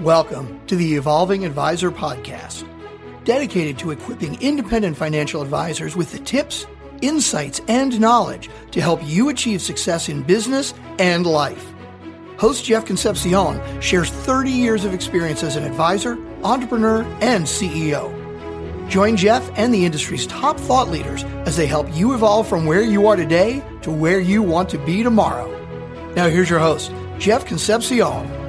Welcome 0.00 0.60
to 0.66 0.74
the 0.74 0.96
Evolving 0.96 1.44
Advisor 1.44 1.92
Podcast, 1.92 2.66
dedicated 3.24 3.78
to 3.78 3.92
equipping 3.92 4.42
independent 4.42 4.96
financial 4.96 5.40
advisors 5.40 5.94
with 5.94 6.10
the 6.10 6.18
tips, 6.18 6.66
insights, 7.00 7.60
and 7.68 8.00
knowledge 8.00 8.50
to 8.72 8.80
help 8.80 9.00
you 9.04 9.28
achieve 9.28 9.62
success 9.62 10.08
in 10.08 10.24
business 10.24 10.74
and 10.98 11.24
life. 11.24 11.72
Host 12.38 12.64
Jeff 12.64 12.84
Concepcion 12.84 13.80
shares 13.80 14.10
30 14.10 14.50
years 14.50 14.84
of 14.84 14.92
experience 14.92 15.44
as 15.44 15.54
an 15.54 15.62
advisor, 15.62 16.18
entrepreneur, 16.42 17.04
and 17.20 17.44
CEO. 17.44 18.10
Join 18.90 19.16
Jeff 19.16 19.48
and 19.56 19.72
the 19.72 19.86
industry's 19.86 20.26
top 20.26 20.58
thought 20.58 20.88
leaders 20.88 21.22
as 21.46 21.56
they 21.56 21.66
help 21.66 21.86
you 21.94 22.14
evolve 22.14 22.48
from 22.48 22.66
where 22.66 22.82
you 22.82 23.06
are 23.06 23.16
today 23.16 23.62
to 23.82 23.92
where 23.92 24.18
you 24.18 24.42
want 24.42 24.68
to 24.70 24.78
be 24.78 25.04
tomorrow. 25.04 25.48
Now, 26.14 26.28
here's 26.28 26.50
your 26.50 26.58
host, 26.58 26.92
Jeff 27.18 27.46
Concepcion. 27.46 28.43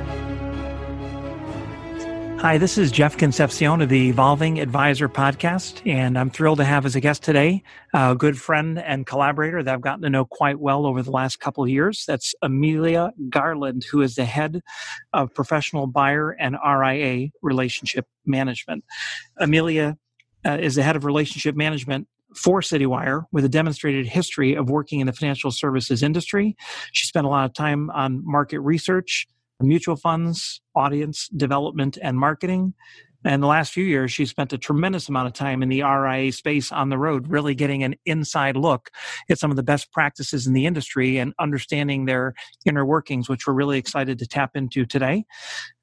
Hi, 2.46 2.60
this 2.60 2.78
is 2.78 2.92
Jeff 2.92 3.18
Concepcion 3.18 3.82
of 3.82 3.90
the 3.90 4.08
Evolving 4.08 4.60
Advisor 4.60 5.10
podcast, 5.10 5.82
and 5.84 6.16
I'm 6.16 6.30
thrilled 6.30 6.60
to 6.60 6.64
have 6.64 6.86
as 6.86 6.96
a 6.96 7.00
guest 7.00 7.24
today 7.24 7.64
a 7.92 8.14
good 8.14 8.40
friend 8.40 8.78
and 8.78 9.04
collaborator 9.04 9.64
that 9.64 9.74
I've 9.74 9.82
gotten 9.82 10.04
to 10.04 10.12
know 10.12 10.26
quite 10.26 10.60
well 10.60 10.86
over 10.86 11.02
the 11.02 11.10
last 11.10 11.40
couple 11.40 11.64
of 11.64 11.72
years. 11.72 12.04
That's 12.08 12.36
Amelia 12.44 13.14
Garland, 13.32 13.84
who 13.90 14.04
is 14.04 14.14
the 14.14 14.26
head 14.26 14.62
of 15.12 15.34
professional 15.34 15.88
buyer 15.88 16.34
and 16.40 16.56
RIA 16.64 17.30
relationship 17.42 18.06
management. 18.28 18.84
Amelia 19.40 19.98
uh, 20.46 20.60
is 20.62 20.76
the 20.76 20.84
head 20.84 20.96
of 20.96 21.04
relationship 21.04 21.56
management 21.56 22.08
for 22.36 22.62
CityWire 22.62 23.24
with 23.32 23.44
a 23.44 23.50
demonstrated 23.50 24.06
history 24.06 24.54
of 24.54 24.70
working 24.70 25.00
in 25.00 25.08
the 25.08 25.14
financial 25.14 25.50
services 25.50 26.04
industry. 26.04 26.56
She 26.92 27.08
spent 27.08 27.26
a 27.26 27.30
lot 27.30 27.46
of 27.46 27.54
time 27.54 27.90
on 27.90 28.22
market 28.24 28.60
research 28.60 29.28
mutual 29.62 29.96
funds, 29.96 30.62
audience 30.76 31.28
development, 31.30 31.98
and 32.02 32.18
marketing. 32.18 32.74
And 33.26 33.42
the 33.42 33.48
last 33.48 33.74
few 33.74 33.84
years, 33.84 34.12
she 34.12 34.28
spent 34.28 34.54
a 34.54 34.58
tremendous 34.58 35.10
amount 35.10 35.26
of 35.26 35.34
time 35.34 35.64
in 35.64 35.70
the 35.70 35.82
RIA 35.82 36.32
space 36.32 36.72
on 36.72 36.90
the 36.90 36.98
road, 36.98 37.28
really 37.28 37.56
getting 37.56 37.84
an 37.84 37.96
inside 38.06 38.56
look 38.56 38.92
at 39.32 39.40
some 39.40 39.50
of 39.50 39.58
the 39.58 39.64
best 39.64 39.92
practices 39.92 40.46
in 40.46 40.54
the 40.54 40.68
industry 40.68 41.18
and 41.18 41.34
understanding 41.40 42.06
their 42.06 42.36
inner 42.66 42.86
workings, 42.86 43.28
which 43.28 43.48
we're 43.48 43.54
really 43.54 43.80
excited 43.80 44.20
to 44.20 44.28
tap 44.28 44.52
into 44.56 44.86
today. 44.86 45.26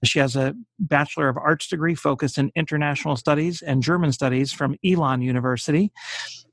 She 0.04 0.20
has 0.20 0.36
a 0.36 0.54
Bachelor 0.78 1.28
of 1.28 1.36
Arts 1.36 1.66
degree 1.66 1.96
focused 1.96 2.38
in 2.38 2.52
international 2.54 3.16
studies 3.16 3.60
and 3.60 3.82
German 3.82 4.12
studies 4.12 4.52
from 4.52 4.76
Elon 4.84 5.20
University. 5.20 5.90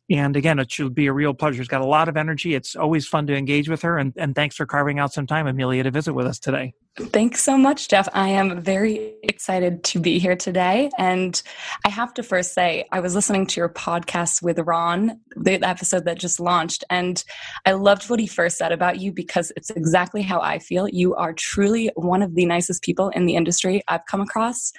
And 0.09 0.35
again, 0.35 0.57
it 0.57 0.71
should 0.71 0.95
be 0.95 1.05
a 1.05 1.13
real 1.13 1.35
pleasure. 1.35 1.57
She's 1.57 1.67
got 1.67 1.81
a 1.81 1.85
lot 1.85 2.09
of 2.09 2.17
energy. 2.17 2.55
It's 2.55 2.75
always 2.75 3.07
fun 3.07 3.27
to 3.27 3.35
engage 3.35 3.69
with 3.69 3.83
her. 3.83 3.99
And, 3.99 4.11
and 4.17 4.33
thanks 4.33 4.55
for 4.55 4.65
carving 4.65 4.97
out 4.97 5.13
some 5.13 5.27
time, 5.27 5.45
Amelia, 5.45 5.83
to 5.83 5.91
visit 5.91 6.13
with 6.13 6.25
us 6.25 6.39
today. 6.39 6.73
Thanks 6.97 7.41
so 7.41 7.57
much, 7.57 7.87
Jeff. 7.87 8.09
I 8.13 8.29
am 8.29 8.61
very 8.61 9.13
excited 9.23 9.85
to 9.85 9.99
be 9.99 10.19
here 10.19 10.35
today. 10.35 10.89
And 10.97 11.41
I 11.85 11.89
have 11.89 12.13
to 12.15 12.23
first 12.23 12.53
say, 12.53 12.87
I 12.91 12.99
was 12.99 13.15
listening 13.15 13.47
to 13.47 13.61
your 13.61 13.69
podcast 13.69 14.41
with 14.41 14.59
Ron, 14.59 15.19
the 15.37 15.63
episode 15.65 16.03
that 16.05 16.19
just 16.19 16.41
launched, 16.41 16.83
and 16.89 17.23
I 17.65 17.71
loved 17.71 18.09
what 18.09 18.19
he 18.19 18.27
first 18.27 18.57
said 18.57 18.73
about 18.73 18.99
you 18.99 19.13
because 19.13 19.53
it's 19.55 19.69
exactly 19.69 20.21
how 20.21 20.41
I 20.41 20.59
feel. 20.59 20.89
You 20.89 21.15
are 21.15 21.31
truly 21.31 21.89
one 21.95 22.21
of 22.21 22.35
the 22.35 22.45
nicest 22.45 22.83
people 22.83 23.09
in 23.09 23.27
the 23.27 23.35
industry 23.35 23.81
I've 23.87 24.05
come 24.05 24.19
across. 24.19 24.73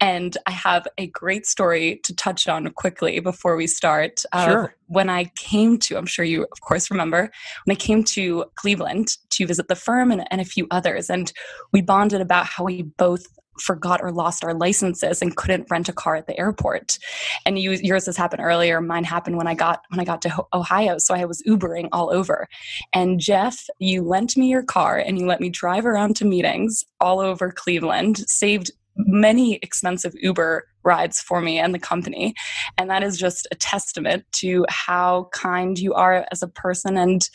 And 0.00 0.36
I 0.46 0.50
have 0.50 0.86
a 0.98 1.06
great 1.08 1.46
story 1.46 2.00
to 2.04 2.14
touch 2.14 2.48
on 2.48 2.70
quickly 2.72 3.18
before 3.18 3.56
we 3.56 3.66
start. 3.66 4.22
Uh, 4.30 4.44
sure. 4.44 4.74
When 4.88 5.08
I 5.08 5.32
came 5.36 5.78
to, 5.78 5.96
I'm 5.96 6.06
sure 6.06 6.24
you, 6.24 6.42
of 6.52 6.60
course, 6.60 6.90
remember, 6.90 7.30
when 7.64 7.76
I 7.76 7.78
came 7.78 8.04
to 8.04 8.44
Cleveland 8.56 9.16
to 9.30 9.46
visit 9.46 9.68
the 9.68 9.74
firm 9.74 10.12
and, 10.12 10.26
and 10.30 10.40
a 10.40 10.44
few 10.44 10.66
others, 10.70 11.08
and 11.08 11.32
we 11.72 11.82
bonded 11.82 12.20
about 12.20 12.46
how 12.46 12.64
we 12.64 12.82
both 12.82 13.26
forgot 13.60 14.00
or 14.02 14.12
lost 14.12 14.44
our 14.44 14.54
licenses 14.54 15.22
and 15.22 15.36
couldn't 15.36 15.66
rent 15.70 15.88
a 15.88 15.92
car 15.92 16.16
at 16.16 16.26
the 16.26 16.38
airport. 16.38 16.98
And 17.44 17.58
you, 17.58 17.72
yours 17.72 18.06
has 18.06 18.16
happened 18.16 18.42
earlier. 18.42 18.80
Mine 18.80 19.04
happened 19.04 19.36
when 19.36 19.46
I 19.46 19.54
got 19.54 19.80
when 19.88 20.00
I 20.00 20.04
got 20.04 20.22
to 20.22 20.44
Ohio. 20.52 20.98
So 20.98 21.14
I 21.14 21.24
was 21.24 21.42
Ubering 21.48 21.88
all 21.92 22.12
over. 22.12 22.46
And 22.92 23.20
Jeff, 23.20 23.66
you 23.78 24.02
lent 24.02 24.36
me 24.36 24.48
your 24.48 24.62
car 24.62 24.98
and 24.98 25.18
you 25.18 25.26
let 25.26 25.40
me 25.40 25.48
drive 25.48 25.86
around 25.86 26.16
to 26.16 26.24
meetings 26.24 26.84
all 27.00 27.20
over 27.20 27.50
Cleveland. 27.50 28.18
Saved 28.28 28.70
many 28.96 29.56
expensive 29.56 30.14
Uber 30.16 30.66
rides 30.86 31.20
for 31.20 31.40
me 31.40 31.58
and 31.58 31.74
the 31.74 31.78
company. 31.78 32.34
And 32.78 32.88
that 32.88 33.02
is 33.02 33.18
just 33.18 33.46
a 33.50 33.54
testament 33.56 34.24
to 34.36 34.64
how 34.68 35.28
kind 35.32 35.78
you 35.78 35.92
are 35.92 36.26
as 36.30 36.42
a 36.42 36.48
person 36.48 36.96
and 36.96 37.28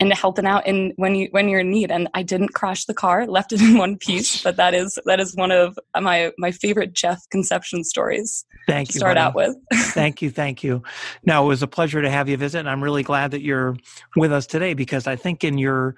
and 0.00 0.12
helping 0.14 0.46
out 0.46 0.66
in 0.66 0.92
when 0.96 1.14
you 1.14 1.28
when 1.32 1.48
you're 1.48 1.60
in 1.60 1.70
need. 1.70 1.90
And 1.90 2.08
I 2.14 2.22
didn't 2.22 2.54
crash 2.54 2.84
the 2.86 2.94
car, 2.94 3.26
left 3.26 3.52
it 3.52 3.60
in 3.60 3.76
one 3.76 3.98
piece, 3.98 4.42
but 4.42 4.56
that 4.56 4.72
is 4.72 4.98
that 5.04 5.20
is 5.20 5.34
one 5.34 5.50
of 5.50 5.78
my 6.00 6.32
my 6.38 6.52
favorite 6.52 6.94
Jeff 6.94 7.20
Concepcion 7.30 7.84
stories. 7.84 8.46
Thank 8.66 8.94
you. 8.94 8.98
Start 8.98 9.18
honey. 9.18 9.26
out 9.26 9.34
with. 9.34 9.56
thank 9.92 10.22
you, 10.22 10.30
thank 10.30 10.62
you. 10.62 10.82
Now 11.24 11.44
it 11.44 11.48
was 11.48 11.62
a 11.62 11.66
pleasure 11.66 12.00
to 12.00 12.10
have 12.10 12.28
you 12.28 12.36
visit, 12.36 12.60
and 12.60 12.70
I'm 12.70 12.82
really 12.82 13.02
glad 13.02 13.32
that 13.32 13.42
you're 13.42 13.76
with 14.16 14.32
us 14.32 14.46
today 14.46 14.74
because 14.74 15.06
I 15.06 15.16
think 15.16 15.44
in 15.44 15.58
your 15.58 15.96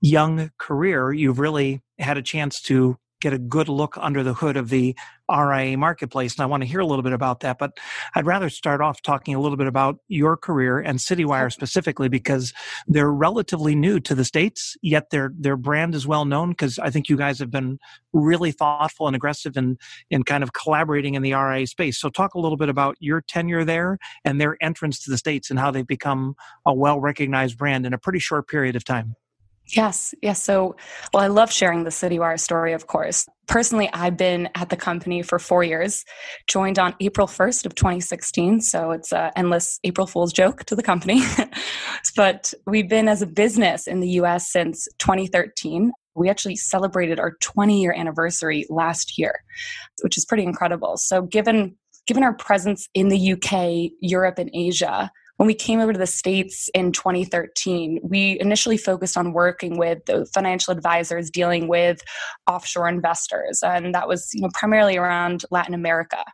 young 0.00 0.50
career 0.58 1.12
you've 1.12 1.38
really 1.38 1.80
had 1.98 2.18
a 2.18 2.22
chance 2.22 2.60
to 2.60 2.98
get 3.24 3.32
a 3.32 3.38
good 3.38 3.70
look 3.70 3.96
under 3.98 4.22
the 4.22 4.34
hood 4.34 4.56
of 4.58 4.68
the 4.68 4.94
RIA 5.30 5.78
marketplace. 5.78 6.34
And 6.34 6.42
I 6.42 6.46
want 6.46 6.62
to 6.62 6.66
hear 6.66 6.80
a 6.80 6.86
little 6.86 7.02
bit 7.02 7.14
about 7.14 7.40
that. 7.40 7.56
But 7.58 7.78
I'd 8.14 8.26
rather 8.26 8.50
start 8.50 8.82
off 8.82 9.00
talking 9.00 9.34
a 9.34 9.40
little 9.40 9.56
bit 9.56 9.66
about 9.66 9.96
your 10.08 10.36
career 10.36 10.78
and 10.78 10.98
CityWire 10.98 11.50
specifically 11.50 12.10
because 12.10 12.52
they're 12.86 13.10
relatively 13.10 13.74
new 13.74 13.98
to 14.00 14.14
the 14.14 14.26
States, 14.26 14.76
yet 14.82 15.08
their 15.08 15.32
their 15.38 15.56
brand 15.56 15.94
is 15.94 16.06
well 16.06 16.26
known 16.26 16.50
because 16.50 16.78
I 16.78 16.90
think 16.90 17.08
you 17.08 17.16
guys 17.16 17.38
have 17.38 17.50
been 17.50 17.78
really 18.12 18.52
thoughtful 18.52 19.06
and 19.06 19.16
aggressive 19.16 19.56
in, 19.56 19.78
in 20.10 20.22
kind 20.22 20.42
of 20.42 20.52
collaborating 20.52 21.14
in 21.14 21.22
the 21.22 21.32
RIA 21.32 21.66
space. 21.66 21.98
So 21.98 22.10
talk 22.10 22.34
a 22.34 22.38
little 22.38 22.58
bit 22.58 22.68
about 22.68 22.96
your 23.00 23.22
tenure 23.22 23.64
there 23.64 23.98
and 24.24 24.38
their 24.38 24.58
entrance 24.60 25.02
to 25.04 25.10
the 25.10 25.18
States 25.18 25.48
and 25.48 25.58
how 25.58 25.70
they've 25.70 25.86
become 25.86 26.34
a 26.66 26.74
well 26.74 27.00
recognized 27.00 27.56
brand 27.56 27.86
in 27.86 27.94
a 27.94 27.98
pretty 27.98 28.18
short 28.18 28.48
period 28.48 28.76
of 28.76 28.84
time. 28.84 29.16
Yes, 29.68 30.14
yes. 30.20 30.42
So, 30.42 30.76
well, 31.12 31.22
I 31.22 31.28
love 31.28 31.50
sharing 31.50 31.84
the 31.84 31.90
CityWire 31.90 32.38
story, 32.38 32.74
of 32.74 32.86
course. 32.86 33.26
Personally, 33.46 33.88
I've 33.92 34.16
been 34.16 34.48
at 34.54 34.68
the 34.68 34.76
company 34.76 35.22
for 35.22 35.38
four 35.38 35.64
years, 35.64 36.04
joined 36.46 36.78
on 36.78 36.94
April 37.00 37.26
1st 37.26 37.66
of 37.66 37.74
2016. 37.74 38.60
So 38.60 38.90
it's 38.90 39.12
an 39.12 39.32
endless 39.36 39.80
April 39.84 40.06
Fool's 40.06 40.32
joke 40.32 40.64
to 40.64 40.76
the 40.76 40.82
company. 40.82 41.22
but 42.16 42.52
we've 42.66 42.88
been 42.88 43.08
as 43.08 43.22
a 43.22 43.26
business 43.26 43.86
in 43.86 44.00
the 44.00 44.08
US 44.20 44.50
since 44.50 44.86
2013. 44.98 45.92
We 46.14 46.28
actually 46.28 46.56
celebrated 46.56 47.18
our 47.18 47.36
20 47.40 47.80
year 47.80 47.92
anniversary 47.92 48.66
last 48.68 49.18
year, 49.18 49.40
which 50.02 50.16
is 50.16 50.24
pretty 50.24 50.44
incredible. 50.44 50.96
So, 50.96 51.22
given 51.22 51.76
given 52.06 52.22
our 52.22 52.34
presence 52.34 52.86
in 52.92 53.08
the 53.08 53.32
UK, 53.32 53.90
Europe, 54.00 54.38
and 54.38 54.50
Asia, 54.52 55.10
when 55.36 55.46
we 55.48 55.54
came 55.54 55.80
over 55.80 55.92
to 55.92 55.98
the 55.98 56.06
States 56.06 56.70
in 56.74 56.92
2013, 56.92 58.00
we 58.02 58.38
initially 58.40 58.76
focused 58.76 59.16
on 59.16 59.32
working 59.32 59.78
with 59.78 60.04
the 60.06 60.26
financial 60.26 60.72
advisors 60.72 61.30
dealing 61.30 61.66
with 61.66 62.02
offshore 62.48 62.88
investors. 62.88 63.60
And 63.62 63.94
that 63.94 64.06
was 64.06 64.30
you 64.32 64.42
know, 64.42 64.50
primarily 64.54 64.96
around 64.96 65.44
Latin 65.50 65.74
America. 65.74 66.24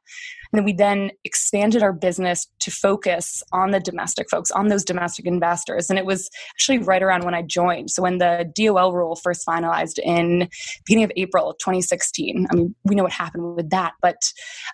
And 0.53 0.65
we 0.65 0.73
then 0.73 1.11
expanded 1.25 1.83
our 1.83 1.93
business 1.93 2.47
to 2.61 2.71
focus 2.71 3.43
on 3.53 3.71
the 3.71 3.81
domestic 3.81 4.29
folks, 4.31 4.51
on 4.51 4.69
those 4.69 4.85
domestic 4.85 5.27
investors. 5.27 5.91
And 5.91 5.99
it 5.99 6.05
was 6.05 6.29
actually 6.55 6.79
right 6.79 7.03
around 7.03 7.25
when 7.25 7.35
I 7.35 7.43
joined. 7.43 7.91
So 7.91 8.03
when 8.03 8.19
the 8.19 8.51
DOL 8.57 8.93
rule 8.93 9.17
first 9.17 9.47
finalized 9.47 9.99
in 9.99 10.49
beginning 10.87 11.05
of 11.05 11.13
April 11.17 11.55
2016, 11.55 12.47
I 12.51 12.55
mean, 12.55 12.75
we 12.85 12.95
know 12.95 13.05
what 13.05 13.13
happened 13.13 13.57
with 13.57 13.71
that, 13.71 13.93
but 14.03 14.17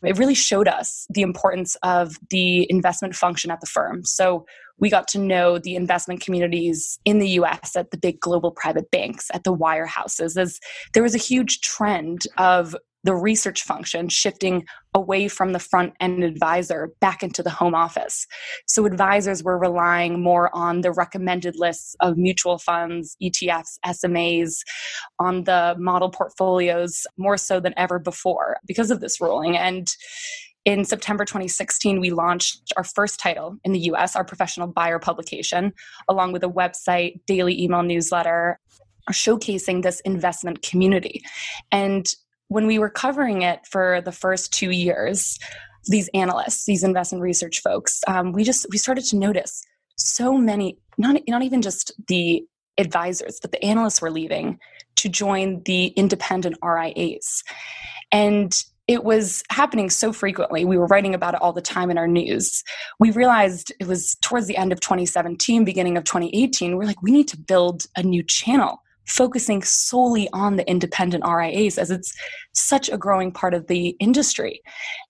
it 0.03 0.19
really 0.19 0.35
showed 0.35 0.69
us 0.69 1.07
the 1.11 1.23
importance 1.23 1.77
of 1.83 2.17
the 2.31 2.67
investment 2.71 3.15
function 3.15 3.51
at 3.51 3.61
the 3.61 3.67
firm. 3.67 4.05
So 4.05 4.47
we 4.79 4.91
got 4.91 5.09
to 5.09 5.19
know 5.19 5.59
the 5.59 5.75
investment 5.75 6.21
communities 6.21 6.99
in 7.05 7.19
the 7.19 7.31
US 7.31 7.77
at 7.77 7.91
the 7.91 7.99
big 7.99 8.21
global 8.21 8.51
private 8.51 8.91
banks, 8.91 9.31
at 9.33 9.45
the 9.45 9.55
wirehouses, 9.55 10.37
as 10.37 10.61
there 10.93 11.03
was 11.03 11.15
a 11.15 11.19
huge 11.19 11.61
trend 11.61 12.27
of 12.37 12.77
the 13.07 13.15
research 13.15 13.63
function 13.63 14.09
shifting 14.09 14.67
away 14.93 15.29
from 15.29 15.53
the 15.53 15.61
front 15.61 15.95
end 16.01 16.25
advisor 16.25 16.91
back 17.01 17.23
into 17.23 17.41
the 17.41 17.51
home 17.51 17.75
office. 17.75 18.27
So 18.67 18.85
advisors 18.85 19.45
were 19.45 19.59
relying 19.59 20.21
more 20.23 20.51
on 20.53 20.81
the 20.81 20.91
recommended 20.91 21.55
lists 21.57 21.95
of 22.01 22.17
mutual 22.19 22.59
funds, 22.59 23.17
ETFs, 23.23 23.79
SMAs, 23.87 24.57
on 25.21 25.45
the 25.45 25.77
model 25.79 26.11
portfolios 26.11 27.07
more 27.17 27.37
so 27.37 27.61
than 27.61 27.75
ever 27.77 28.01
before 28.01 28.57
because 28.67 28.91
of 28.91 29.01
this 29.01 29.21
ruling. 29.21 29.57
And 29.57 29.89
in 30.65 30.85
September 30.85 31.25
2016, 31.25 32.01
we 32.01 32.11
launched 32.11 32.73
our 32.77 32.83
first 32.83 33.21
title 33.21 33.57
in 33.63 33.73
the 33.73 33.79
US, 33.93 34.17
our 34.17 34.25
professional 34.25 34.67
buyer 34.67 34.99
publication, 34.99 35.73
along 36.09 36.33
with 36.33 36.43
a 36.43 36.49
website, 36.49 37.21
daily 37.27 37.63
email 37.63 37.85
newsletter, 37.85 38.59
showcasing 39.13 39.83
this 39.83 40.01
investment 40.01 40.63
community. 40.63 41.23
And 41.71 42.13
when 42.49 42.67
we 42.67 42.79
were 42.79 42.91
covering 42.91 43.43
it 43.43 43.67
for 43.67 44.01
the 44.03 44.13
first 44.13 44.53
two 44.53 44.71
years, 44.71 45.39
these 45.85 46.09
analysts, 46.15 46.65
these 46.65 46.83
investment 46.83 47.23
research 47.23 47.61
folks, 47.61 48.01
um, 48.07 48.33
we 48.33 48.45
just 48.45 48.67
we 48.71 48.79
started 48.79 49.05
to 49.07 49.17
notice 49.17 49.63
so 49.97 50.37
many, 50.37 50.79
not 50.99 51.21
not 51.29 51.43
even 51.43 51.63
just 51.63 51.93
the 52.09 52.45
advisors, 52.79 53.39
but 53.41 53.53
the 53.53 53.65
analysts 53.65 54.03
were 54.03 54.11
leaving 54.11 54.59
to 54.97 55.09
join 55.09 55.63
the 55.65 55.87
independent 55.89 56.57
RIAs. 56.63 57.43
And 58.13 58.53
it 58.89 59.03
was 59.03 59.43
happening 59.51 59.91
so 59.91 60.13
frequently. 60.13 60.65
We 60.65 60.79
were 60.79 60.87
writing 60.87 61.15
about 61.15 61.35
it 61.35 61.43
all 61.43 61.53
the 61.53 61.61
time 61.61 61.91
in 61.91 61.99
our 61.99 62.07
news. 62.07 62.63
We 63.01 63.11
realized 63.11 63.73
it 63.81 63.89
was 63.89 64.17
towards 64.23 64.47
the 64.47 64.57
end 64.57 64.73
of 64.73 64.81
2017, 64.81 65.65
beginning 65.65 65.97
of 65.97 66.05
2018. 66.05 66.77
We're 66.77 66.85
like, 66.85 67.03
we 67.03 67.11
need 67.11 67.27
to 67.29 67.39
build 67.39 67.87
a 67.97 68.03
new 68.03 68.23
channel 68.23 68.81
focusing 69.07 69.63
solely 69.63 70.29
on 70.33 70.57
the 70.57 70.69
independent 70.69 71.25
RIAs 71.27 71.79
as 71.79 71.91
it's 71.91 72.13
such 72.53 72.89
a 72.89 72.99
growing 72.99 73.33
part 73.33 73.55
of 73.55 73.67
the 73.67 73.97
industry. 74.01 74.61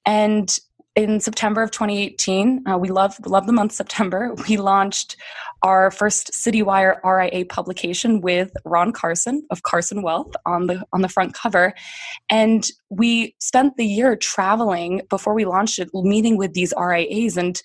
And 0.05 0.59
in 0.97 1.21
September 1.21 1.63
of 1.63 1.71
2018, 1.71 2.67
uh, 2.67 2.79
we 2.79 2.89
love 2.89 3.19
love 3.27 3.47
the 3.47 3.53
month 3.53 3.73
September. 3.73 4.35
We 4.49 4.57
launched 4.57 5.17
our 5.63 5.91
first 5.91 6.31
Citywire 6.33 6.99
RIA 7.05 7.45
publication 7.45 8.21
with 8.23 8.51
Ron 8.65 8.93
Carson 8.93 9.47
of 9.51 9.63
Carson 9.63 10.03
Wealth 10.03 10.35
on 10.47 10.67
the 10.67 10.83
on 10.93 11.03
the 11.03 11.09
front 11.09 11.35
cover, 11.35 11.75
and 12.31 12.67
we 12.89 13.35
spent 13.41 13.77
the 13.77 13.87
year 13.87 14.17
traveling 14.17 15.03
before 15.11 15.35
we 15.35 15.45
launched 15.45 15.79
it, 15.79 15.91
meeting 15.93 16.39
with 16.39 16.55
these 16.55 16.73
RIAs, 16.79 17.37
and 17.37 17.61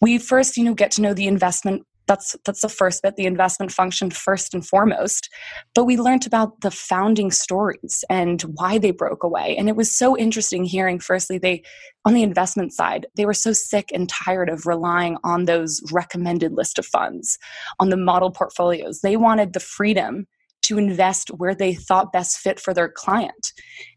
we 0.00 0.18
first 0.18 0.56
you 0.56 0.64
know 0.64 0.74
get 0.74 0.90
to 0.92 1.02
know 1.02 1.14
the 1.14 1.28
investment 1.28 1.86
that's 2.06 2.36
that's 2.44 2.60
the 2.60 2.68
first 2.68 3.02
bit 3.02 3.16
the 3.16 3.26
investment 3.26 3.72
function 3.72 4.10
first 4.10 4.54
and 4.54 4.66
foremost 4.66 5.28
but 5.74 5.84
we 5.84 5.96
learned 5.96 6.26
about 6.26 6.60
the 6.60 6.70
founding 6.70 7.30
stories 7.30 8.04
and 8.08 8.42
why 8.42 8.78
they 8.78 8.90
broke 8.90 9.22
away 9.22 9.56
and 9.56 9.68
it 9.68 9.76
was 9.76 9.96
so 9.96 10.16
interesting 10.16 10.64
hearing 10.64 10.98
firstly 10.98 11.38
they 11.38 11.62
on 12.04 12.14
the 12.14 12.22
investment 12.22 12.72
side 12.72 13.06
they 13.16 13.26
were 13.26 13.34
so 13.34 13.52
sick 13.52 13.90
and 13.92 14.08
tired 14.08 14.48
of 14.48 14.66
relying 14.66 15.16
on 15.24 15.44
those 15.44 15.80
recommended 15.92 16.52
list 16.52 16.78
of 16.78 16.86
funds 16.86 17.38
on 17.80 17.90
the 17.90 17.96
model 17.96 18.30
portfolios 18.30 19.00
they 19.00 19.16
wanted 19.16 19.52
the 19.52 19.60
freedom 19.60 20.26
to 20.66 20.78
invest 20.78 21.28
where 21.36 21.54
they 21.54 21.72
thought 21.72 22.12
best 22.12 22.38
fit 22.38 22.58
for 22.58 22.74
their 22.74 22.88
client. 22.88 23.52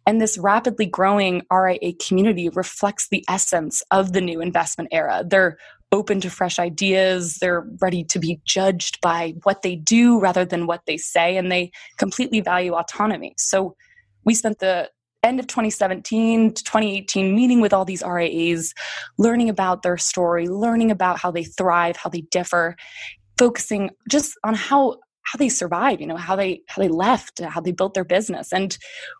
And 0.06 0.22
this 0.22 0.38
rapidly 0.38 0.86
growing 0.86 1.42
RIA 1.52 1.94
community 1.94 2.50
reflects 2.50 3.08
the 3.10 3.26
essence 3.28 3.82
of 3.90 4.14
the 4.14 4.22
new 4.22 4.40
investment 4.40 4.90
era. 4.92 5.24
They're 5.26 5.58
open 5.92 6.22
to 6.22 6.30
fresh 6.30 6.60
ideas. 6.60 7.38
They're 7.38 7.68
ready 7.82 8.04
to 8.06 8.20
be 8.20 8.40
judged 8.46 9.02
by 9.02 9.36
what 9.44 9.62
they 9.62 9.76
do 9.76 10.20
rather 10.20 10.46
than 10.46 10.68
what 10.68 10.82
they 10.86 10.98
say, 10.98 11.38
and 11.38 11.52
they 11.52 11.72
completely 11.98 12.42
value 12.42 12.74
autonomy. 12.74 13.34
So 13.38 13.76
we 14.24 14.34
spent 14.36 14.60
the 14.60 14.90
end 15.24 15.40
of 15.40 15.48
2017 15.48 16.54
to 16.54 16.64
2018 16.64 17.36
meeting 17.36 17.60
with 17.60 17.74
all 17.74 17.86
these 17.86 18.04
RIAs, 18.04 18.74
learning 19.18 19.50
about 19.50 19.82
their 19.82 19.98
story, 19.98 20.48
learning 20.48 20.92
about 20.92 21.20
how 21.20 21.32
they 21.32 21.44
thrive, 21.44 21.98
how 21.98 22.10
they 22.10 22.22
differ, 22.22 22.76
focusing 23.38 23.90
just 24.10 24.38
on 24.44 24.54
how 24.54 24.98
how 25.24 25.38
they 25.38 25.50
survive 25.50 26.02
you 26.02 26.08
know 26.08 26.18
how 26.18 26.36
they 26.36 26.62
how 26.68 26.82
they 26.82 26.88
left 26.88 27.40
how 27.40 27.62
they 27.62 27.72
built 27.72 27.94
their 27.94 28.04
business 28.04 28.52
and 28.52 28.78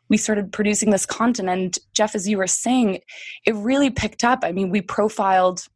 we 0.10 0.18
started 0.18 0.52
producing 0.52 0.90
this 0.90 1.06
content 1.06 1.48
and 1.48 1.78
jeff 1.94 2.16
as 2.16 2.28
you 2.28 2.38
were 2.38 2.48
saying 2.48 3.00
it 3.46 3.56
really 3.56 3.90
picked 3.90 4.24
up 4.24 4.40
i 4.44 4.52
mean 4.52 4.70
we 4.70 4.82
profiled 4.82 5.68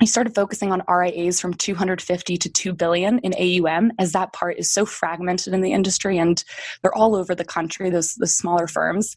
we 0.00 0.06
started 0.06 0.34
focusing 0.34 0.72
on 0.72 0.82
RIAs 0.88 1.40
from 1.40 1.54
250 1.54 2.36
to 2.36 2.48
2 2.48 2.72
billion 2.72 3.18
in 3.20 3.34
AUM 3.34 3.92
as 3.98 4.12
that 4.12 4.32
part 4.32 4.58
is 4.58 4.70
so 4.70 4.86
fragmented 4.86 5.52
in 5.52 5.60
the 5.60 5.72
industry 5.72 6.18
and 6.18 6.44
they're 6.82 6.94
all 6.94 7.14
over 7.14 7.34
the 7.34 7.44
country 7.44 7.90
those 7.90 8.14
the 8.14 8.26
smaller 8.26 8.66
firms. 8.66 9.16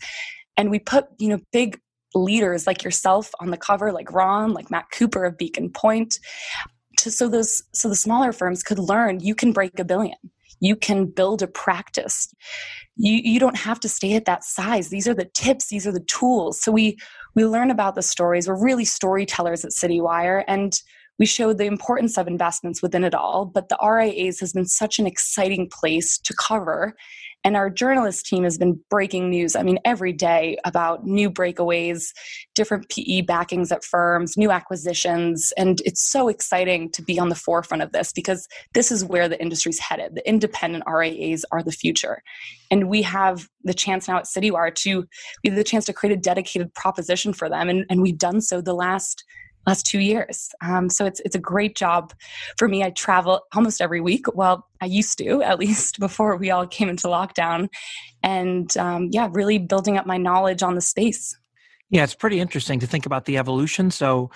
And 0.57 0.69
we 0.69 0.80
put 0.80 1.06
you 1.19 1.30
know 1.30 1.39
big 1.51 1.80
leaders 2.13 2.68
like 2.68 2.83
yourself 2.83 3.31
on 3.39 3.51
the 3.51 3.57
cover 3.57 3.92
like 3.92 4.12
Ron 4.12 4.54
like 4.54 4.69
Matt 4.69 4.92
Cooper 4.92 5.24
of 5.24 5.38
Beacon 5.38 5.69
Pointe 5.69 6.19
to 6.98 7.12
so 7.12 7.30
those 7.30 7.63
so 7.74 7.88
the 7.88 7.95
smaller 7.95 8.34
firms 8.34 8.63
could 8.63 8.80
learn 8.80 9.19
you 9.19 9.36
can 9.36 9.51
break 9.54 9.80
a 9.80 9.86
billion. 9.86 10.18
You 10.60 10.75
can 10.75 11.07
build 11.07 11.42
a 11.42 11.48
practice. 11.48 12.31
You 12.95 13.19
you 13.24 13.39
don't 13.39 13.57
have 13.57 13.80
to 13.81 13.89
stay 13.89 14.13
at 14.13 14.25
that 14.25 14.44
size. 14.44 14.89
These 14.89 15.07
are 15.07 15.13
the 15.13 15.30
tips. 15.34 15.69
These 15.69 15.88
are 15.88 15.92
the 15.92 16.06
tools. 16.06 16.62
So 16.62 16.72
we 16.72 16.98
we 17.36 17.45
learn 17.45 17.72
about 17.72 17.95
the 17.95 18.01
stories. 18.01 18.48
We're 18.48 18.62
really 18.62 18.86
storytellers 18.86 19.63
at 19.63 19.72
citywire 19.72 20.44
and 20.48 20.80
we 21.19 21.25
show 21.25 21.54
the 21.54 21.66
importance 21.66 22.18
of 22.18 22.28
investments 22.28 22.81
within 22.81 23.04
it 23.04 23.13
all 23.13 23.45
but 23.45 23.69
the 23.69 23.78
rias 23.81 24.39
has 24.39 24.54
been 24.54 24.66
such 24.66 24.98
an 24.98 25.06
exciting 25.06 25.69
place 25.69 26.18
to 26.18 26.33
cover 26.33 26.95
and 27.43 27.55
our 27.55 27.69
journalist 27.69 28.25
team 28.25 28.43
has 28.43 28.57
been 28.57 28.79
breaking 28.89 29.29
news, 29.29 29.55
I 29.55 29.63
mean, 29.63 29.79
every 29.83 30.13
day 30.13 30.57
about 30.63 31.05
new 31.05 31.29
breakaways, 31.29 32.13
different 32.53 32.89
PE 32.89 33.21
backings 33.21 33.71
at 33.71 33.83
firms, 33.83 34.38
new 34.38 34.51
acquisitions. 34.51 35.51
And 35.57 35.81
it's 35.85 36.01
so 36.01 36.27
exciting 36.27 36.91
to 36.91 37.01
be 37.01 37.19
on 37.19 37.29
the 37.29 37.35
forefront 37.35 37.83
of 37.83 37.91
this 37.91 38.13
because 38.13 38.47
this 38.73 38.91
is 38.91 39.03
where 39.03 39.27
the 39.27 39.41
industry's 39.41 39.79
headed. 39.79 40.15
The 40.15 40.27
independent 40.27 40.83
RIAs 40.88 41.43
are 41.51 41.63
the 41.63 41.71
future. 41.71 42.21
And 42.69 42.89
we 42.89 43.01
have 43.01 43.47
the 43.63 43.73
chance 43.73 44.07
now 44.07 44.17
at 44.17 44.25
Citywire 44.25 44.73
to 44.75 45.05
we 45.43 45.49
have 45.49 45.57
the 45.57 45.63
chance 45.63 45.85
to 45.85 45.93
create 45.93 46.17
a 46.17 46.21
dedicated 46.21 46.73
proposition 46.73 47.33
for 47.33 47.49
them. 47.49 47.69
And, 47.69 47.85
and 47.89 48.01
we've 48.01 48.17
done 48.17 48.41
so 48.41 48.61
the 48.61 48.73
last 48.73 49.23
last 49.68 49.86
two 49.86 50.00
years. 50.00 50.50
Um, 50.62 50.90
so 50.90 51.06
it's 51.06 51.19
it's 51.22 51.36
a 51.36 51.40
great 51.40 51.75
job 51.75 52.13
for 52.58 52.68
me. 52.68 52.84
I 52.84 52.90
travel 52.92 53.42
almost 53.54 53.81
every 53.81 54.02
week. 54.02 54.25
Well, 54.34 54.68
I 54.81 54.86
used 54.86 55.18
to 55.19 55.42
at 55.44 55.60
least 55.60 56.00
before 56.00 56.36
we 56.38 56.52
all 56.52 56.68
came 56.68 56.90
into 56.90 57.08
lockdown, 57.08 57.69
and 58.24 58.75
um, 58.78 59.10
yeah, 59.12 59.30
really 59.31 59.58
building 59.58 59.98
up 59.98 60.06
my 60.06 60.18
knowledge 60.18 60.63
on 60.63 60.75
the 60.75 60.81
space. 60.81 61.38
Yeah, 61.90 62.04
it's 62.06 62.16
pretty 62.16 62.40
interesting 62.40 62.80
to 62.80 62.88
think 62.88 63.06
about 63.06 63.25
the 63.25 63.38
evolution. 63.38 63.92
So, 63.92 64.31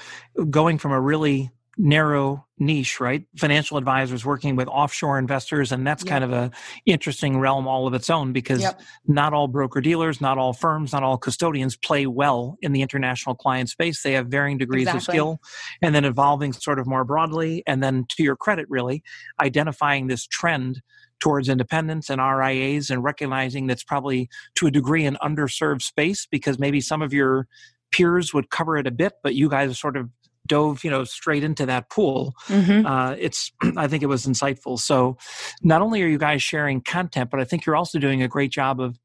going 0.49 0.77
from 0.77 0.91
a 0.91 0.99
really 0.99 1.51
narrow 1.77 2.45
niche, 2.57 2.99
right? 2.99 3.25
Financial 3.37 3.77
advisors 3.77 4.25
working 4.25 4.55
with 4.55 4.67
offshore 4.67 5.19
investors, 5.19 5.71
and 5.71 5.85
that's 5.85 6.03
yep. 6.03 6.09
kind 6.09 6.23
of 6.23 6.31
a 6.31 6.51
interesting 6.85 7.39
realm 7.39 7.67
all 7.67 7.85
of 7.87 7.93
its 7.93 8.09
own 8.09 8.31
because 8.31 8.61
yep. 8.61 8.79
not 9.07 9.33
all 9.33 9.47
broker 9.47 9.81
dealers, 9.81 10.21
not 10.21 10.37
all 10.37 10.53
firms, 10.53 10.93
not 10.93 11.03
all 11.03 11.17
custodians 11.17 11.75
play 11.75 12.07
well 12.07 12.57
in 12.61 12.71
the 12.71 12.81
international 12.81 13.35
client 13.35 13.69
space. 13.69 14.01
They 14.03 14.13
have 14.13 14.27
varying 14.27 14.57
degrees 14.57 14.83
exactly. 14.83 14.99
of 14.99 15.03
skill, 15.03 15.39
and 15.81 15.93
then 15.93 16.05
evolving 16.05 16.53
sort 16.53 16.79
of 16.79 16.87
more 16.87 17.03
broadly, 17.03 17.63
and 17.67 17.83
then 17.83 18.05
to 18.09 18.23
your 18.23 18.35
credit, 18.35 18.67
really 18.69 19.03
identifying 19.39 20.07
this 20.07 20.25
trend 20.25 20.81
towards 21.19 21.49
independence 21.49 22.09
and 22.09 22.21
RIAs 22.21 22.89
and 22.89 23.03
recognizing 23.03 23.67
that's 23.67 23.83
probably 23.83 24.29
to 24.55 24.67
a 24.67 24.71
degree 24.71 25.05
an 25.05 25.17
underserved 25.23 25.81
space 25.81 26.27
because 26.29 26.59
maybe 26.59 26.81
some 26.81 27.01
of 27.01 27.13
your 27.13 27.47
peers 27.91 28.33
would 28.33 28.49
cover 28.49 28.77
it 28.77 28.87
a 28.87 28.91
bit, 28.91 29.13
but 29.23 29.35
you 29.35 29.49
guys 29.49 29.71
are 29.71 29.75
sort 29.75 29.95
of 29.95 30.09
dove 30.45 30.83
you 30.83 30.89
know 30.89 31.03
straight 31.03 31.43
into 31.43 31.65
that 31.65 31.89
pool 31.89 32.33
mm-hmm. 32.47 32.85
uh, 32.85 33.15
it's 33.17 33.51
i 33.77 33.87
think 33.87 34.03
it 34.03 34.07
was 34.07 34.25
insightful. 34.25 34.79
So 34.79 35.17
not 35.61 35.81
only 35.81 36.01
are 36.03 36.07
you 36.07 36.17
guys 36.17 36.43
sharing 36.43 36.81
content 36.81 37.29
but 37.29 37.39
i 37.39 37.43
think 37.43 37.65
you're 37.65 37.75
also 37.75 37.99
doing 37.99 38.21
a 38.21 38.27
great 38.27 38.51
job 38.51 38.79
of 38.79 38.99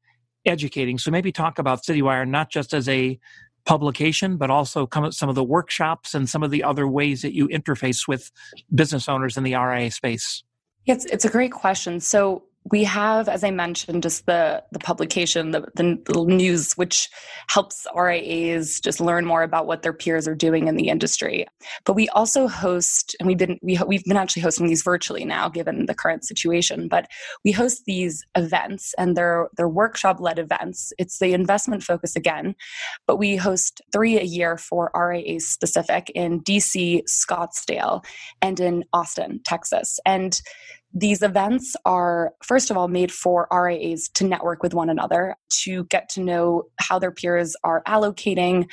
educating. 0.45 0.97
So 0.97 1.11
maybe 1.11 1.31
talk 1.31 1.59
about 1.59 1.83
citywire 1.83 2.27
not 2.27 2.49
just 2.49 2.73
as 2.73 2.89
a 2.89 3.19
publication 3.65 4.37
but 4.37 4.49
also 4.49 4.87
come 4.87 5.05
at 5.05 5.13
some 5.13 5.29
of 5.29 5.35
the 5.35 5.43
workshops 5.43 6.15
and 6.15 6.27
some 6.27 6.41
of 6.41 6.49
the 6.49 6.63
other 6.63 6.87
ways 6.87 7.21
that 7.21 7.33
you 7.33 7.47
interface 7.49 8.07
with 8.07 8.31
business 8.73 9.07
owners 9.07 9.37
in 9.37 9.43
the 9.43 9.53
ria 9.53 9.91
space. 9.91 10.43
It's, 10.87 11.05
it's 11.05 11.25
a 11.25 11.29
great 11.29 11.51
question. 11.51 11.99
So 11.99 12.43
we 12.69 12.83
have, 12.83 13.27
as 13.27 13.43
I 13.43 13.49
mentioned, 13.49 14.03
just 14.03 14.27
the 14.27 14.63
the 14.71 14.79
publication, 14.79 15.51
the, 15.51 15.65
the, 15.75 15.99
news, 16.25 16.73
which 16.73 17.09
helps 17.47 17.87
RIAs 17.95 18.79
just 18.79 19.01
learn 19.01 19.25
more 19.25 19.41
about 19.41 19.65
what 19.65 19.81
their 19.81 19.93
peers 19.93 20.27
are 20.27 20.35
doing 20.35 20.67
in 20.67 20.75
the 20.75 20.89
industry. 20.89 21.47
But 21.85 21.93
we 21.93 22.07
also 22.09 22.47
host, 22.47 23.15
and 23.19 23.27
we've 23.27 23.37
been 23.37 23.57
we, 23.63 23.79
we've 23.87 24.03
been 24.03 24.17
actually 24.17 24.43
hosting 24.43 24.67
these 24.67 24.83
virtually 24.83 25.25
now, 25.25 25.49
given 25.49 25.87
the 25.87 25.95
current 25.95 26.23
situation. 26.23 26.87
But 26.87 27.07
we 27.43 27.51
host 27.51 27.83
these 27.85 28.23
events, 28.35 28.93
and 28.97 29.17
they're 29.17 29.49
they're 29.57 29.67
workshop 29.67 30.19
led 30.19 30.37
events. 30.37 30.93
It's 30.99 31.17
the 31.17 31.33
investment 31.33 31.83
focus 31.83 32.15
again, 32.15 32.55
but 33.07 33.17
we 33.17 33.37
host 33.37 33.81
three 33.91 34.19
a 34.19 34.23
year 34.23 34.57
for 34.57 34.91
RIAs 34.93 35.47
specific 35.47 36.11
in 36.13 36.41
DC, 36.41 37.01
Scottsdale, 37.09 38.05
and 38.39 38.59
in 38.59 38.83
Austin, 38.93 39.41
Texas, 39.43 39.99
and 40.05 40.41
these 40.93 41.21
events 41.21 41.75
are, 41.85 42.33
first 42.43 42.69
of 42.69 42.77
all, 42.77 42.87
made 42.87 43.11
for 43.11 43.47
RIAs 43.51 44.09
to 44.09 44.25
network 44.25 44.61
with 44.61 44.73
one 44.73 44.89
another, 44.89 45.35
to 45.63 45.85
get 45.85 46.09
to 46.09 46.21
know 46.21 46.63
how 46.79 46.99
their 46.99 47.11
peers 47.11 47.55
are 47.63 47.81
allocating, 47.87 48.69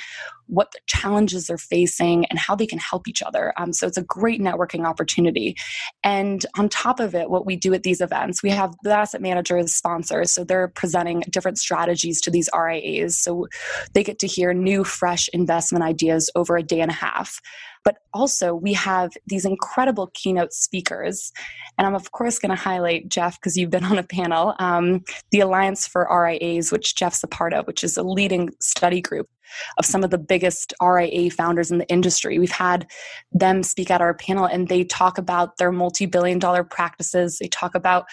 what 0.47 0.71
the 0.71 0.79
challenges 0.87 1.47
they're 1.47 1.57
facing, 1.57 2.25
and 2.25 2.37
how 2.37 2.55
they 2.55 2.65
can 2.65 2.79
help 2.79 3.07
each 3.07 3.21
other. 3.21 3.53
Um, 3.57 3.71
so 3.71 3.87
it's 3.87 3.97
a 3.97 4.03
great 4.03 4.41
networking 4.41 4.85
opportunity. 4.85 5.55
And 6.03 6.45
on 6.57 6.67
top 6.67 6.99
of 6.99 7.15
it, 7.15 7.29
what 7.29 7.45
we 7.45 7.55
do 7.55 7.73
at 7.73 7.83
these 7.83 8.01
events, 8.01 8.43
we 8.43 8.49
have 8.49 8.75
the 8.83 8.91
asset 8.91 9.21
managers 9.21 9.73
sponsors. 9.73 10.33
So 10.33 10.43
they're 10.43 10.67
presenting 10.67 11.21
different 11.29 11.57
strategies 11.57 12.19
to 12.21 12.31
these 12.31 12.49
RIAs. 12.53 13.17
So 13.17 13.47
they 13.93 14.03
get 14.03 14.19
to 14.19 14.27
hear 14.27 14.53
new, 14.53 14.83
fresh 14.83 15.29
investment 15.31 15.85
ideas 15.85 16.29
over 16.35 16.57
a 16.57 16.63
day 16.63 16.81
and 16.81 16.91
a 16.91 16.95
half. 16.95 17.39
But 17.83 17.97
also, 18.13 18.53
we 18.53 18.73
have 18.73 19.11
these 19.27 19.45
incredible 19.45 20.11
keynote 20.13 20.53
speakers. 20.53 21.31
And 21.77 21.87
I'm, 21.87 21.95
of 21.95 22.11
course, 22.11 22.39
going 22.39 22.49
to 22.49 22.61
highlight 22.61 23.09
Jeff 23.09 23.39
because 23.39 23.57
you've 23.57 23.69
been 23.69 23.83
on 23.91 23.97
a 23.97 24.03
panel, 24.03 24.55
um, 24.59 25.03
the 25.31 25.39
Alliance 25.39 25.87
for 25.87 26.07
RIAs, 26.11 26.71
which 26.71 26.95
Jeff's 26.95 27.23
a 27.23 27.27
part 27.27 27.53
of, 27.53 27.67
which 27.67 27.83
is 27.83 27.97
a 27.97 28.03
leading 28.03 28.49
study 28.59 29.01
group. 29.01 29.29
Of 29.77 29.85
some 29.85 30.03
of 30.03 30.09
the 30.09 30.17
biggest 30.17 30.73
RIA 30.81 31.29
founders 31.29 31.71
in 31.71 31.77
the 31.77 31.87
industry. 31.89 32.39
We've 32.39 32.51
had 32.51 32.87
them 33.31 33.63
speak 33.63 33.91
at 33.91 34.01
our 34.01 34.13
panel 34.13 34.45
and 34.45 34.67
they 34.67 34.83
talk 34.83 35.17
about 35.17 35.57
their 35.57 35.71
multi 35.71 36.05
billion 36.05 36.39
dollar 36.39 36.63
practices. 36.63 37.37
They 37.39 37.47
talk 37.47 37.75
about 37.75 38.05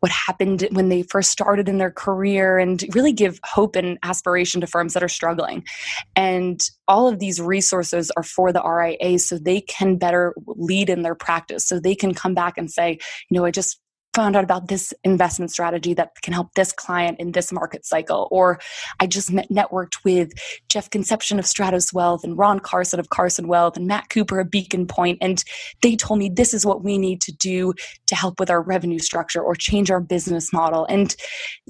what 0.00 0.12
happened 0.12 0.66
when 0.72 0.88
they 0.88 1.02
first 1.02 1.30
started 1.30 1.68
in 1.68 1.78
their 1.78 1.90
career 1.90 2.58
and 2.58 2.82
really 2.94 3.12
give 3.12 3.40
hope 3.44 3.76
and 3.76 3.98
aspiration 4.02 4.60
to 4.60 4.66
firms 4.66 4.94
that 4.94 5.02
are 5.02 5.08
struggling. 5.08 5.64
And 6.16 6.60
all 6.88 7.08
of 7.08 7.18
these 7.18 7.40
resources 7.40 8.10
are 8.16 8.22
for 8.22 8.52
the 8.52 8.62
RIA 8.62 9.18
so 9.18 9.38
they 9.38 9.60
can 9.60 9.96
better 9.96 10.34
lead 10.46 10.90
in 10.90 11.02
their 11.02 11.14
practice. 11.14 11.66
So 11.66 11.80
they 11.80 11.94
can 11.94 12.14
come 12.14 12.34
back 12.34 12.58
and 12.58 12.70
say, 12.70 12.98
you 13.30 13.38
know, 13.38 13.44
I 13.44 13.50
just 13.50 13.80
found 14.14 14.36
out 14.36 14.44
about 14.44 14.68
this 14.68 14.94
investment 15.02 15.50
strategy 15.50 15.92
that 15.94 16.20
can 16.22 16.32
help 16.32 16.54
this 16.54 16.72
client 16.72 17.18
in 17.18 17.32
this 17.32 17.52
market 17.52 17.84
cycle. 17.84 18.28
Or 18.30 18.60
I 19.00 19.06
just 19.06 19.32
met, 19.32 19.48
networked 19.50 20.04
with 20.04 20.32
Jeff 20.68 20.88
Concepcion 20.90 21.38
of 21.38 21.44
Stratos 21.44 21.92
Wealth 21.92 22.24
and 22.24 22.38
Ron 22.38 22.60
Carson 22.60 23.00
of 23.00 23.10
Carson 23.10 23.48
Wealth 23.48 23.76
and 23.76 23.86
Matt 23.86 24.08
Cooper 24.10 24.40
of 24.40 24.50
Beacon 24.50 24.86
Pointe, 24.86 25.18
And 25.20 25.42
they 25.82 25.96
told 25.96 26.18
me 26.20 26.28
this 26.28 26.54
is 26.54 26.64
what 26.64 26.84
we 26.84 26.96
need 26.96 27.20
to 27.22 27.32
do 27.32 27.74
to 28.06 28.14
help 28.14 28.38
with 28.38 28.50
our 28.50 28.62
revenue 28.62 28.98
structure 28.98 29.42
or 29.42 29.54
change 29.54 29.90
our 29.90 30.00
business 30.00 30.52
model. 30.52 30.86
And 30.86 31.14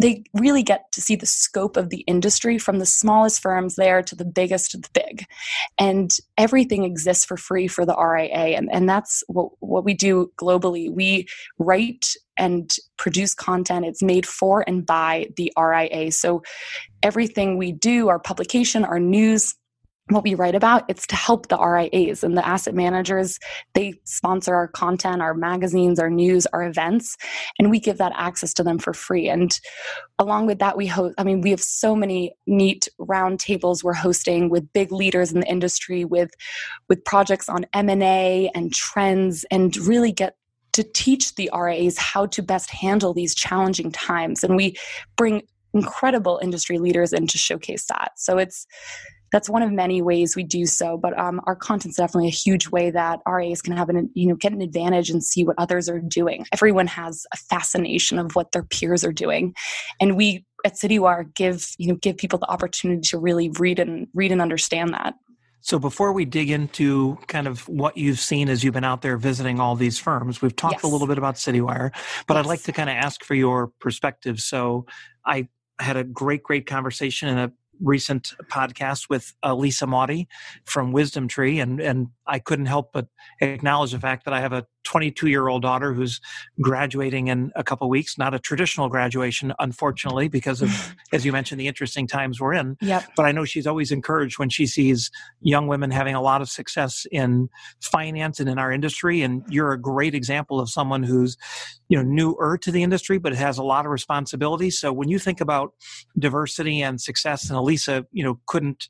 they 0.01 0.25
really 0.35 0.63
get 0.63 0.93
to 0.93 1.01
see 1.01 1.17
the 1.17 1.27
scope 1.27 1.77
of 1.77 1.91
the 1.91 2.01
industry 2.01 2.59
from 2.59 2.79
the 2.79 2.87
smallest 2.87 3.41
firms 3.41 3.77
there 3.77 4.03
to 4.03 4.15
the 4.15 4.25
biggest 4.25 4.71
to 4.73 4.79
the 4.79 4.89
big. 4.93 5.25
And 5.79 6.17
everything 6.37 6.85
exists 6.85 7.25
for 7.25 7.37
free 7.37 7.69
for 7.69 7.87
the 7.87 7.97
RIA. 7.97 8.57
And, 8.57 8.69
and 8.73 8.89
that's 8.89 9.23
what, 9.29 9.51
what 9.61 9.85
we 9.85 9.95
do 9.95 10.31
globally. 10.39 10.93
We 10.93 11.27
write 11.59 12.15
and 12.37 12.71
produce 12.97 13.35
content. 13.35 13.85
It's 13.85 14.03
made 14.03 14.27
for 14.27 14.65
and 14.67 14.85
by 14.85 15.29
the 15.37 15.53
RIA. 15.59 16.13
So 16.13 16.43
everything 17.03 17.57
we 17.57 17.73
do, 17.73 18.09
our 18.09 18.19
publication, 18.19 18.85
our 18.85 19.01
news, 19.01 19.55
what 20.09 20.23
we 20.23 20.35
write 20.35 20.55
about 20.55 20.85
it's 20.89 21.07
to 21.07 21.17
help 21.17 21.49
the 21.49 21.57
rias 21.57 22.23
and 22.23 22.37
the 22.37 22.47
asset 22.47 22.75
managers 22.75 23.39
they 23.73 23.95
sponsor 24.05 24.55
our 24.55 24.69
content 24.69 25.23
our 25.23 25.33
magazines 25.33 25.99
our 25.99 26.11
news 26.11 26.45
our 26.53 26.63
events 26.63 27.17
and 27.59 27.71
we 27.71 27.81
give 27.81 27.97
that 27.97 28.13
access 28.15 28.53
to 28.53 28.63
them 28.63 28.79
for 28.79 28.93
free 28.93 29.31
and 29.31 29.59
along 30.19 30.45
with 30.45 30.59
that 30.59 30.77
we 30.77 30.87
host 30.87 31.15
i 31.17 31.25
mean 31.25 31.41
we 31.41 31.51
have 31.51 31.63
so 31.63 31.97
many 31.97 32.35
neat 32.47 32.87
roundtables 33.01 33.83
we're 33.83 33.95
hosting 33.95 34.51
with 34.51 34.71
big 34.75 34.93
leaders 34.93 35.33
in 35.33 35.41
the 35.41 35.49
industry 35.49 36.05
with 36.05 36.31
with 36.91 37.03
projects 37.05 37.49
on 37.49 37.65
m&a 37.73 38.51
and 38.55 38.75
trends 38.75 39.47
and 39.51 39.75
really 39.79 40.13
get 40.13 40.37
to 40.75 40.83
teach 40.83 41.35
the 41.37 41.51
RAs 41.55 41.97
how 41.97 42.27
to 42.27 42.43
best 42.43 42.71
handle 42.71 43.15
these 43.15 43.35
challenging 43.35 43.91
times. 43.91 44.45
And 44.45 44.57
we 44.57 44.77
bring 45.17 45.43
incredible 45.73 46.39
industry 46.43 46.79
leaders 46.79 47.13
in 47.13 47.27
to 47.29 47.39
showcase 47.39 47.87
that. 47.87 48.13
So 48.17 48.39
it's 48.39 48.67
that's 49.33 49.49
one 49.51 49.63
of 49.63 49.73
many 49.73 50.01
ways 50.01 50.37
we 50.37 50.45
do 50.45 50.65
so. 50.65 50.97
But 50.97 51.19
um, 51.19 51.41
our 51.47 51.57
content's 51.57 51.97
definitely 51.97 52.29
a 52.29 52.31
huge 52.31 52.69
way 52.69 52.91
that 52.91 53.19
RAs 53.27 53.61
can 53.63 53.77
have 53.77 53.89
an 53.89 54.11
you 54.15 54.29
know 54.29 54.37
get 54.37 54.53
an 54.53 54.63
advantage 54.63 55.11
and 55.11 55.25
see 55.25 55.45
what 55.45 55.57
others 55.59 55.89
are 55.89 56.01
doing. 56.01 56.47
Everyone 56.53 56.87
has 56.87 57.27
a 57.33 57.37
fascination 57.37 58.19
of 58.19 58.37
what 58.37 58.53
their 58.53 58.63
peers 58.63 59.05
are 59.05 59.13
doing, 59.13 59.55
and 60.01 60.17
we 60.17 60.45
at 60.65 60.75
CityWire 60.75 61.35
give 61.35 61.75
you 61.79 61.89
know 61.89 61.97
give 61.97 62.17
people 62.17 62.39
the 62.39 62.51
opportunity 62.51 63.01
to 63.09 63.19
really 63.19 63.51
read 63.59 63.79
and 63.79 64.07
read 64.15 64.33
and 64.33 64.41
understand 64.41 64.95
that. 64.95 65.15
So 65.65 65.79
before 65.79 66.13
we 66.13 66.27
dig 66.27 66.51
into 66.51 67.17
kind 67.27 67.47
of 67.47 67.67
what 67.71 67.97
you've 67.97 68.21
seen 68.21 68.51
as 68.51 68.63
you've 68.63 68.75
been 68.75 68.85
out 68.85 69.01
there 69.01 69.17
visiting 69.17 69.61
all 69.61 69.77
these 69.77 69.99
firms, 69.99 70.43
we've 70.43 70.55
talked 70.55 70.75
yes. 70.75 70.83
a 70.83 70.89
little 70.89 71.07
bit 71.07 71.17
about 71.17 71.37
CityWire, 71.37 71.91
but 72.27 72.35
yes. 72.35 72.45
I'd 72.45 72.47
like 72.47 72.63
to 72.65 72.73
kind 72.73 72.91
of 72.91 72.97
ask 72.97 73.25
for 73.25 73.35
your 73.35 73.69
perspective. 73.81 74.41
So 74.41 74.85
I 75.25 75.49
had 75.79 75.97
a 75.97 76.05
great, 76.05 76.43
great 76.43 76.67
conversation 76.67 77.31
in 77.31 77.39
a 77.39 77.51
recent 77.81 78.35
podcast 78.51 79.09
with 79.09 79.33
uh, 79.43 79.55
Lisa 79.55 79.87
Maudie 79.87 80.29
from 80.67 80.93
Wisdom 80.93 81.29
Tree, 81.29 81.61
and 81.61 81.81
and 81.81 82.09
I 82.27 82.41
couldn't 82.41 82.67
help 82.67 82.93
but 82.93 83.07
acknowledge 83.41 83.93
the 83.93 83.99
fact 83.99 84.27
that 84.27 84.35
I 84.35 84.43
have 84.43 84.53
a 84.53 84.67
22 84.85 85.27
year 85.27 85.49
old 85.49 85.63
daughter 85.63 85.93
who's 85.93 86.21
graduating 86.61 87.29
in 87.29 87.53
a 87.57 87.65
couple 87.65 87.89
weeks. 87.89 88.17
Not 88.17 88.35
a 88.35 88.39
traditional 88.39 88.89
graduation, 88.89 89.53
unfortunately, 89.59 90.29
because 90.29 90.63
of, 90.63 90.95
as 91.13 91.25
you 91.25 91.33
mentioned, 91.33 91.61
the 91.61 91.69
interesting 91.69 92.07
times 92.07 92.41
we're 92.41 92.55
in. 92.55 92.77
Yep. 92.81 93.05
But 93.17 93.27
I 93.27 93.33
know 93.33 93.45
she's 93.45 93.67
always 93.67 93.91
encouraged 93.91 94.39
when 94.39 94.49
she 94.49 94.67
sees 94.67 95.11
young 95.41 95.67
women 95.67 95.91
having 95.91 96.15
a 96.15 96.23
lot 96.23 96.41
of 96.41 96.49
success 96.49 97.07
in 97.11 97.49
finance 97.81 98.41
and 98.41 98.49
in 98.49 98.59
our 98.59 98.73
industry. 98.73 99.23
And 99.23 99.43
you're 99.49 99.73
a 99.73 99.81
great 99.81 100.15
example 100.15 100.61
of 100.61 100.71
someone 100.71 101.03
who's, 101.03 101.37
you 101.89 101.97
know, 101.97 102.03
newer 102.03 102.59
to 102.59 102.71
the 102.71 102.83
industry, 102.83 103.19
but 103.19 103.35
has 103.35 103.59
a 103.59 103.65
lot 103.65 103.87
of 103.87 103.91
responsibility. 103.91 104.71
So 104.71 104.93
when 104.93 105.09
you 105.09 105.19
think 105.19 105.41
about 105.41 105.73
diversity 106.19 106.83
and 106.83 107.01
success, 107.01 107.49
and 107.49 107.59
Elisa, 107.59 108.07
you 108.13 108.25
know, 108.25 108.41
couldn't 108.47 108.89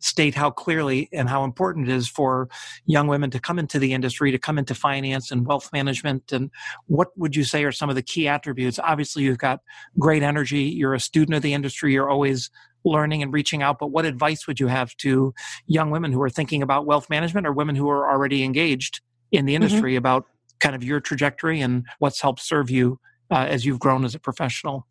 state 0.00 0.34
how 0.34 0.50
clearly 0.50 1.08
and 1.12 1.28
how 1.28 1.44
important 1.44 1.88
it 1.88 1.94
is 1.94 2.08
for 2.08 2.48
young 2.86 3.06
women 3.06 3.30
to 3.30 3.38
come 3.38 3.58
into 3.58 3.78
the 3.78 3.92
industry, 3.92 4.30
to 4.30 4.38
come 4.38 4.58
into 4.58 4.74
finance 4.74 5.30
and 5.30 5.46
wealth 5.46 5.70
management. 5.72 6.32
And 6.32 6.50
what 6.86 7.08
would 7.16 7.36
you 7.36 7.44
say 7.44 7.64
are 7.64 7.72
some 7.72 7.88
of 7.88 7.94
the 7.94 8.02
key 8.02 8.26
attributes? 8.26 8.78
Obviously, 8.78 9.22
you've 9.22 9.38
got 9.38 9.60
great 9.98 10.22
energy. 10.22 10.62
You're 10.62 10.94
a 10.94 11.00
student 11.00 11.36
of 11.36 11.42
the 11.42 11.54
industry. 11.54 11.92
You're 11.92 12.10
always 12.10 12.50
learning 12.84 13.22
and 13.22 13.32
reaching 13.32 13.62
out. 13.62 13.78
But 13.78 13.88
what 13.88 14.06
advice 14.06 14.46
would 14.46 14.58
you 14.58 14.66
have 14.66 14.96
to 14.98 15.34
young 15.66 15.90
women 15.90 16.12
who 16.12 16.22
are 16.22 16.30
thinking 16.30 16.62
about 16.62 16.86
wealth 16.86 17.10
management 17.10 17.46
or 17.46 17.52
women 17.52 17.76
who 17.76 17.88
are 17.90 18.10
already 18.10 18.42
engaged 18.42 19.00
in 19.32 19.44
the 19.44 19.54
mm-hmm. 19.54 19.62
industry 19.62 19.92
mm-hmm. 19.92 19.98
about 19.98 20.26
kind 20.60 20.74
of 20.74 20.84
your 20.84 21.00
trajectory 21.00 21.60
and 21.60 21.86
what's 21.98 22.20
helped 22.20 22.40
serve 22.40 22.70
you 22.70 22.98
uh, 23.30 23.46
as 23.48 23.64
you've 23.64 23.78
grown 23.78 24.04
as 24.04 24.14
a 24.14 24.18
professional? 24.18 24.86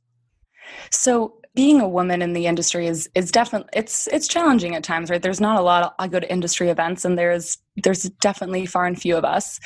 So 0.91 1.38
being 1.59 1.81
a 1.81 1.89
woman 1.89 2.21
in 2.21 2.31
the 2.31 2.45
industry 2.45 2.87
is 2.87 3.09
is 3.15 3.33
definitely 3.33 3.67
it's 3.73 4.07
it's 4.07 4.29
challenging 4.29 4.75
at 4.75 4.81
times, 4.81 5.09
right? 5.09 5.21
There's 5.21 5.41
not 5.41 5.59
a 5.59 5.61
lot. 5.61 5.83
Of, 5.83 5.91
I 5.99 6.07
go 6.07 6.17
to 6.17 6.31
industry 6.31 6.69
events, 6.69 7.03
and 7.03 7.19
there's 7.19 7.57
there's 7.83 8.03
definitely 8.21 8.65
far 8.65 8.85
and 8.85 8.97
few 8.97 9.17
of 9.17 9.25
us. 9.25 9.59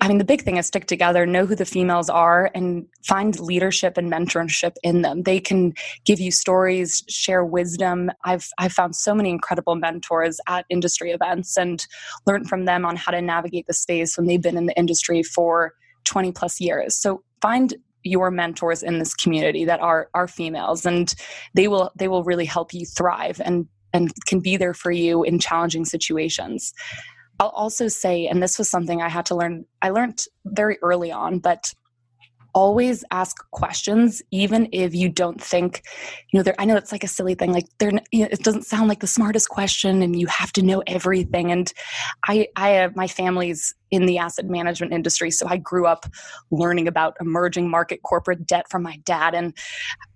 I 0.00 0.06
mean, 0.06 0.18
the 0.18 0.24
big 0.24 0.42
thing 0.42 0.56
is 0.56 0.66
stick 0.66 0.86
together, 0.86 1.26
know 1.26 1.44
who 1.44 1.56
the 1.56 1.64
females 1.64 2.08
are, 2.08 2.48
and 2.54 2.86
find 3.04 3.40
leadership 3.40 3.96
and 3.96 4.08
mentorship 4.08 4.74
in 4.84 5.02
them. 5.02 5.24
They 5.24 5.40
can 5.40 5.72
give 6.04 6.20
you 6.20 6.30
stories, 6.30 7.02
share 7.08 7.44
wisdom. 7.44 8.12
I've 8.24 8.46
I've 8.58 8.72
found 8.72 8.94
so 8.94 9.12
many 9.12 9.30
incredible 9.30 9.74
mentors 9.74 10.38
at 10.46 10.64
industry 10.70 11.10
events 11.10 11.56
and 11.56 11.84
learned 12.24 12.48
from 12.48 12.66
them 12.66 12.86
on 12.86 12.94
how 12.94 13.10
to 13.10 13.20
navigate 13.20 13.66
the 13.66 13.74
space 13.74 14.16
when 14.16 14.28
they've 14.28 14.40
been 14.40 14.56
in 14.56 14.66
the 14.66 14.78
industry 14.78 15.24
for 15.24 15.72
20 16.04 16.30
plus 16.30 16.60
years. 16.60 16.96
So 16.96 17.24
find 17.40 17.74
your 18.04 18.30
mentors 18.30 18.82
in 18.82 18.98
this 18.98 19.14
community 19.14 19.64
that 19.64 19.80
are 19.80 20.08
are 20.14 20.28
females 20.28 20.86
and 20.86 21.14
they 21.54 21.68
will 21.68 21.90
they 21.96 22.08
will 22.08 22.24
really 22.24 22.44
help 22.44 22.74
you 22.74 22.84
thrive 22.84 23.40
and 23.44 23.66
and 23.92 24.12
can 24.26 24.40
be 24.40 24.56
there 24.56 24.74
for 24.74 24.90
you 24.90 25.22
in 25.22 25.38
challenging 25.38 25.84
situations. 25.84 26.72
I'll 27.40 27.48
also 27.48 27.88
say 27.88 28.26
and 28.26 28.42
this 28.42 28.58
was 28.58 28.70
something 28.70 29.02
i 29.02 29.08
had 29.08 29.26
to 29.26 29.34
learn 29.34 29.64
i 29.80 29.90
learned 29.90 30.26
very 30.44 30.78
early 30.80 31.10
on 31.10 31.40
but 31.40 31.74
always 32.54 33.04
ask 33.10 33.50
questions 33.50 34.22
even 34.30 34.68
if 34.72 34.94
you 34.94 35.08
don't 35.08 35.42
think 35.42 35.82
you 36.30 36.38
know 36.38 36.42
there 36.42 36.54
i 36.58 36.64
know 36.64 36.76
it's 36.76 36.92
like 36.92 37.04
a 37.04 37.08
silly 37.08 37.34
thing 37.34 37.52
like 37.52 37.66
they're 37.78 37.92
you 38.10 38.20
know, 38.20 38.28
it 38.30 38.42
doesn't 38.42 38.64
sound 38.64 38.88
like 38.88 39.00
the 39.00 39.06
smartest 39.06 39.48
question 39.48 40.02
and 40.02 40.18
you 40.18 40.26
have 40.26 40.52
to 40.52 40.62
know 40.62 40.82
everything. 40.86 41.50
And 41.50 41.72
i 42.26 42.46
i 42.56 42.70
have 42.70 42.96
my 42.96 43.06
family's 43.06 43.74
in 43.90 44.06
the 44.06 44.18
asset 44.18 44.46
management 44.46 44.92
industry 44.92 45.30
so 45.30 45.46
i 45.48 45.56
grew 45.56 45.86
up 45.86 46.06
learning 46.50 46.88
about 46.88 47.16
emerging 47.20 47.68
market 47.68 48.02
corporate 48.02 48.46
debt 48.46 48.66
from 48.70 48.82
my 48.82 48.96
dad 49.04 49.34
and 49.34 49.56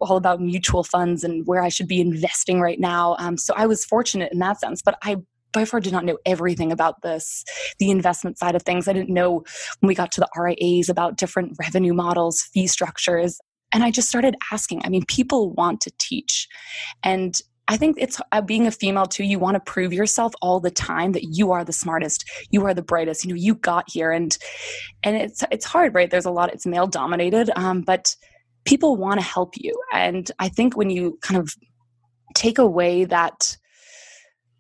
all 0.00 0.16
about 0.16 0.40
mutual 0.40 0.84
funds 0.84 1.24
and 1.24 1.46
where 1.46 1.62
i 1.62 1.68
should 1.68 1.88
be 1.88 2.00
investing 2.00 2.60
right 2.60 2.80
now. 2.80 3.16
Um, 3.18 3.36
so 3.36 3.54
i 3.56 3.66
was 3.66 3.84
fortunate 3.84 4.32
in 4.32 4.38
that 4.40 4.60
sense 4.60 4.82
but 4.82 4.98
i 5.02 5.16
by 5.52 5.64
far 5.64 5.80
did 5.80 5.92
not 5.92 6.04
know 6.04 6.18
everything 6.26 6.72
about 6.72 7.02
this, 7.02 7.44
the 7.78 7.90
investment 7.90 8.38
side 8.38 8.54
of 8.54 8.62
things. 8.62 8.88
I 8.88 8.92
didn't 8.92 9.12
know 9.12 9.44
when 9.80 9.88
we 9.88 9.94
got 9.94 10.12
to 10.12 10.20
the 10.20 10.28
RIAs 10.36 10.88
about 10.88 11.16
different 11.16 11.56
revenue 11.58 11.94
models, 11.94 12.42
fee 12.52 12.66
structures. 12.66 13.40
And 13.72 13.82
I 13.82 13.90
just 13.90 14.08
started 14.08 14.36
asking. 14.52 14.82
I 14.84 14.88
mean, 14.88 15.04
people 15.06 15.52
want 15.52 15.80
to 15.82 15.92
teach. 15.98 16.48
And 17.02 17.40
I 17.68 17.76
think 17.76 17.96
it's 17.98 18.20
uh, 18.30 18.40
being 18.40 18.66
a 18.66 18.70
female 18.70 19.06
too. 19.06 19.24
You 19.24 19.38
want 19.38 19.56
to 19.56 19.72
prove 19.72 19.92
yourself 19.92 20.34
all 20.40 20.60
the 20.60 20.70
time 20.70 21.12
that 21.12 21.24
you 21.36 21.50
are 21.50 21.64
the 21.64 21.72
smartest, 21.72 22.24
you 22.50 22.64
are 22.64 22.74
the 22.74 22.82
brightest. 22.82 23.24
You 23.24 23.30
know, 23.30 23.36
you 23.36 23.54
got 23.56 23.84
here, 23.88 24.12
and 24.12 24.36
and 25.02 25.16
it's 25.16 25.42
it's 25.50 25.64
hard, 25.64 25.94
right? 25.94 26.10
There's 26.10 26.26
a 26.26 26.30
lot. 26.30 26.52
It's 26.52 26.64
male 26.64 26.86
dominated, 26.86 27.50
um, 27.56 27.82
but 27.82 28.14
people 28.64 28.96
want 28.96 29.18
to 29.20 29.26
help 29.26 29.54
you. 29.56 29.72
And 29.92 30.30
I 30.38 30.48
think 30.48 30.76
when 30.76 30.90
you 30.90 31.18
kind 31.22 31.40
of 31.40 31.54
take 32.34 32.58
away 32.58 33.04
that 33.06 33.56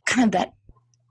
kind 0.06 0.24
of 0.24 0.32
that 0.32 0.55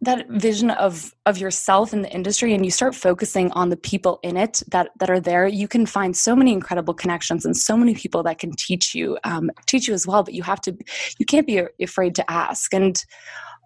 that 0.06 0.28
vision 0.30 0.70
of 0.72 1.14
of 1.26 1.38
yourself 1.38 1.94
in 1.94 2.02
the 2.02 2.12
industry 2.12 2.54
and 2.54 2.64
you 2.64 2.72
start 2.72 2.96
focusing 2.96 3.52
on 3.52 3.70
the 3.70 3.78
people 3.78 4.20
in 4.24 4.38
it 4.38 4.64
that 4.68 4.90
that 5.00 5.10
are 5.10 5.20
there 5.20 5.48
you 5.48 5.68
can 5.68 5.86
find 5.86 6.16
so 6.16 6.36
many 6.36 6.54
incredible 6.54 6.94
connections 6.94 7.46
and 7.46 7.58
so 7.58 7.76
many 7.76 7.94
people 7.94 8.24
that 8.24 8.38
can 8.38 8.52
teach 8.54 8.96
you 8.96 9.18
um, 9.24 9.52
teach 9.68 9.88
you 9.88 9.94
as 9.94 10.08
well 10.08 10.24
but 10.24 10.34
you 10.34 10.44
have 10.44 10.62
to 10.62 10.76
you 11.18 11.26
can't 11.26 11.48
be 11.48 11.62
afraid 11.82 12.16
to 12.16 12.32
ask. 12.32 12.74
And 12.74 13.04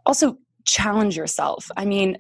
also 0.06 0.38
challenge 0.66 1.18
yourself. 1.18 1.70
I 1.78 1.86
mean 1.86 2.18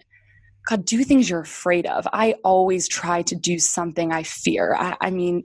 god 0.67 0.85
do 0.85 1.03
things 1.03 1.29
you're 1.29 1.41
afraid 1.41 1.85
of. 1.85 2.07
I 2.13 2.35
always 2.43 2.87
try 2.87 3.21
to 3.23 3.35
do 3.35 3.59
something 3.59 4.11
i 4.11 4.23
fear. 4.23 4.75
I, 4.75 4.97
I 5.01 5.09
mean 5.09 5.43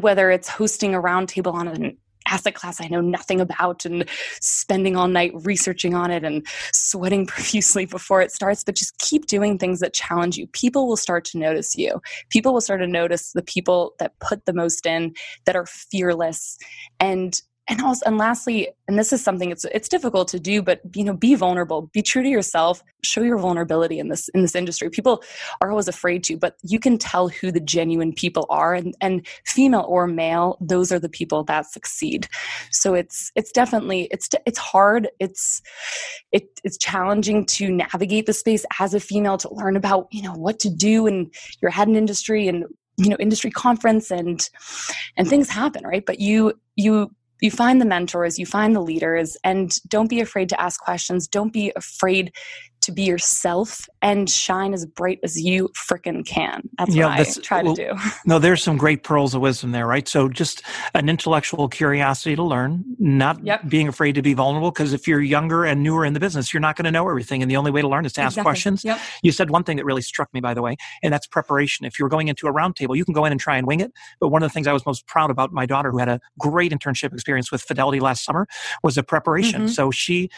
whether 0.00 0.30
it's 0.30 0.48
hosting 0.48 0.94
a 0.94 1.00
roundtable 1.00 1.54
on 1.54 1.68
an 1.68 1.96
asset 2.34 2.54
class 2.54 2.80
I 2.80 2.88
know 2.88 3.00
nothing 3.00 3.40
about 3.40 3.84
and 3.84 4.04
spending 4.40 4.96
all 4.96 5.06
night 5.06 5.32
researching 5.44 5.94
on 5.94 6.10
it 6.10 6.24
and 6.24 6.44
sweating 6.72 7.26
profusely 7.34 7.86
before 7.86 8.20
it 8.20 8.32
starts, 8.32 8.64
but 8.64 8.74
just 8.74 8.98
keep 8.98 9.26
doing 9.26 9.56
things 9.56 9.78
that 9.80 9.94
challenge 9.94 10.36
you. 10.36 10.48
People 10.48 10.88
will 10.88 10.96
start 10.96 11.24
to 11.26 11.38
notice 11.38 11.76
you. 11.76 12.00
People 12.30 12.52
will 12.52 12.60
start 12.60 12.80
to 12.80 12.88
notice 12.88 13.32
the 13.32 13.42
people 13.42 13.94
that 14.00 14.18
put 14.18 14.44
the 14.46 14.52
most 14.52 14.84
in, 14.84 15.14
that 15.44 15.54
are 15.54 15.66
fearless. 15.66 16.58
And 16.98 17.40
and 17.68 17.80
also 17.80 18.04
and 18.06 18.18
lastly 18.18 18.68
and 18.88 18.98
this 18.98 19.12
is 19.12 19.24
something 19.24 19.50
it's 19.50 19.64
it's 19.66 19.88
difficult 19.88 20.28
to 20.28 20.38
do 20.38 20.62
but 20.62 20.80
you 20.94 21.04
know 21.04 21.14
be 21.14 21.34
vulnerable. 21.34 21.90
Be 21.92 22.02
true 22.02 22.22
to 22.22 22.28
yourself. 22.28 22.82
Show 23.02 23.22
your 23.22 23.38
vulnerability 23.38 23.98
in 23.98 24.08
this 24.08 24.28
in 24.30 24.42
this 24.42 24.54
industry. 24.54 24.90
People 24.90 25.22
are 25.60 25.70
always 25.70 25.88
afraid 25.88 26.22
to 26.24 26.36
but 26.36 26.56
you 26.62 26.78
can 26.78 26.98
tell 26.98 27.28
who 27.28 27.50
the 27.50 27.60
genuine 27.60 28.12
people 28.12 28.46
are 28.50 28.74
and 28.74 28.94
and 29.00 29.26
female 29.46 29.86
or 29.88 30.06
male 30.06 30.58
those 30.60 30.92
are 30.92 30.98
the 30.98 31.08
people 31.08 31.42
that 31.44 31.66
succeed. 31.66 32.28
So 32.70 32.94
it's 32.94 33.32
it's 33.34 33.52
definitely 33.52 34.08
it's 34.10 34.28
it's 34.46 34.58
hard. 34.58 35.08
It's 35.18 35.62
it, 36.32 36.60
it's 36.64 36.78
challenging 36.78 37.46
to 37.46 37.70
navigate 37.70 38.26
the 38.26 38.32
space 38.32 38.66
as 38.78 38.94
a 38.94 39.00
female 39.00 39.38
to 39.38 39.54
learn 39.54 39.76
about 39.76 40.08
you 40.10 40.22
know 40.22 40.34
what 40.34 40.58
to 40.60 40.70
do 40.70 41.06
in 41.06 41.30
your 41.62 41.70
head 41.70 41.88
in 41.88 41.96
industry 41.96 42.48
and 42.48 42.64
you 42.96 43.08
know 43.08 43.16
industry 43.18 43.50
conference 43.50 44.10
and 44.10 44.50
and 45.16 45.28
things 45.28 45.48
happen 45.48 45.84
right? 45.84 46.04
But 46.04 46.20
you 46.20 46.54
you 46.76 47.10
you 47.40 47.50
find 47.50 47.80
the 47.80 47.86
mentors, 47.86 48.38
you 48.38 48.46
find 48.46 48.74
the 48.74 48.80
leaders, 48.80 49.36
and 49.44 49.76
don't 49.88 50.08
be 50.08 50.20
afraid 50.20 50.48
to 50.50 50.60
ask 50.60 50.80
questions. 50.80 51.26
Don't 51.26 51.52
be 51.52 51.72
afraid 51.76 52.32
to 52.84 52.92
be 52.92 53.02
yourself 53.02 53.88
and 54.02 54.28
shine 54.28 54.74
as 54.74 54.86
bright 54.86 55.18
as 55.22 55.40
you 55.40 55.68
freaking 55.68 56.26
can. 56.26 56.68
That's 56.78 56.94
yeah, 56.94 57.06
what 57.06 57.18
that's, 57.18 57.38
I 57.38 57.40
try 57.42 57.62
well, 57.62 57.74
to 57.74 57.94
do. 57.94 58.00
No, 58.26 58.38
there's 58.38 58.62
some 58.62 58.76
great 58.76 59.02
pearls 59.02 59.34
of 59.34 59.40
wisdom 59.40 59.72
there, 59.72 59.86
right? 59.86 60.06
So 60.06 60.28
just 60.28 60.62
an 60.94 61.08
intellectual 61.08 61.68
curiosity 61.68 62.36
to 62.36 62.42
learn, 62.42 62.84
not 62.98 63.44
yep. 63.44 63.68
being 63.68 63.88
afraid 63.88 64.14
to 64.14 64.22
be 64.22 64.34
vulnerable. 64.34 64.70
Because 64.70 64.92
if 64.92 65.06
you're 65.06 65.20
younger 65.20 65.64
and 65.64 65.82
newer 65.82 66.04
in 66.04 66.12
the 66.12 66.20
business, 66.20 66.52
you're 66.52 66.60
not 66.60 66.76
going 66.76 66.84
to 66.84 66.90
know 66.90 67.08
everything. 67.08 67.42
And 67.42 67.50
the 67.50 67.56
only 67.56 67.70
way 67.70 67.80
to 67.80 67.88
learn 67.88 68.04
is 68.06 68.12
to 68.14 68.20
ask 68.20 68.32
exactly. 68.32 68.44
questions. 68.44 68.84
Yep. 68.84 68.98
You 69.22 69.32
said 69.32 69.50
one 69.50 69.64
thing 69.64 69.76
that 69.76 69.84
really 69.84 70.02
struck 70.02 70.32
me, 70.32 70.40
by 70.40 70.54
the 70.54 70.62
way, 70.62 70.76
and 71.02 71.12
that's 71.12 71.26
preparation. 71.26 71.86
If 71.86 71.98
you're 71.98 72.08
going 72.08 72.28
into 72.28 72.46
a 72.46 72.52
roundtable, 72.52 72.96
you 72.96 73.04
can 73.04 73.14
go 73.14 73.24
in 73.24 73.32
and 73.32 73.40
try 73.40 73.56
and 73.56 73.66
wing 73.66 73.80
it. 73.80 73.92
But 74.20 74.28
one 74.28 74.42
of 74.42 74.50
the 74.50 74.52
things 74.52 74.66
I 74.66 74.72
was 74.72 74.86
most 74.86 75.06
proud 75.06 75.30
about 75.30 75.52
my 75.52 75.66
daughter, 75.66 75.90
who 75.90 75.98
had 75.98 76.08
a 76.08 76.20
great 76.38 76.72
internship 76.72 77.12
experience 77.12 77.50
with 77.50 77.62
Fidelity 77.62 78.00
last 78.00 78.24
summer, 78.24 78.46
was 78.82 78.94
the 78.94 79.02
preparation. 79.02 79.62
Mm-hmm. 79.62 79.68
So 79.68 79.90
she 79.90 80.30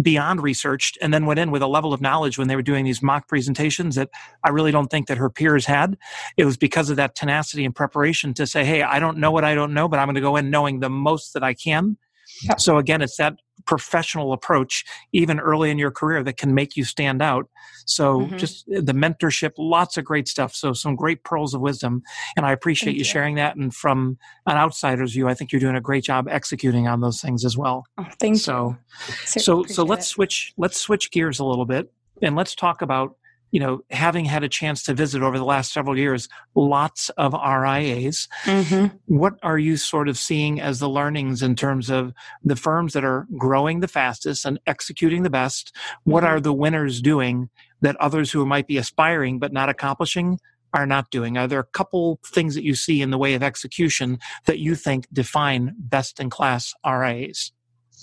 beyond 0.00 0.42
researched 0.42 0.96
and 1.02 1.12
then 1.12 1.26
went 1.26 1.38
in 1.38 1.50
with 1.50 1.62
a 1.62 1.66
level 1.66 1.92
of 1.92 2.00
knowledge 2.00 2.38
when 2.38 2.48
they 2.48 2.56
were 2.56 2.62
doing 2.62 2.84
these 2.84 3.02
mock 3.02 3.28
presentations 3.28 3.94
that 3.96 4.08
I 4.44 4.50
really 4.50 4.72
don't 4.72 4.88
think 4.88 5.06
that 5.08 5.18
her 5.18 5.30
peers 5.30 5.66
had. 5.66 5.98
It 6.36 6.44
was 6.44 6.56
because 6.56 6.90
of 6.90 6.96
that 6.96 7.14
tenacity 7.14 7.64
and 7.64 7.74
preparation 7.74 8.34
to 8.34 8.46
say, 8.46 8.64
Hey, 8.64 8.82
I 8.82 8.98
don't 8.98 9.18
know 9.18 9.30
what 9.30 9.44
I 9.44 9.54
don't 9.54 9.74
know, 9.74 9.88
but 9.88 9.98
I'm 9.98 10.06
going 10.06 10.14
to 10.14 10.20
go 10.20 10.36
in 10.36 10.50
knowing 10.50 10.80
the 10.80 10.90
most 10.90 11.34
that 11.34 11.42
I 11.42 11.54
can. 11.54 11.96
Yep. 12.42 12.60
So 12.60 12.78
again, 12.78 13.02
it's 13.02 13.16
that 13.16 13.36
professional 13.66 14.32
approach, 14.32 14.84
even 15.12 15.38
early 15.38 15.70
in 15.70 15.78
your 15.78 15.90
career, 15.90 16.22
that 16.22 16.36
can 16.36 16.54
make 16.54 16.76
you 16.76 16.84
stand 16.84 17.22
out. 17.22 17.48
So 17.86 18.20
mm-hmm. 18.20 18.36
just 18.36 18.66
uh, 18.68 18.80
the 18.80 18.92
mentorship, 18.92 19.52
lots 19.58 19.96
of 19.96 20.04
great 20.04 20.28
stuff. 20.28 20.54
So 20.54 20.72
some 20.72 20.96
great 20.96 21.22
pearls 21.24 21.54
of 21.54 21.60
wisdom, 21.60 22.02
and 22.36 22.44
I 22.44 22.52
appreciate 22.52 22.94
you, 22.94 23.00
you, 23.00 23.04
sharing 23.04 23.36
that. 23.36 23.56
And 23.56 23.74
from 23.74 24.18
an 24.46 24.56
outsider's 24.56 25.12
view, 25.12 25.28
I 25.28 25.34
think 25.34 25.52
you're 25.52 25.60
doing 25.60 25.76
a 25.76 25.80
great 25.80 26.04
job 26.04 26.28
executing 26.28 26.88
on 26.88 27.00
those 27.00 27.20
things 27.20 27.44
as 27.44 27.56
well. 27.56 27.84
Oh, 27.98 28.06
thank 28.18 28.38
so, 28.38 28.76
you. 29.08 29.40
So, 29.40 29.64
so 29.64 29.82
let's 29.84 30.06
it. 30.06 30.10
switch. 30.10 30.52
Let's 30.56 30.78
switch 30.78 31.10
gears 31.10 31.38
a 31.38 31.44
little 31.44 31.66
bit, 31.66 31.92
and 32.20 32.36
let's 32.36 32.54
talk 32.54 32.82
about 32.82 33.16
you 33.52 33.60
know, 33.60 33.84
having 33.90 34.24
had 34.24 34.42
a 34.42 34.48
chance 34.48 34.82
to 34.82 34.94
visit 34.94 35.22
over 35.22 35.38
the 35.38 35.44
last 35.44 35.72
several 35.72 35.96
years, 35.96 36.28
lots 36.54 37.10
of 37.10 37.34
RIAs. 37.34 38.26
Mm-hmm. 38.44 38.96
What 39.06 39.34
are 39.42 39.58
you 39.58 39.76
sort 39.76 40.08
of 40.08 40.16
seeing 40.16 40.60
as 40.60 40.80
the 40.80 40.88
learnings 40.88 41.42
in 41.42 41.54
terms 41.54 41.90
of 41.90 42.14
the 42.42 42.56
firms 42.56 42.94
that 42.94 43.04
are 43.04 43.26
growing 43.36 43.80
the 43.80 43.88
fastest 43.88 44.46
and 44.46 44.58
executing 44.66 45.22
the 45.22 45.30
best? 45.30 45.76
What 46.04 46.24
mm-hmm. 46.24 46.32
are 46.32 46.40
the 46.40 46.52
winners 46.52 47.02
doing 47.02 47.50
that 47.82 47.94
others 47.96 48.32
who 48.32 48.46
might 48.46 48.66
be 48.66 48.78
aspiring 48.78 49.38
but 49.38 49.52
not 49.52 49.68
accomplishing 49.68 50.40
are 50.72 50.86
not 50.86 51.10
doing? 51.10 51.36
Are 51.36 51.46
there 51.46 51.60
a 51.60 51.64
couple 51.64 52.20
things 52.24 52.54
that 52.54 52.64
you 52.64 52.74
see 52.74 53.02
in 53.02 53.10
the 53.10 53.18
way 53.18 53.34
of 53.34 53.42
execution 53.42 54.18
that 54.46 54.60
you 54.60 54.74
think 54.74 55.06
define 55.12 55.74
best 55.78 56.20
in 56.20 56.30
class 56.30 56.72
RIAs? 56.86 57.52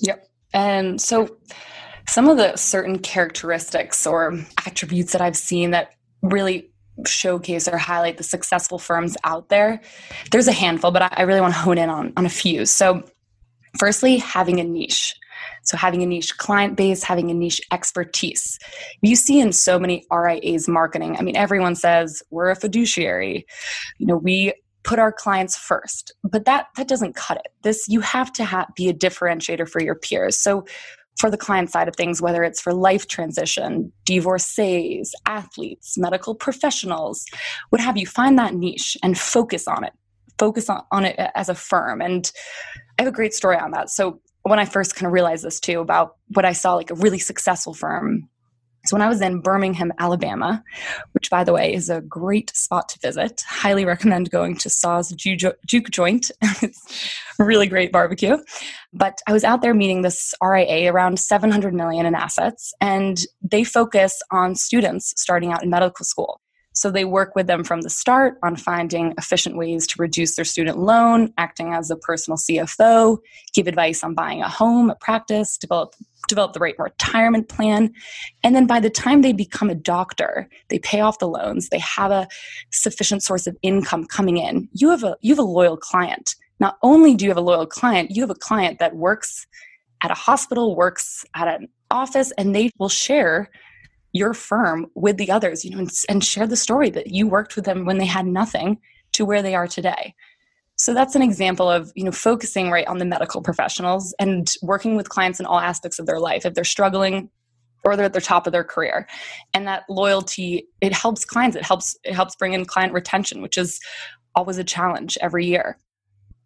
Yep. 0.02 0.28
And 0.54 1.02
so 1.02 1.38
some 2.10 2.28
of 2.28 2.38
the 2.38 2.56
certain 2.56 3.00
characteristics 3.00 4.08
or 4.08 4.38
attributes 4.66 5.12
that 5.12 5.22
I've 5.22 5.38
seen 5.38 5.72
that 5.72 5.92
really 6.22 6.70
showcase 7.06 7.68
or 7.68 7.78
highlight 7.78 8.18
the 8.18 8.24
successful 8.24 8.80
firms 8.80 9.16
out 9.24 9.50
there, 9.50 9.82
there's 10.32 10.48
a 10.48 10.52
handful, 10.52 10.92
but 10.92 11.18
I 11.18 11.24
really 11.24 11.42
want 11.42 11.54
to 11.54 11.60
hone 11.60 11.78
in 11.78 11.90
on, 11.90 12.14
on 12.18 12.26
a 12.26 12.30
few. 12.30 12.66
So, 12.66 13.04
firstly, 13.78 14.18
having 14.18 14.60
a 14.60 14.64
niche. 14.64 15.16
So, 15.64 15.78
having 15.78 16.02
a 16.02 16.06
niche 16.06 16.38
client 16.38 16.76
base, 16.76 17.04
having 17.04 17.30
a 17.30 17.34
niche 17.34 17.62
expertise. 17.72 18.58
You 19.02 19.16
see 19.16 19.40
in 19.40 19.54
so 19.54 19.78
many 19.78 20.06
RIAs 20.12 20.68
marketing, 20.68 21.16
I 21.18 21.22
mean, 21.22 21.36
everyone 21.36 21.76
says 21.76 22.24
we're 22.32 22.50
a 22.50 22.56
fiduciary. 22.56 23.46
You 24.00 24.08
know, 24.08 24.18
we 24.18 24.54
put 24.84 24.98
our 24.98 25.12
clients 25.12 25.58
first 25.58 26.14
but 26.24 26.46
that 26.46 26.68
that 26.78 26.88
doesn't 26.88 27.14
cut 27.14 27.38
it 27.38 27.52
this 27.64 27.86
you 27.90 28.00
have 28.00 28.32
to 28.32 28.46
ha- 28.46 28.66
be 28.76 28.88
a 28.88 28.94
differentiator 28.94 29.68
for 29.68 29.82
your 29.84 29.94
peers 29.94 30.40
so 30.40 30.66
for 31.20 31.30
the 31.30 31.38
client 31.38 31.70
side 31.70 31.88
of 31.88 31.96
things, 31.96 32.22
whether 32.22 32.44
it's 32.44 32.62
for 32.62 32.74
life 32.74 33.08
transition, 33.08 33.92
divorcees, 34.06 35.14
athletes, 35.26 35.98
medical 35.98 36.34
professionals, 36.34 37.26
what 37.70 37.82
have 37.82 37.98
you, 37.98 38.08
find 38.08 38.40
that 38.40 38.56
niche 38.56 38.98
and 39.04 39.18
focus 39.18 39.68
on 39.68 39.84
it. 39.84 39.94
Focus 40.38 40.70
on, 40.70 40.84
on 40.92 41.04
it 41.04 41.20
as 41.36 41.50
a 41.50 41.56
firm. 41.56 42.02
And 42.02 42.32
I 42.98 43.04
have 43.04 43.12
a 43.12 43.16
great 43.16 43.34
story 43.34 43.58
on 43.58 43.72
that. 43.72 43.90
So 43.90 44.22
when 44.44 44.58
I 44.60 44.66
first 44.66 44.96
kind 44.96 45.06
of 45.06 45.12
realized 45.12 45.44
this 45.44 45.60
too 45.60 45.82
about 45.82 46.16
what 46.30 46.46
I 46.46 46.54
saw 46.54 46.76
like 46.76 46.92
a 46.92 46.96
really 46.96 47.20
successful 47.20 47.74
firm 47.74 48.30
so 48.90 48.96
when 48.96 49.04
I 49.04 49.08
was 49.08 49.22
in 49.22 49.40
Birmingham, 49.40 49.94
Alabama, 50.00 50.64
which 51.12 51.30
by 51.30 51.44
the 51.44 51.54
way 51.54 51.72
is 51.72 51.92
a 51.92 52.02
great 52.02 52.50
spot 52.56 52.90
to 52.90 53.00
visit, 53.00 53.44
highly 53.48 53.86
recommend 53.86 54.32
going 54.32 54.58
to 54.58 54.70
Saw's 54.72 55.12
Juke 55.12 55.92
Joint. 55.92 56.32
it's 56.42 57.14
really 57.38 57.68
great 57.68 57.92
barbecue. 57.92 58.38
But 58.92 59.20
I 59.28 59.32
was 59.32 59.44
out 59.44 59.62
there 59.62 59.76
meeting 59.76 60.02
this 60.02 60.34
RIA 60.44 60.92
around 60.92 61.20
700 61.20 61.72
million 61.72 62.08
in 62.08 62.16
assets, 62.16 62.74
and 62.82 63.24
they 63.44 63.64
focus 63.64 64.20
on 64.32 64.56
students 64.56 65.14
starting 65.22 65.52
out 65.54 65.62
in 65.62 65.70
medical 65.70 66.04
school. 66.04 66.42
So 66.74 66.92
they 66.92 67.06
work 67.06 67.36
with 67.36 67.48
them 67.48 67.64
from 67.64 67.82
the 67.82 67.90
start 67.90 68.38
on 68.44 68.56
finding 68.56 69.14
efficient 69.18 69.58
ways 69.58 69.86
to 69.88 69.96
reduce 69.98 70.36
their 70.36 70.46
student 70.46 70.78
loan, 70.78 71.34
acting 71.38 71.74
as 71.74 71.90
a 71.90 71.96
personal 71.96 72.38
CFO, 72.38 73.18
give 73.54 73.68
advice 73.68 74.04
on 74.04 74.14
buying 74.14 74.42
a 74.42 74.50
home, 74.50 74.90
a 74.90 74.96
practice, 74.96 75.58
develop 75.58 75.96
develop 76.28 76.54
the 76.54 76.60
right 76.60 76.76
retirement 76.78 77.50
plan. 77.50 77.92
And 78.44 78.56
then 78.56 78.68
by 78.68 78.80
the 78.80 78.90
time 78.90 79.22
they 79.22 79.34
become 79.34 79.70
a 79.70 79.76
doctor, 79.76 80.48
they 80.70 80.78
pay 80.80 81.02
off 81.02 81.20
the 81.20 81.28
loans, 81.28 81.70
they 81.70 81.80
have 81.80 82.12
a 82.12 82.28
sufficient 82.72 83.24
source 83.24 83.48
of 83.48 83.58
income 83.64 84.06
coming 84.06 84.38
in. 84.38 84.70
You 84.74 84.90
have 84.92 85.04
a 85.04 85.18
you 85.22 85.34
have 85.34 85.40
a 85.40 85.44
loyal 85.44 85.76
client. 85.76 86.36
Not 86.60 86.78
only 86.84 87.16
do 87.16 87.26
you 87.26 87.32
have 87.32 87.38
a 87.38 87.42
loyal 87.42 87.66
client, 87.66 88.12
you 88.12 88.22
have 88.22 88.30
a 88.30 88.36
client 88.36 88.80
that 88.80 88.96
works 88.96 89.48
at 90.02 90.12
a 90.12 90.16
hospital, 90.16 90.76
works 90.76 91.26
at 91.36 91.48
an 91.48 91.68
office, 91.92 92.32
and 92.38 92.56
they 92.56 92.70
will 92.78 92.90
share 92.90 93.50
your 94.12 94.34
firm 94.34 94.88
with 94.96 95.18
the 95.18 95.32
others, 95.32 95.64
you 95.64 95.72
know, 95.72 95.80
and, 95.80 95.92
and 96.08 96.24
share 96.24 96.48
the 96.48 96.56
story 96.56 96.90
that 96.90 97.08
you 97.08 97.28
worked 97.28 97.56
with 97.56 97.66
them 97.66 97.86
when 97.86 97.98
they 97.98 98.06
had 98.06 98.26
nothing 98.26 98.80
to 99.14 99.26
where 99.26 99.42
they 99.42 99.56
are 99.56 99.68
today. 99.68 100.16
So 100.76 100.94
that's 100.94 101.16
an 101.16 101.22
example 101.22 101.70
of, 101.70 101.92
you 101.96 102.06
know, 102.06 102.12
focusing 102.12 102.72
right 102.72 102.88
on 102.88 103.00
the 103.00 103.06
medical 103.06 103.42
professionals 103.42 104.16
and 104.18 104.52
working 104.62 104.96
with 104.96 105.10
clients 105.10 105.40
in 105.40 105.46
all 105.46 105.60
aspects 105.60 106.00
of 106.00 106.06
their 106.06 106.20
life. 106.20 106.46
If 106.46 106.54
they're 106.54 106.64
struggling 106.64 107.30
or 107.84 107.96
they're 107.96 108.06
at 108.06 108.14
the 108.14 108.22
top 108.22 108.48
of 108.48 108.54
their 108.54 108.64
career. 108.64 109.08
And 109.54 109.68
that 109.68 109.84
loyalty, 109.90 110.68
it 110.82 110.94
helps 110.94 111.26
clients, 111.26 111.56
it 111.56 111.64
helps 111.64 111.98
it 112.04 112.14
helps 112.14 112.36
bring 112.36 112.54
in 112.54 112.66
client 112.66 112.94
retention, 112.94 113.42
which 113.42 113.58
is 113.58 113.80
always 114.36 114.58
a 114.58 114.64
challenge 114.64 115.18
every 115.22 115.46
year 115.46 115.78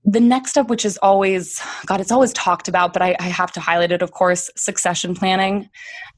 the 0.06 0.20
next 0.20 0.52
step 0.52 0.68
which 0.68 0.84
is 0.84 0.98
always 0.98 1.62
god 1.86 2.02
it's 2.02 2.12
always 2.12 2.34
talked 2.34 2.68
about 2.68 2.92
but 2.92 3.02
I, 3.02 3.16
I, 3.20 3.24
have 3.24 3.54
to 3.54 3.62
highlight 3.62 3.92
it 3.92 4.02
of 4.02 4.12
course 4.12 4.50
succession 4.56 5.16
planning. 5.16 5.70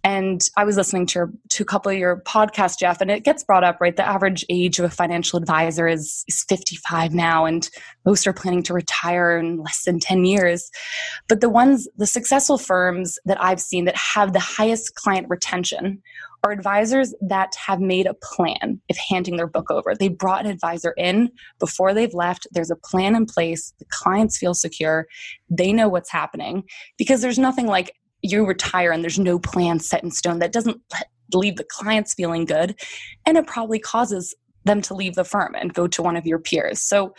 And 0.03 0.41
i 0.57 0.63
was 0.63 0.75
listening 0.75 1.05
to, 1.07 1.19
your, 1.19 1.31
to 1.49 1.63
a 1.63 1.65
couple 1.65 1.91
of 1.91 1.97
your 1.97 2.21
podcasts 2.21 2.79
jeff 2.79 2.99
and 2.99 3.11
it 3.11 3.23
gets 3.23 3.43
brought 3.43 3.63
up 3.63 3.77
right? 3.79 3.95
The 3.95 4.07
average 4.07 4.43
age 4.49 4.79
of 4.79 4.85
a 4.85 4.89
financial 4.89 5.37
advisor 5.37 5.87
is, 5.87 6.23
is 6.27 6.43
55 6.49 7.13
now 7.13 7.45
and 7.45 7.69
most 8.05 8.25
are 8.25 8.33
planning 8.33 8.63
to 8.63 8.73
retire 8.73 9.37
in 9.37 9.57
less 9.57 9.83
than 9.83 9.99
10 9.99 10.25
years. 10.25 10.69
But 11.27 11.41
the 11.41 11.49
ones 11.49 11.87
the 11.97 12.07
successful 12.07 12.57
firms 12.57 13.19
that 13.25 13.41
i've 13.41 13.61
seen 13.61 13.85
that 13.85 13.95
have 13.95 14.33
the 14.33 14.39
highest 14.39 14.95
client 14.95 15.27
retention 15.29 16.01
are 16.45 16.51
advisors 16.51 17.13
that 17.21 17.55
have 17.55 17.79
made 17.79 18.05
a 18.05 18.13
plan 18.13 18.79
if 18.87 18.97
handing 19.09 19.35
their 19.35 19.47
book 19.47 19.71
over. 19.71 19.95
They 19.95 20.09
brought 20.09 20.45
an 20.45 20.51
advisor 20.51 20.93
in 20.97 21.31
before 21.59 21.93
they've 21.93 22.13
left. 22.13 22.47
There's 22.51 22.71
a 22.71 22.75
plan 22.75 23.15
in 23.15 23.25
place. 23.25 23.73
The 23.79 23.85
clients 23.89 24.37
feel 24.37 24.53
secure. 24.53 25.07
They 25.49 25.73
know 25.73 25.89
what's 25.89 26.11
happening 26.11 26.63
because 26.97 27.21
there's 27.21 27.39
nothing 27.39 27.65
like 27.65 27.95
you 28.21 28.45
retire 28.45 28.91
and 28.91 29.03
there's 29.03 29.19
no 29.19 29.39
plan 29.39 29.79
set 29.79 30.03
in 30.03 30.11
stone 30.11 30.39
that 30.39 30.53
doesn't 30.53 30.79
leave 31.33 31.55
the 31.55 31.65
clients 31.65 32.13
feeling 32.13 32.45
good. 32.45 32.79
And 33.25 33.37
it 33.37 33.47
probably 33.47 33.79
causes 33.79 34.35
them 34.65 34.81
to 34.83 34.93
leave 34.93 35.15
the 35.15 35.23
firm 35.23 35.55
and 35.55 35.73
go 35.73 35.87
to 35.87 36.01
one 36.03 36.15
of 36.15 36.25
your 36.25 36.39
peers. 36.39 36.79
So 36.79 37.13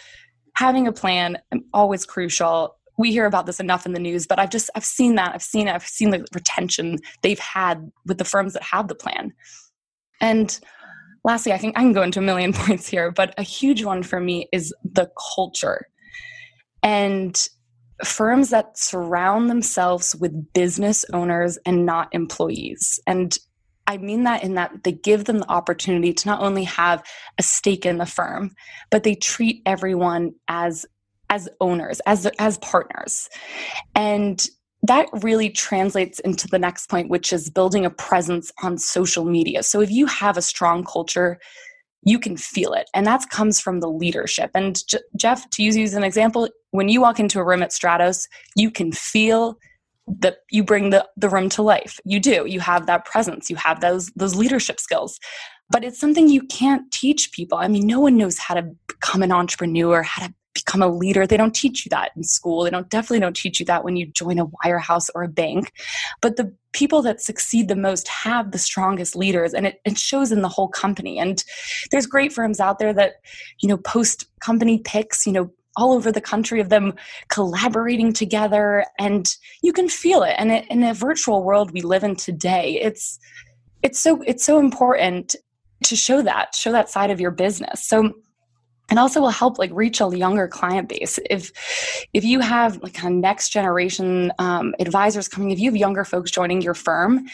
having 0.55 0.87
a 0.87 0.93
plan 0.93 1.39
um, 1.53 1.65
always 1.73 2.07
crucial 2.07 2.76
we 2.99 3.13
hear 3.13 3.27
about 3.27 3.47
this 3.47 3.61
enough 3.61 3.87
in 3.87 3.93
the 3.93 4.01
news, 4.01 4.27
but 4.27 4.39
I've 4.39 4.51
just 4.51 4.71
I've 4.75 4.85
seen 4.85 5.17
that. 5.17 5.35
I've 5.35 5.43
seen 5.43 5.69
it. 5.69 5.75
I've 5.75 5.87
seen 5.87 6.11
the 6.11 6.27
retention 6.35 6.99
they've 7.23 7.39
had 7.39 7.91
with 8.07 8.19
the 8.19 8.25
firms 8.25 8.55
that 8.55 8.63
have 8.63 8.89
the 8.89 8.95
plan. 8.95 9.33
And 10.21 10.59
lastly, 11.25 11.53
I 11.53 11.59
think 11.59 11.77
I 11.77 11.83
can 11.83 11.93
go 11.93 12.03
into 12.03 12.21
a 12.21 12.23
million 12.23 12.53
points 12.55 12.89
here, 12.89 13.11
but 13.11 13.35
a 13.39 13.43
huge 13.43 13.85
one 13.85 14.03
for 14.03 14.21
me 14.21 14.49
is 14.53 14.75
the 14.85 15.11
culture. 15.35 15.87
And 16.83 17.49
firms 18.05 18.51
that 18.51 18.79
surround 18.79 19.49
themselves 19.49 20.15
with 20.17 20.53
business 20.53 21.05
owners 21.13 21.59
and 21.65 21.87
not 21.87 22.09
employees. 22.13 23.01
And 23.07 23.37
I 23.87 23.97
mean 23.99 24.25
that 24.25 24.43
in 24.43 24.55
that 24.55 24.85
they 24.85 24.93
give 24.93 25.25
them 25.25 25.39
the 25.39 25.51
opportunity 25.51 26.13
to 26.13 26.29
not 26.29 26.43
only 26.43 26.65
have 26.65 27.03
a 27.39 27.43
stake 27.43 27.87
in 27.87 27.99
the 27.99 28.07
firm, 28.07 28.55
but 28.91 29.05
they 29.05 29.15
treat 29.15 29.63
everyone 29.65 30.33
as 30.49 30.85
as 31.31 31.49
owners, 31.61 32.01
as 32.07 32.27
as 32.39 32.59
partners. 32.59 33.29
And 33.95 34.47
that 34.83 35.09
really 35.13 35.51
translates 35.51 36.21
into 36.21 36.47
the 36.49 36.59
next 36.59 36.89
point, 36.89 37.09
which 37.09 37.33
is 37.33 37.51
building 37.51 37.85
a 37.85 37.91
presence 37.91 38.53
on 38.63 38.79
social 38.79 39.25
media. 39.25 39.63
So 39.63 39.81
if 39.81 39.91
you 39.91 40.07
have 40.07 40.37
a 40.37 40.43
strong 40.43 40.85
culture, 40.85 41.39
you 42.03 42.19
can 42.21 42.37
feel 42.37 42.73
it. 42.73 42.89
And 42.95 43.07
that 43.07 43.29
comes 43.31 43.61
from 43.61 43.81
the 43.81 43.89
leadership. 43.89 44.51
And 44.55 44.77
J- 44.87 44.99
Jeff, 45.17 45.49
to 45.51 45.63
use 45.63 45.77
you 45.77 45.85
as 45.85 45.95
an 45.95 46.05
example, 46.05 46.49
when 46.71 46.89
you 46.89 47.01
walk 47.01 47.19
into 47.19 47.41
a 47.41 47.45
room 47.45 47.63
at 47.63 47.71
Stratos, 47.71 48.29
you 48.55 48.71
can 48.71 48.93
feel 48.93 49.59
that 50.07 50.37
you 50.51 50.63
bring 50.63 50.91
the, 50.91 51.05
the 51.17 51.29
room 51.29 51.49
to 51.49 51.63
life. 51.63 51.99
You 52.05 52.21
do. 52.21 52.47
You 52.47 52.61
have 52.61 52.87
that 52.87 53.07
presence. 53.07 53.51
You 53.51 53.57
have 53.57 53.81
those 53.81 54.13
those 54.15 54.37
leadership 54.37 54.79
skills. 54.79 55.19
But 55.69 55.85
it's 55.85 55.99
something 55.99 56.29
you 56.29 56.43
can't 56.43 56.89
teach 56.93 57.33
people. 57.33 57.59
I 57.59 57.67
mean, 57.67 57.89
no 57.89 57.99
one 57.99 58.17
knows 58.17 58.39
how 58.39 58.55
to 58.55 58.71
become 58.87 59.25
an 59.25 59.33
entrepreneur, 59.33 60.03
how 60.03 60.29
to 60.29 60.35
become 60.57 60.83
a 60.83 60.89
leader. 60.89 61.27
They 61.27 61.37
don't 61.37 61.55
teach 61.55 61.85
you 61.85 61.91
that 61.91 62.13
in 62.17 62.25
school. 62.25 62.65
They 62.65 62.71
don't 62.71 62.89
definitely 62.89 63.21
don't 63.21 63.37
teach 63.37 63.61
you 63.61 63.67
that 63.67 63.85
when 63.85 63.97
you 63.97 64.07
join 64.07 64.39
a 64.39 64.47
wirehouse 64.47 65.09
or 65.15 65.23
a 65.23 65.29
bank. 65.29 65.73
But 66.21 66.37
the 66.37 66.55
people 66.73 67.03
that 67.03 67.21
succeed 67.21 67.69
the 67.69 67.77
most 67.77 68.09
have 68.09 68.51
the 68.51 68.59
strongest 68.59 69.15
leaders 69.15 69.55
and 69.55 69.67
it, 69.67 69.81
it 69.85 69.99
shows 69.99 70.33
in 70.33 70.43
the 70.43 70.49
whole 70.49 70.69
company. 70.69 71.19
And 71.19 71.43
there's 71.91 72.07
great 72.07 72.33
firms 72.33 72.59
out 72.59 72.79
there 72.79 72.93
that, 72.95 73.15
you 73.61 73.69
know, 73.69 73.77
post 73.77 74.27
company 74.41 74.79
pics, 74.79 75.27
you 75.27 75.33
know, 75.33 75.51
all 75.77 75.93
over 75.93 76.11
the 76.11 76.21
country 76.23 76.59
of 76.59 76.71
them 76.71 76.95
collaborating 77.29 78.13
together 78.13 78.87
and 78.99 79.37
you 79.63 79.75
can 79.75 79.91
feel 79.91 80.23
it 80.23 80.35
and 80.39 80.51
in 80.51 80.83
a 80.83 80.95
virtual 80.95 81.45
world 81.45 81.71
we 81.71 81.83
live 81.83 82.03
in 82.03 82.17
today 82.17 82.81
it's 82.81 83.19
it's 83.83 84.01
so 84.01 84.23
it's 84.23 84.43
so 84.43 84.59
important 84.59 85.37
to 85.85 85.95
show 85.95 86.23
that 86.23 86.55
show 86.55 86.73
that 86.73 86.89
side 86.89 87.11
of 87.11 87.21
your 87.21 87.31
business 87.31 87.87
so 87.87 88.11
and 88.89 88.99
also 88.99 89.21
will 89.21 89.31
help 89.31 89.59
like 89.59 89.71
reach 89.73 90.01
a 90.01 90.17
younger 90.17 90.49
client 90.49 90.89
base. 90.89 91.19
If 91.29 91.53
if 92.13 92.25
you 92.25 92.41
have 92.41 92.83
like 92.83 93.03
a 93.03 93.11
next 93.11 93.51
generation 93.51 94.33
um, 94.39 94.75
advisors 94.79 95.29
coming 95.29 95.51
if 95.51 95.59
you 95.59 95.71
have 95.71 95.77
younger 95.77 96.05
folks 96.05 96.31
joining 96.31 96.63
your 96.63 96.75
firm 96.75 97.27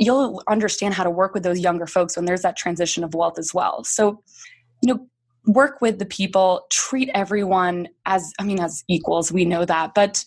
you'll 0.00 0.40
understand 0.46 0.94
how 0.94 1.02
to 1.02 1.10
work 1.10 1.34
with 1.34 1.42
those 1.42 1.58
younger 1.58 1.84
folks 1.84 2.14
when 2.14 2.24
there's 2.24 2.42
that 2.42 2.56
transition 2.56 3.02
of 3.02 3.14
wealth 3.14 3.36
as 3.36 3.52
well. 3.52 3.82
So 3.82 4.22
you 4.82 4.94
know 4.94 5.06
work 5.46 5.80
with 5.80 5.98
the 5.98 6.06
people 6.06 6.66
treat 6.70 7.08
everyone 7.14 7.88
as 8.06 8.32
i 8.38 8.44
mean 8.44 8.60
as 8.60 8.84
equals 8.88 9.32
we 9.32 9.44
know 9.44 9.64
that 9.64 9.94
but 9.94 10.24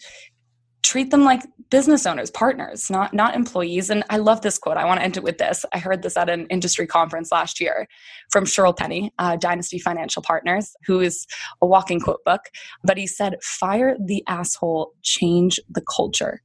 treat 0.91 1.09
them 1.09 1.23
like 1.23 1.41
business 1.69 2.05
owners 2.05 2.29
partners 2.29 2.89
not 2.89 3.13
not 3.13 3.33
employees. 3.33 3.89
And 3.89 4.03
i 4.09 4.17
love 4.17 4.41
this 4.41 4.57
quote. 4.57 4.75
I 4.75 4.83
want 4.83 4.99
to 4.99 5.05
end 5.05 5.15
it 5.15 5.23
with 5.23 5.37
this. 5.37 5.63
I 5.71 5.77
heard 5.79 6.01
this 6.01 6.17
at 6.17 6.29
an 6.29 6.47
industry 6.47 6.85
conference 6.85 7.31
last 7.31 7.61
year 7.61 7.87
from 8.29 8.45
Shirl 8.45 8.73
Penney 8.73 9.13
uh, 9.17 9.37
dynasty 9.37 9.79
financial 9.79 10.21
partners 10.21 10.73
who 10.85 10.99
is 10.99 11.25
a 11.61 11.65
walking 11.65 12.01
quote 12.01 12.23
book 12.25 12.41
but 12.83 12.97
he 12.97 13.07
said 13.07 13.37
fire 13.41 13.95
the 14.05 14.21
asshole 14.27 14.91
change 15.01 15.61
the 15.69 15.83
culture. 15.95 16.41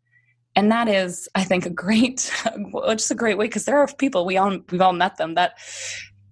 And 0.54 0.70
that 0.70 0.87
is 0.88 1.28
i 1.35 1.42
think 1.42 1.66
a 1.66 1.70
great 1.70 2.32
just 2.90 3.11
a 3.11 3.16
great 3.16 3.38
way 3.38 3.46
because 3.46 3.64
there 3.64 3.78
are 3.78 3.88
people 3.98 4.24
we 4.24 4.37
all 4.37 4.59
we've 4.70 4.80
all 4.80 4.92
met 4.92 5.16
them 5.16 5.35
that 5.35 5.54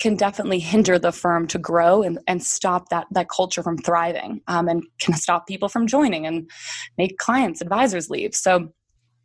can 0.00 0.16
definitely 0.16 0.58
hinder 0.58 0.98
the 0.98 1.12
firm 1.12 1.46
to 1.48 1.58
grow 1.58 2.02
and, 2.02 2.18
and 2.26 2.42
stop 2.42 2.88
that, 2.90 3.06
that 3.12 3.28
culture 3.28 3.62
from 3.62 3.78
thriving 3.78 4.40
um, 4.48 4.68
and 4.68 4.82
can 5.00 5.14
stop 5.14 5.46
people 5.46 5.68
from 5.68 5.86
joining 5.86 6.26
and 6.26 6.50
make 6.98 7.18
clients, 7.18 7.60
advisors 7.60 8.10
leave. 8.10 8.34
So 8.34 8.72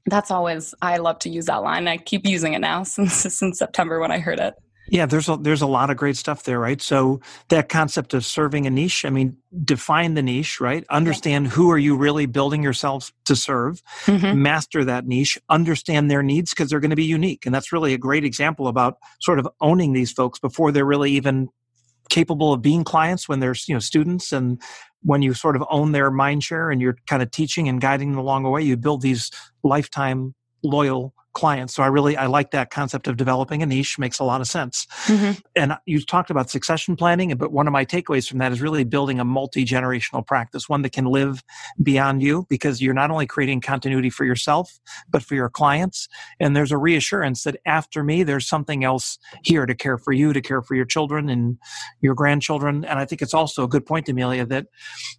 that's 0.05 0.31
always, 0.31 0.73
I 0.81 0.97
love 0.97 1.19
to 1.19 1.29
use 1.29 1.45
that 1.45 1.63
line. 1.63 1.87
I 1.87 1.97
keep 1.97 2.25
using 2.25 2.53
it 2.53 2.59
now 2.59 2.83
since, 2.83 3.13
since 3.13 3.59
September 3.59 3.99
when 3.99 4.11
I 4.11 4.19
heard 4.19 4.39
it. 4.39 4.53
Yeah, 4.91 5.05
there's 5.05 5.29
a, 5.29 5.37
there's 5.37 5.61
a 5.61 5.67
lot 5.67 5.89
of 5.89 5.97
great 5.97 6.17
stuff 6.17 6.43
there, 6.43 6.59
right? 6.59 6.81
So 6.81 7.21
that 7.49 7.69
concept 7.69 8.13
of 8.13 8.25
serving 8.25 8.65
a 8.65 8.69
niche, 8.69 9.05
I 9.05 9.09
mean, 9.09 9.37
define 9.63 10.15
the 10.15 10.21
niche, 10.21 10.59
right? 10.59 10.83
Understand 10.89 11.47
who 11.47 11.71
are 11.71 11.77
you 11.77 11.95
really 11.95 12.25
building 12.25 12.63
yourselves 12.63 13.13
to 13.25 13.35
serve, 13.35 13.81
mm-hmm. 14.05 14.41
master 14.41 14.83
that 14.85 15.05
niche, 15.05 15.37
understand 15.49 16.09
their 16.09 16.23
needs 16.23 16.51
because 16.51 16.69
they're 16.69 16.79
going 16.79 16.89
to 16.89 16.95
be 16.95 17.03
unique. 17.03 17.45
And 17.45 17.53
that's 17.53 17.71
really 17.71 17.93
a 17.93 17.97
great 17.97 18.25
example 18.25 18.67
about 18.67 18.97
sort 19.21 19.39
of 19.39 19.47
owning 19.61 19.93
these 19.93 20.11
folks 20.11 20.39
before 20.39 20.71
they're 20.71 20.85
really 20.85 21.11
even 21.11 21.49
capable 22.09 22.51
of 22.53 22.61
being 22.61 22.83
clients 22.83 23.29
when 23.29 23.39
they're, 23.39 23.55
you 23.67 23.75
know, 23.75 23.79
students 23.79 24.31
and 24.31 24.61
when 25.01 25.21
you 25.21 25.33
sort 25.33 25.55
of 25.55 25.63
own 25.69 25.91
their 25.91 26.11
mind 26.11 26.43
share 26.43 26.71
and 26.71 26.81
you're 26.81 26.97
kind 27.07 27.21
of 27.21 27.31
teaching 27.31 27.69
and 27.69 27.79
guiding 27.79 28.11
them 28.11 28.19
along 28.19 28.43
the 28.43 28.49
way, 28.49 28.61
you 28.61 28.75
build 28.75 29.01
these 29.01 29.31
lifetime 29.63 30.33
loyal 30.63 31.13
clients. 31.39 31.73
So 31.73 31.83
I 31.83 31.87
really 31.87 32.17
I 32.17 32.25
like 32.25 32.51
that 32.51 32.69
concept 32.69 33.07
of 33.07 33.15
developing 33.15 33.63
a 33.63 33.65
niche 33.65 33.97
makes 33.97 34.19
a 34.19 34.25
lot 34.25 34.41
of 34.41 34.47
sense. 34.47 34.85
Mm-hmm. 35.05 35.39
And 35.55 35.77
you 35.85 36.01
talked 36.01 36.29
about 36.29 36.49
succession 36.49 36.97
planning, 36.97 37.33
but 37.37 37.53
one 37.53 37.65
of 37.65 37.71
my 37.71 37.85
takeaways 37.85 38.27
from 38.27 38.39
that 38.39 38.51
is 38.51 38.61
really 38.61 38.83
building 38.83 39.21
a 39.21 39.23
multi-generational 39.23 40.27
practice, 40.27 40.67
one 40.67 40.81
that 40.81 40.91
can 40.91 41.05
live 41.05 41.41
beyond 41.81 42.21
you 42.21 42.45
because 42.49 42.81
you're 42.81 42.93
not 42.93 43.09
only 43.09 43.25
creating 43.25 43.61
continuity 43.61 44.09
for 44.09 44.25
yourself, 44.25 44.81
but 45.09 45.23
for 45.23 45.35
your 45.35 45.49
clients. 45.49 46.09
And 46.41 46.57
there's 46.57 46.73
a 46.73 46.77
reassurance 46.77 47.43
that 47.43 47.55
after 47.65 48.03
me, 48.03 48.23
there's 48.23 48.45
something 48.45 48.83
else 48.83 49.17
here 49.43 49.65
to 49.65 49.73
care 49.73 49.97
for 49.97 50.11
you, 50.11 50.33
to 50.33 50.41
care 50.41 50.61
for 50.61 50.75
your 50.75 50.83
children 50.83 51.29
and 51.29 51.57
your 52.01 52.15
grandchildren. 52.15 52.83
And 52.83 52.99
I 52.99 53.05
think 53.05 53.21
it's 53.21 53.33
also 53.33 53.63
a 53.63 53.67
good 53.69 53.85
point, 53.85 54.09
Amelia, 54.09 54.45
that 54.47 54.65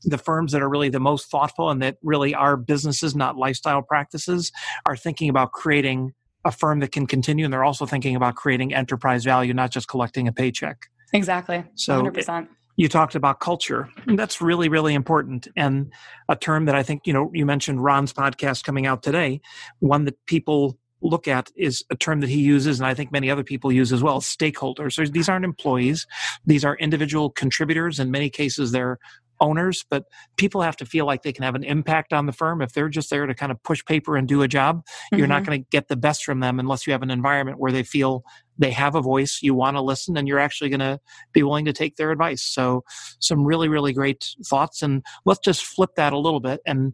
the 0.04 0.18
firms 0.18 0.52
that 0.52 0.60
are 0.60 0.68
really 0.68 0.90
the 0.90 1.00
most 1.00 1.30
thoughtful 1.30 1.70
and 1.70 1.80
that 1.80 1.96
really 2.02 2.34
are 2.34 2.58
businesses, 2.58 3.16
not 3.16 3.38
lifestyle 3.38 3.80
practices, 3.80 4.52
are 4.84 4.96
thinking 4.96 5.30
about 5.30 5.52
creating 5.52 6.09
a 6.44 6.52
firm 6.52 6.80
that 6.80 6.92
can 6.92 7.06
continue 7.06 7.44
and 7.44 7.52
they're 7.52 7.64
also 7.64 7.86
thinking 7.86 8.16
about 8.16 8.34
creating 8.34 8.74
enterprise 8.74 9.24
value 9.24 9.52
not 9.52 9.70
just 9.70 9.88
collecting 9.88 10.26
a 10.28 10.32
paycheck. 10.32 10.86
Exactly. 11.12 11.64
So 11.74 12.02
100% 12.02 12.48
you 12.80 12.88
talked 12.88 13.14
about 13.14 13.40
culture. 13.40 13.90
That's 14.06 14.40
really 14.40 14.70
really 14.70 14.94
important 14.94 15.48
and 15.54 15.92
a 16.30 16.36
term 16.36 16.64
that 16.64 16.74
i 16.74 16.82
think 16.82 17.06
you 17.06 17.12
know 17.12 17.30
you 17.34 17.44
mentioned 17.44 17.84
ron's 17.84 18.12
podcast 18.12 18.64
coming 18.64 18.86
out 18.86 19.02
today. 19.02 19.42
One 19.80 20.06
that 20.06 20.16
people 20.24 20.78
look 21.02 21.28
at 21.28 21.50
is 21.56 21.84
a 21.90 21.96
term 21.96 22.20
that 22.20 22.28
he 22.28 22.40
uses 22.40 22.78
and 22.78 22.86
i 22.86 22.92
think 22.92 23.10
many 23.10 23.30
other 23.30 23.42
people 23.42 23.70
use 23.70 23.92
as 23.92 24.02
well 24.02 24.20
stakeholders. 24.20 24.94
So 24.94 25.04
these 25.04 25.28
aren't 25.28 25.44
employees. 25.44 26.06
These 26.46 26.64
are 26.64 26.76
individual 26.76 27.30
contributors. 27.30 28.00
In 28.00 28.10
many 28.10 28.30
cases 28.30 28.72
they're 28.72 28.98
owners, 29.40 29.84
but 29.88 30.04
people 30.36 30.62
have 30.62 30.76
to 30.76 30.86
feel 30.86 31.06
like 31.06 31.22
they 31.22 31.32
can 31.32 31.44
have 31.44 31.54
an 31.54 31.64
impact 31.64 32.12
on 32.12 32.26
the 32.26 32.32
firm. 32.32 32.62
If 32.62 32.72
they're 32.72 32.88
just 32.88 33.10
there 33.10 33.26
to 33.26 33.34
kind 33.34 33.50
of 33.50 33.62
push 33.62 33.84
paper 33.84 34.16
and 34.16 34.28
do 34.28 34.42
a 34.42 34.48
job, 34.48 34.84
mm-hmm. 34.84 35.18
you're 35.18 35.26
not 35.26 35.42
mm-hmm. 35.42 35.50
going 35.50 35.62
to 35.62 35.68
get 35.70 35.88
the 35.88 35.96
best 35.96 36.24
from 36.24 36.40
them 36.40 36.58
unless 36.58 36.86
you 36.86 36.92
have 36.92 37.02
an 37.02 37.10
environment 37.10 37.58
where 37.58 37.72
they 37.72 37.82
feel 37.82 38.22
they 38.58 38.70
have 38.70 38.94
a 38.94 39.00
voice, 39.00 39.40
you 39.42 39.54
want 39.54 39.76
to 39.76 39.80
listen, 39.80 40.16
and 40.16 40.28
you're 40.28 40.38
actually 40.38 40.68
going 40.68 40.80
to 40.80 41.00
be 41.32 41.42
willing 41.42 41.64
to 41.64 41.72
take 41.72 41.96
their 41.96 42.10
advice. 42.10 42.42
So, 42.42 42.84
some 43.18 43.44
really, 43.44 43.68
really 43.68 43.92
great 43.92 44.34
thoughts. 44.44 44.82
And 44.82 45.02
let's 45.24 45.40
just 45.40 45.64
flip 45.64 45.90
that 45.96 46.12
a 46.12 46.18
little 46.18 46.40
bit 46.40 46.60
and 46.66 46.92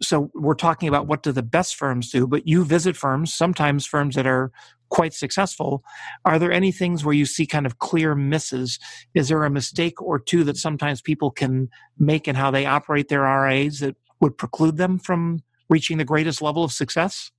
so 0.00 0.30
we're 0.34 0.54
talking 0.54 0.88
about 0.88 1.08
what 1.08 1.22
do 1.22 1.32
the 1.32 1.42
best 1.42 1.74
firms 1.74 2.10
do 2.10 2.26
but 2.26 2.46
you 2.46 2.64
visit 2.64 2.96
firms 2.96 3.34
sometimes 3.34 3.84
firms 3.84 4.14
that 4.14 4.26
are 4.26 4.52
quite 4.90 5.12
successful. 5.12 5.82
Are 6.24 6.38
there 6.38 6.52
any 6.52 6.72
things 6.72 7.04
where 7.04 7.14
you 7.14 7.26
see 7.26 7.46
kind 7.46 7.66
of 7.66 7.78
clear 7.78 8.14
misses? 8.14 8.78
Is 9.14 9.28
there 9.28 9.44
a 9.44 9.50
mistake 9.50 10.00
or 10.00 10.18
two 10.18 10.44
that 10.44 10.56
sometimes 10.56 11.00
people 11.00 11.30
can 11.30 11.68
make 11.98 12.28
in 12.28 12.34
how 12.34 12.50
they 12.50 12.66
operate 12.66 13.08
their 13.08 13.22
RAs 13.22 13.80
that 13.80 13.96
would 14.20 14.38
preclude 14.38 14.76
them 14.76 14.98
from 14.98 15.42
reaching 15.68 15.98
the 15.98 16.04
greatest 16.04 16.42
level 16.42 16.64
of 16.64 16.72
success? 16.72 17.30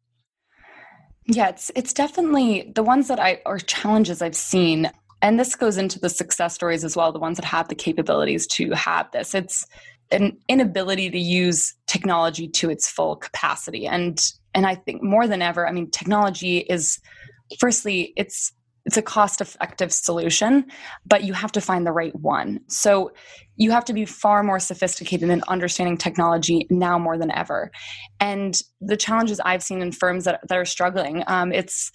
Yeah, 1.26 1.50
it's 1.50 1.70
it's 1.76 1.94
definitely 1.94 2.72
the 2.74 2.84
ones 2.84 3.08
that 3.08 3.20
I 3.20 3.42
or 3.46 3.60
challenges 3.60 4.22
I've 4.22 4.36
seen 4.36 4.90
and 5.22 5.40
this 5.40 5.56
goes 5.56 5.78
into 5.78 6.00
the 6.00 6.10
success 6.10 6.56
stories 6.56 6.84
as 6.84 6.96
well, 6.96 7.12
the 7.12 7.20
ones 7.20 7.38
that 7.38 7.46
have 7.46 7.68
the 7.68 7.76
capabilities 7.76 8.48
to 8.48 8.72
have 8.72 9.12
this. 9.12 9.36
It's 9.36 9.66
an 10.12 10.38
inability 10.48 11.10
to 11.10 11.20
use 11.20 11.76
technology 11.88 12.48
to 12.48 12.70
its 12.70 12.90
full 12.90 13.16
capacity. 13.16 13.86
And 13.86 14.24
and 14.56 14.66
I 14.66 14.76
think 14.76 15.04
more 15.04 15.28
than 15.28 15.42
ever, 15.42 15.68
I 15.68 15.72
mean 15.72 15.92
technology 15.92 16.60
is 16.60 17.00
firstly 17.60 18.14
it's 18.16 18.52
it's 18.86 18.98
a 18.98 19.02
cost 19.02 19.42
effective 19.42 19.92
solution 19.92 20.66
but 21.06 21.24
you 21.24 21.34
have 21.34 21.52
to 21.52 21.62
find 21.62 21.86
the 21.86 21.92
right 21.92 22.16
one 22.16 22.60
so 22.68 23.12
you 23.56 23.72
have 23.72 23.86
to 23.86 23.94
be 23.94 24.06
far 24.06 24.42
more 24.42 24.60
sophisticated 24.60 25.30
in 25.30 25.44
understanding 25.48 25.98
technology 25.98 26.66
now 26.70 26.98
more 26.98 27.18
than 27.18 27.32
ever 27.32 27.72
and 28.20 28.62
the 28.82 28.98
challenges 28.98 29.40
i've 29.42 29.64
seen 29.64 29.82
in 29.82 29.92
firms 29.92 30.26
that, 30.26 30.40
that 30.48 30.58
are 30.58 30.66
struggling 30.66 31.24
um, 31.28 31.52
it's 31.52 31.92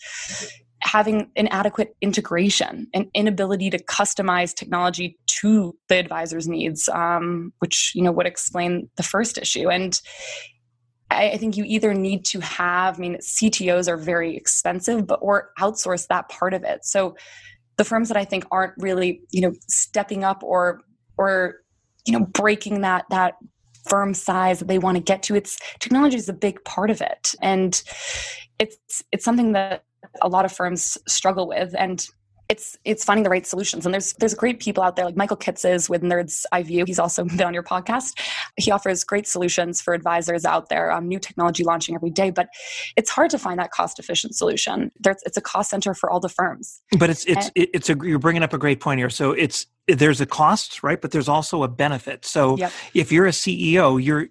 having 0.85 1.31
inadequate 1.35 1.97
integration 2.03 2.87
and 2.93 3.07
inability 3.14 3.71
to 3.71 3.83
customize 3.85 4.55
technology 4.55 5.19
to 5.27 5.77
the 5.88 5.97
advisor's 5.97 6.47
needs, 6.47 6.88
um, 6.90 7.53
which 7.59 7.93
you 7.95 8.03
know 8.03 8.12
would 8.12 8.27
explain 8.27 8.88
the 8.97 9.03
first 9.03 9.38
issue. 9.38 9.69
And 9.69 10.01
I, 11.16 11.37
think 11.37 11.57
you 11.57 11.64
either 11.64 11.94
need 11.94 12.24
to 12.27 12.40
have, 12.40 12.98
I 12.98 13.00
mean, 13.00 13.16
CTOs 13.16 13.88
are 13.88 13.96
very 13.96 14.37
expensive, 14.37 15.07
but 15.07 15.18
or 15.22 15.50
outsource 15.59 16.07
that 16.09 16.29
part 16.29 16.55
of 16.55 16.64
it. 16.64 16.85
So 16.85 17.16
the 17.77 17.85
firms 17.85 18.09
that 18.09 18.16
I 18.16 18.24
think 18.24 18.44
aren't 18.50 18.74
really, 18.79 19.22
you 19.31 19.40
know, 19.40 19.53
stepping 19.68 20.24
up 20.24 20.42
or 20.42 20.83
or 21.16 21.62
you 22.07 22.12
know 22.12 22.24
breaking 22.24 22.83
that 22.83 23.05
that 23.11 23.35
firm 23.88 24.14
size 24.14 24.59
that 24.59 24.68
they 24.68 24.79
want 24.79 24.96
to 24.96 25.03
get 25.03 25.22
to 25.22 25.35
it's 25.35 25.59
technology 25.79 26.16
is 26.16 26.29
a 26.29 26.33
big 26.33 26.62
part 26.64 26.90
of 26.90 27.00
it 27.00 27.35
and 27.42 27.83
it's 28.59 29.03
it's 29.12 29.24
something 29.24 29.53
that 29.53 29.85
a 30.22 30.29
lot 30.29 30.44
of 30.44 30.53
firms 30.53 30.96
struggle 31.07 31.46
with 31.46 31.74
and 31.79 32.09
it's 32.48 32.76
it's 32.85 33.04
finding 33.04 33.24
the 33.24 33.30
right 33.30 33.46
solutions. 33.46 33.87
And 33.87 33.94
there's 33.94 34.12
there's 34.14 34.35
great 34.35 34.61
people 34.61 34.83
out 34.83 34.96
there 34.96 35.04
like 35.04 35.16
Michael 35.16 35.37
Kitces 35.37 35.74
is 35.74 35.90
with 35.90 36.02
Nerds 36.02 36.44
Eye 36.52 36.62
View. 36.62 36.85
He's 36.87 36.98
also 36.98 37.24
been 37.37 37.42
on 37.42 37.54
your 37.54 37.62
podcast. 37.62 38.18
He 38.57 38.70
offers 38.70 39.04
great 39.04 39.26
solutions 39.26 39.80
for 39.80 39.94
advisors 39.94 40.44
out 40.44 40.68
there. 40.68 40.90
Um, 40.90 41.09
new 41.09 41.18
technology 41.18 41.64
launching 41.64 41.94
every 41.94 42.11
day, 42.11 42.30
but 42.30 42.48
it's 42.96 43.11
hard 43.11 43.30
to 43.30 43.38
find 43.38 43.59
that 43.59 43.70
cost 43.70 43.98
efficient 43.98 44.35
solution. 44.35 44.90
There's, 45.00 45.18
it's 45.24 45.37
a 45.37 45.40
cost 45.40 45.70
center 45.70 45.94
for 45.94 46.11
all 46.11 46.20
the 46.20 46.28
firms. 46.28 46.83
But 46.98 47.11
it's 47.11 47.24
it's 47.24 47.50
and, 47.57 47.68
it's 47.72 47.90
a 47.90 47.96
you're 48.02 48.18
bringing 48.18 48.42
up 48.42 48.52
a 48.52 48.59
great 48.59 48.80
point 48.80 48.98
here. 48.98 49.11
So 49.11 49.33
it's 49.33 49.66
there's 49.88 50.20
a 50.20 50.26
cost, 50.26 50.83
right? 50.83 51.00
But 51.00 51.11
there's 51.11 51.28
also 51.28 51.62
a 51.62 51.68
benefit. 51.68 52.24
So 52.24 52.57
yep. 52.57 52.72
if 52.94 53.12
you're 53.12 53.26
a 53.26 53.30
CEO, 53.30 54.02
you're 54.02 54.28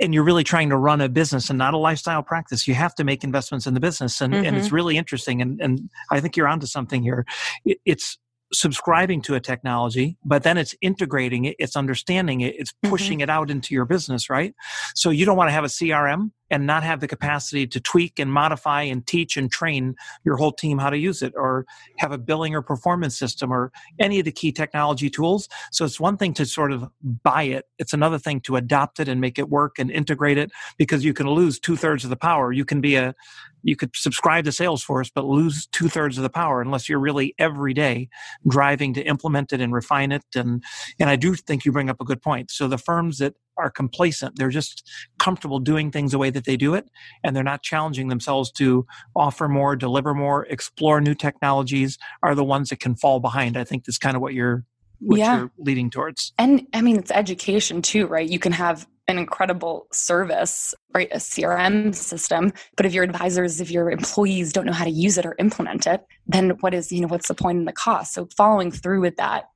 and 0.00 0.14
you're 0.14 0.24
really 0.24 0.44
trying 0.44 0.70
to 0.70 0.76
run 0.76 1.00
a 1.00 1.08
business 1.08 1.50
and 1.50 1.58
not 1.58 1.74
a 1.74 1.78
lifestyle 1.78 2.22
practice, 2.22 2.66
you 2.66 2.74
have 2.74 2.94
to 2.94 3.04
make 3.04 3.22
investments 3.22 3.66
in 3.66 3.74
the 3.74 3.80
business. 3.80 4.20
And, 4.20 4.32
mm-hmm. 4.32 4.46
and 4.46 4.56
it's 4.56 4.66
mm-hmm. 4.66 4.76
really 4.76 4.96
interesting. 4.96 5.42
And, 5.42 5.60
and 5.60 5.90
I 6.10 6.20
think 6.20 6.36
you're 6.36 6.48
onto 6.48 6.66
something 6.66 7.02
here. 7.02 7.26
It, 7.64 7.78
it's 7.84 8.18
subscribing 8.52 9.22
to 9.22 9.34
a 9.34 9.40
technology, 9.40 10.16
but 10.24 10.42
then 10.42 10.58
it's 10.58 10.74
integrating 10.80 11.44
it, 11.44 11.56
it's 11.58 11.76
understanding 11.76 12.40
it, 12.40 12.54
it's 12.58 12.72
mm-hmm. 12.72 12.90
pushing 12.90 13.18
mm-hmm. 13.18 13.22
it 13.22 13.30
out 13.30 13.50
into 13.50 13.74
your 13.74 13.84
business, 13.84 14.28
right? 14.28 14.54
So 14.94 15.10
you 15.10 15.24
don't 15.24 15.36
want 15.36 15.48
to 15.48 15.52
have 15.52 15.64
a 15.64 15.68
CRM 15.68 16.30
and 16.50 16.66
not 16.66 16.82
have 16.82 17.00
the 17.00 17.08
capacity 17.08 17.66
to 17.66 17.80
tweak 17.80 18.18
and 18.18 18.32
modify 18.32 18.82
and 18.82 19.06
teach 19.06 19.36
and 19.36 19.50
train 19.50 19.94
your 20.24 20.36
whole 20.36 20.52
team 20.52 20.78
how 20.78 20.90
to 20.90 20.98
use 20.98 21.22
it 21.22 21.32
or 21.36 21.64
have 21.98 22.12
a 22.12 22.18
billing 22.18 22.54
or 22.54 22.62
performance 22.62 23.16
system 23.16 23.52
or 23.52 23.70
any 24.00 24.18
of 24.18 24.24
the 24.24 24.32
key 24.32 24.50
technology 24.50 25.08
tools. 25.08 25.48
So 25.70 25.84
it's 25.84 26.00
one 26.00 26.16
thing 26.16 26.34
to 26.34 26.44
sort 26.44 26.72
of 26.72 26.88
buy 27.22 27.44
it. 27.44 27.66
It's 27.78 27.92
another 27.92 28.18
thing 28.18 28.40
to 28.42 28.56
adopt 28.56 28.98
it 28.98 29.08
and 29.08 29.20
make 29.20 29.38
it 29.38 29.48
work 29.48 29.78
and 29.78 29.90
integrate 29.90 30.38
it 30.38 30.50
because 30.76 31.04
you 31.04 31.14
can 31.14 31.28
lose 31.28 31.60
two 31.60 31.76
thirds 31.76 32.02
of 32.04 32.10
the 32.10 32.16
power. 32.16 32.52
You 32.52 32.64
can 32.64 32.80
be 32.80 32.96
a, 32.96 33.14
you 33.62 33.76
could 33.76 33.90
subscribe 33.94 34.44
to 34.44 34.50
Salesforce, 34.50 35.10
but 35.14 35.24
lose 35.24 35.66
two 35.68 35.88
thirds 35.88 36.16
of 36.16 36.22
the 36.22 36.30
power 36.30 36.60
unless 36.60 36.88
you're 36.88 36.98
really 36.98 37.34
every 37.38 37.74
day 37.74 38.08
driving 38.46 38.94
to 38.94 39.02
implement 39.02 39.52
it 39.52 39.60
and 39.60 39.72
refine 39.72 40.12
it. 40.12 40.24
And, 40.34 40.62
and 40.98 41.10
I 41.10 41.16
do 41.16 41.34
think 41.34 41.64
you 41.64 41.72
bring 41.72 41.90
up 41.90 42.00
a 42.00 42.04
good 42.04 42.22
point. 42.22 42.50
So 42.50 42.68
the 42.68 42.78
firms 42.78 43.18
that 43.18 43.34
are 43.60 43.70
complacent. 43.70 44.36
They're 44.36 44.48
just 44.48 44.88
comfortable 45.18 45.58
doing 45.58 45.90
things 45.90 46.12
the 46.12 46.18
way 46.18 46.30
that 46.30 46.44
they 46.44 46.56
do 46.56 46.74
it, 46.74 46.88
and 47.22 47.36
they're 47.36 47.44
not 47.44 47.62
challenging 47.62 48.08
themselves 48.08 48.50
to 48.52 48.86
offer 49.14 49.48
more, 49.48 49.76
deliver 49.76 50.14
more, 50.14 50.46
explore 50.46 51.00
new 51.00 51.14
technologies. 51.14 51.98
Are 52.22 52.34
the 52.34 52.44
ones 52.44 52.70
that 52.70 52.80
can 52.80 52.94
fall 52.96 53.20
behind. 53.20 53.58
I 53.58 53.64
think 53.64 53.84
that's 53.84 53.98
kind 53.98 54.16
of 54.16 54.22
what 54.22 54.32
you're 54.32 54.64
what 55.00 55.18
yeah. 55.18 55.38
you're 55.38 55.50
leading 55.58 55.90
towards. 55.90 56.32
And 56.38 56.66
I 56.74 56.82
mean, 56.82 56.96
it's 56.96 57.10
education 57.10 57.82
too, 57.82 58.06
right? 58.06 58.28
You 58.28 58.38
can 58.38 58.52
have 58.52 58.86
an 59.10 59.18
incredible 59.18 59.86
service, 59.92 60.74
right? 60.94 61.08
A 61.12 61.16
CRM 61.16 61.94
system. 61.94 62.52
But 62.76 62.86
if 62.86 62.94
your 62.94 63.04
advisors, 63.04 63.60
if 63.60 63.70
your 63.70 63.90
employees 63.90 64.52
don't 64.52 64.66
know 64.66 64.72
how 64.72 64.84
to 64.84 64.90
use 64.90 65.18
it 65.18 65.26
or 65.26 65.36
implement 65.38 65.86
it, 65.86 66.04
then 66.26 66.50
what 66.60 66.74
is, 66.74 66.90
you 66.90 67.00
know, 67.00 67.08
what's 67.08 67.28
the 67.28 67.34
point 67.34 67.58
in 67.58 67.64
the 67.64 67.72
cost? 67.72 68.14
So 68.14 68.28
following 68.36 68.70
through 68.70 69.00
with 69.00 69.16
that 69.16 69.48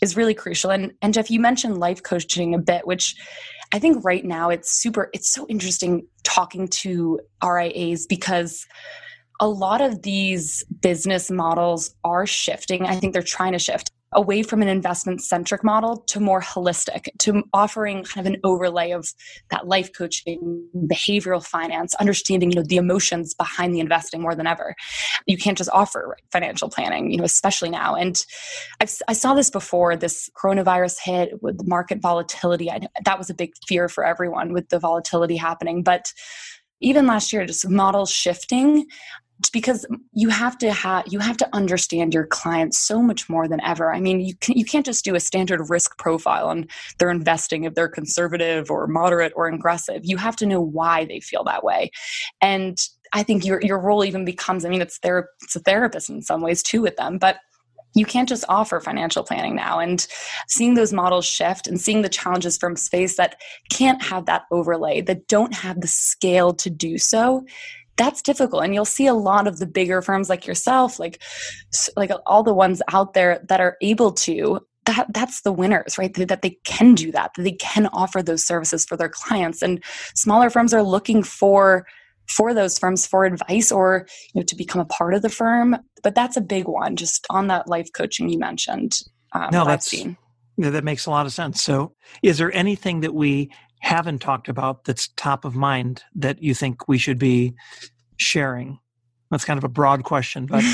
is 0.00 0.16
really 0.16 0.34
crucial. 0.34 0.70
And 0.70 0.92
and 1.00 1.14
Jeff, 1.14 1.30
you 1.30 1.40
mentioned 1.40 1.78
life 1.78 2.02
coaching 2.02 2.54
a 2.54 2.58
bit, 2.58 2.86
which 2.86 3.14
I 3.72 3.78
think 3.78 4.04
right 4.04 4.24
now 4.24 4.50
it's 4.50 4.70
super 4.70 5.08
it's 5.12 5.30
so 5.30 5.46
interesting 5.48 6.06
talking 6.24 6.68
to 6.68 7.20
RIAs 7.44 8.06
because 8.06 8.66
a 9.40 9.48
lot 9.48 9.80
of 9.80 10.02
these 10.02 10.62
business 10.80 11.30
models 11.30 11.94
are 12.04 12.26
shifting. 12.26 12.86
I 12.86 12.96
think 12.96 13.12
they're 13.12 13.22
trying 13.22 13.52
to 13.52 13.58
shift 13.58 13.90
away 14.14 14.42
from 14.42 14.62
an 14.62 14.68
investment 14.68 15.22
centric 15.22 15.64
model 15.64 15.96
to 15.96 16.20
more 16.20 16.40
holistic, 16.40 17.08
to 17.18 17.42
offering 17.52 18.04
kind 18.04 18.26
of 18.26 18.32
an 18.32 18.40
overlay 18.44 18.90
of 18.90 19.08
that 19.50 19.66
life 19.66 19.90
coaching, 19.96 20.66
behavioral 20.86 21.44
finance, 21.44 21.94
understanding, 21.94 22.50
you 22.50 22.56
know, 22.56 22.62
the 22.62 22.76
emotions 22.76 23.34
behind 23.34 23.74
the 23.74 23.80
investing 23.80 24.20
more 24.20 24.34
than 24.34 24.46
ever. 24.46 24.74
You 25.26 25.36
can't 25.36 25.58
just 25.58 25.70
offer 25.72 26.16
financial 26.30 26.68
planning, 26.68 27.10
you 27.10 27.18
know, 27.18 27.24
especially 27.24 27.70
now. 27.70 27.94
And 27.94 28.16
I've, 28.80 28.94
i 29.08 29.12
saw 29.12 29.34
this 29.34 29.50
before 29.50 29.96
this 29.96 30.28
coronavirus 30.36 30.98
hit 31.02 31.42
with 31.42 31.66
market 31.66 32.00
volatility. 32.00 32.70
I, 32.70 32.80
that 33.04 33.18
was 33.18 33.30
a 33.30 33.34
big 33.34 33.52
fear 33.66 33.88
for 33.88 34.04
everyone 34.04 34.52
with 34.52 34.68
the 34.68 34.78
volatility 34.78 35.36
happening. 35.36 35.82
But 35.82 36.12
even 36.82 37.06
last 37.06 37.32
year, 37.32 37.46
just 37.46 37.68
models 37.68 38.10
shifting 38.10 38.86
because 39.50 39.86
you 40.12 40.28
have 40.28 40.58
to 40.58 40.72
have 40.72 41.04
you 41.08 41.18
have 41.18 41.36
to 41.38 41.48
understand 41.52 42.14
your 42.14 42.26
clients 42.26 42.78
so 42.78 43.02
much 43.02 43.28
more 43.28 43.48
than 43.48 43.60
ever. 43.62 43.92
I 43.92 44.00
mean, 44.00 44.20
you 44.20 44.34
can, 44.36 44.56
you 44.56 44.64
can't 44.64 44.86
just 44.86 45.04
do 45.04 45.14
a 45.14 45.20
standard 45.20 45.70
risk 45.70 45.96
profile 45.98 46.48
on 46.48 46.66
their 46.98 47.10
investing 47.10 47.64
if 47.64 47.74
they're 47.74 47.88
conservative 47.88 48.70
or 48.70 48.86
moderate 48.86 49.32
or 49.34 49.46
aggressive. 49.46 50.02
You 50.04 50.16
have 50.18 50.36
to 50.36 50.46
know 50.46 50.60
why 50.60 51.04
they 51.04 51.20
feel 51.20 51.44
that 51.44 51.64
way, 51.64 51.90
and 52.40 52.78
I 53.12 53.22
think 53.22 53.44
your 53.44 53.60
your 53.62 53.78
role 53.78 54.04
even 54.04 54.24
becomes. 54.24 54.64
I 54.64 54.68
mean, 54.68 54.82
it's 54.82 54.98
ther- 54.98 55.30
it's 55.42 55.56
a 55.56 55.60
therapist 55.60 56.10
in 56.10 56.22
some 56.22 56.40
ways 56.40 56.62
too 56.62 56.82
with 56.82 56.96
them, 56.96 57.18
but 57.18 57.38
you 57.94 58.06
can't 58.06 58.28
just 58.28 58.44
offer 58.48 58.80
financial 58.80 59.22
planning 59.22 59.54
now 59.54 59.78
and 59.78 60.06
seeing 60.48 60.74
those 60.74 60.92
models 60.92 61.26
shift 61.26 61.66
and 61.66 61.80
seeing 61.80 62.02
the 62.02 62.08
challenges 62.08 62.56
from 62.56 62.76
space 62.76 63.16
that 63.16 63.36
can't 63.70 64.02
have 64.02 64.26
that 64.26 64.44
overlay 64.50 65.00
that 65.02 65.28
don't 65.28 65.54
have 65.54 65.80
the 65.80 65.86
scale 65.86 66.54
to 66.54 66.70
do 66.70 66.96
so 66.96 67.44
that's 67.96 68.22
difficult. 68.22 68.64
And 68.64 68.74
you'll 68.74 68.84
see 68.84 69.06
a 69.06 69.14
lot 69.14 69.46
of 69.46 69.58
the 69.58 69.66
bigger 69.66 70.02
firms 70.02 70.28
like 70.28 70.46
yourself 70.46 70.98
like 70.98 71.22
like 71.96 72.10
all 72.26 72.42
the 72.42 72.54
ones 72.54 72.82
out 72.92 73.14
there 73.14 73.44
that 73.48 73.60
are 73.60 73.76
able 73.80 74.12
to 74.12 74.60
that 74.86 75.06
that's 75.12 75.42
the 75.42 75.52
winners 75.52 75.98
right? 75.98 76.12
That 76.14 76.42
they 76.42 76.58
can 76.64 76.94
do 76.94 77.12
that 77.12 77.32
that 77.36 77.42
they 77.42 77.52
can 77.52 77.86
offer 77.88 78.22
those 78.22 78.44
services 78.44 78.84
for 78.84 78.96
their 78.96 79.10
clients. 79.10 79.62
And 79.62 79.82
smaller 80.14 80.50
firms 80.50 80.74
are 80.74 80.82
looking 80.82 81.22
for 81.22 81.86
for 82.28 82.54
those 82.54 82.78
firms 82.78 83.06
for 83.06 83.24
advice 83.24 83.72
or 83.72 84.06
you 84.32 84.40
know 84.40 84.44
to 84.44 84.56
become 84.56 84.80
a 84.80 84.86
part 84.86 85.14
of 85.14 85.22
the 85.22 85.28
firm. 85.28 85.76
But 86.02 86.14
that's 86.14 86.36
a 86.36 86.40
big 86.40 86.66
one 86.66 86.96
just 86.96 87.26
on 87.30 87.48
that 87.48 87.68
life 87.68 87.88
coaching 87.94 88.28
you 88.28 88.38
mentioned 88.38 88.98
um, 89.34 89.48
no 89.52 89.64
that's 89.64 89.92
yeah, 90.56 90.70
that 90.70 90.84
makes 90.84 91.06
a 91.06 91.10
lot 91.10 91.26
of 91.26 91.32
sense. 91.32 91.62
So 91.62 91.94
is 92.22 92.38
there 92.38 92.52
anything 92.52 93.00
that 93.00 93.14
we 93.14 93.50
haven't 93.82 94.20
talked 94.20 94.48
about 94.48 94.84
that's 94.84 95.08
top 95.16 95.44
of 95.44 95.54
mind 95.54 96.02
that 96.14 96.42
you 96.42 96.54
think 96.54 96.88
we 96.88 96.98
should 96.98 97.18
be 97.18 97.54
sharing? 98.16 98.78
That's 99.30 99.44
kind 99.44 99.58
of 99.58 99.64
a 99.64 99.68
broad 99.68 100.04
question, 100.04 100.46
but 100.46 100.64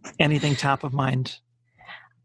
anything 0.18 0.56
top 0.56 0.84
of 0.84 0.92
mind? 0.92 1.38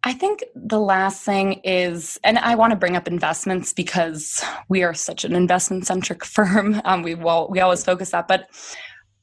I 0.06 0.12
think 0.12 0.44
the 0.54 0.80
last 0.80 1.24
thing 1.24 1.62
is, 1.64 2.20
and 2.24 2.38
I 2.40 2.56
want 2.56 2.72
to 2.72 2.76
bring 2.76 2.98
up 2.98 3.08
investments 3.08 3.72
because 3.72 4.44
we 4.68 4.84
are 4.84 4.94
such 4.94 5.24
an 5.24 5.34
investment 5.34 5.88
centric 5.88 6.26
firm. 6.36 6.82
Um, 6.84 7.04
we 7.04 7.16
well, 7.16 7.48
we 7.50 7.60
always 7.60 7.86
focus 7.86 8.10
that, 8.12 8.28
but 8.28 8.50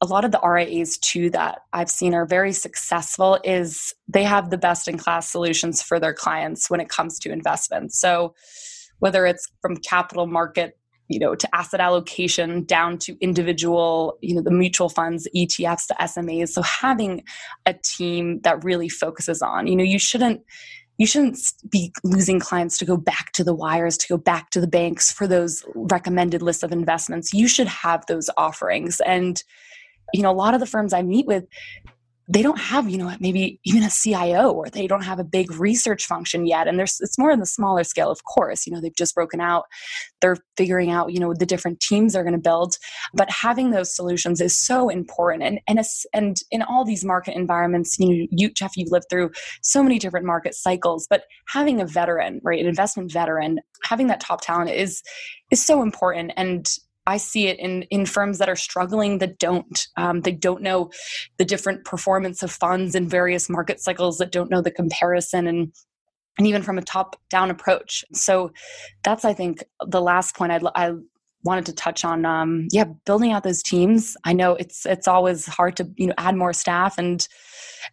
a 0.01 0.07
lot 0.07 0.25
of 0.25 0.33
the 0.33 0.41
RIAs 0.43 0.97
too 0.97 1.29
that 1.31 1.61
I've 1.75 1.91
seen 1.91 2.15
are 2.15 2.25
very 2.25 2.53
successful 2.53 3.39
is 3.45 3.95
they 4.09 4.25
have 4.25 4.49
the 4.49 4.57
best 4.57 4.89
in 4.89 4.97
class 4.97 5.31
solutions 5.31 5.83
for 5.83 6.01
their 6.01 6.15
clients 6.15 6.71
when 6.71 6.81
it 6.81 6.89
comes 6.89 7.19
to 7.19 7.33
investments. 7.33 8.01
So 8.01 8.35
whether 9.01 9.27
it's 9.27 9.47
from 9.61 9.77
capital 9.77 10.27
market 10.27 10.79
you 11.11 11.19
know 11.19 11.35
to 11.35 11.55
asset 11.55 11.81
allocation 11.81 12.65
down 12.65 12.97
to 12.97 13.17
individual 13.21 14.17
you 14.23 14.35
know 14.35 14.41
the 14.41 14.51
mutual 14.51 14.89
funds 14.89 15.29
etfs 15.37 15.89
the 15.89 15.97
smas 16.01 16.49
so 16.49 16.63
having 16.63 17.23
a 17.67 17.75
team 17.75 18.41
that 18.43 18.63
really 18.65 18.89
focuses 18.89 19.43
on 19.43 19.67
you 19.67 19.77
know 19.77 19.85
you 19.85 19.99
shouldn't 19.99 20.41
you 20.97 21.07
shouldn't 21.07 21.39
be 21.71 21.91
losing 22.05 22.39
clients 22.39 22.77
to 22.77 22.85
go 22.85 22.97
back 22.97 23.33
to 23.33 23.43
the 23.43 23.55
wires 23.55 23.97
to 23.97 24.07
go 24.07 24.19
back 24.19 24.51
to 24.51 24.61
the 24.61 24.67
banks 24.67 25.11
for 25.11 25.27
those 25.27 25.65
recommended 25.75 26.43
lists 26.43 26.63
of 26.63 26.73
investments. 26.73 27.33
You 27.33 27.49
should 27.49 27.69
have 27.69 28.05
those 28.05 28.29
offerings. 28.37 29.01
And 29.07 29.43
you 30.13 30.23
know 30.23 30.31
a 30.31 30.33
lot 30.33 30.55
of 30.55 30.61
the 30.61 30.67
firms 30.67 30.93
i 30.93 31.03
meet 31.03 31.27
with 31.27 31.45
they 32.33 32.43
don't 32.43 32.59
have 32.59 32.89
you 32.89 32.97
know 32.97 33.13
maybe 33.21 33.61
even 33.65 33.83
a 33.83 33.91
cio 33.91 34.51
or 34.51 34.69
they 34.69 34.87
don't 34.87 35.05
have 35.05 35.19
a 35.19 35.25
big 35.25 35.53
research 35.53 36.07
function 36.07 36.47
yet. 36.47 36.69
And 36.69 36.79
there's 36.79 37.01
it's 37.01 37.19
more 37.19 37.31
in 37.31 37.41
the 37.41 37.47
smaller 37.47 37.85
scale 37.85 38.11
of 38.11 38.25
course 38.25 38.67
you 38.67 38.73
know 38.73 38.81
they've 38.81 38.95
just 38.95 39.15
broken 39.15 39.41
out. 39.41 39.65
They're 40.21 40.37
figuring 40.57 40.91
out 40.91 41.13
you 41.13 41.21
know 41.21 41.35
the 41.35 41.47
different 41.47 41.81
teams 41.81 42.13
they're 42.13 42.25
going 42.25 42.35
to 42.35 42.39
build. 42.39 42.77
But 43.15 43.31
having 43.31 43.71
those 43.71 43.95
solutions 43.95 44.41
is 44.41 44.57
so 44.57 44.89
important. 44.89 45.43
And 45.43 45.61
and 45.67 45.81
and 46.15 46.37
in 46.51 46.63
all 46.63 46.85
these 46.85 47.05
market 47.05 47.35
environments 47.35 47.99
you 47.99 48.09
know 48.09 48.27
you 48.31 48.51
jeff 48.51 48.77
you've 48.77 48.91
lived 48.91 49.07
through 49.11 49.31
so 49.63 49.83
many 49.83 49.99
different 49.99 50.27
market 50.27 50.55
cycles 50.55 51.07
but 51.09 51.25
having 51.49 51.81
a 51.81 51.87
veteran 51.87 52.41
right 52.43 52.61
an 52.61 52.67
investment 52.67 53.11
veteran 53.13 53.59
having 53.83 54.07
that 54.09 54.21
top 54.21 54.41
talent 54.41 54.71
is 54.71 55.03
is 55.51 55.65
so 55.65 55.83
important. 55.83 56.33
And 56.37 56.67
I 57.07 57.17
see 57.17 57.49
it 57.49 57.59
in 57.59 57.83
in 57.85 58.07
firms 58.07 58.39
that 58.39 58.49
are 58.49 58.57
struggling 58.57 59.19
that 59.19 59.39
don't 59.39 59.87
um, 59.97 60.21
they 60.21 60.33
don't 60.33 60.63
know 60.63 60.91
the 61.39 61.45
different 61.45 61.85
performance 61.85 62.43
of 62.43 62.51
funds 62.51 62.95
in 62.95 63.09
various 63.09 63.49
market 63.49 63.81
cycles 63.81 64.19
that 64.19 64.33
don't 64.33 64.51
know 64.51 64.63
the 64.63 64.71
comparison 64.71 65.47
and 65.47 65.73
and 66.39 66.47
even 66.47 66.63
from 66.63 66.79
a 66.79 66.83
top 66.83 67.17
down 67.29 67.51
approach. 67.51 68.05
So 68.13 68.53
that's 69.03 69.25
I 69.25 69.35
think 69.35 69.65
the 69.87 70.01
last 70.01 70.37
point 70.37 70.53
I'd, 70.53 70.63
I 70.75 70.93
wanted 71.43 71.67
to 71.67 71.73
touch 71.73 72.05
on. 72.05 72.25
Um, 72.25 72.69
yeah, 72.71 72.85
building 73.07 73.33
out 73.33 73.45
those 73.45 73.63
teams. 73.63 74.17
I 74.25 74.33
know 74.33 74.55
it's 74.55 74.87
it's 74.87 75.09
always 75.09 75.47
hard 75.47 75.77
to 75.77 75.91
you 75.97 76.07
know 76.07 76.15
add 76.19 76.37
more 76.37 76.53
staff 76.53 76.99
and 76.99 77.27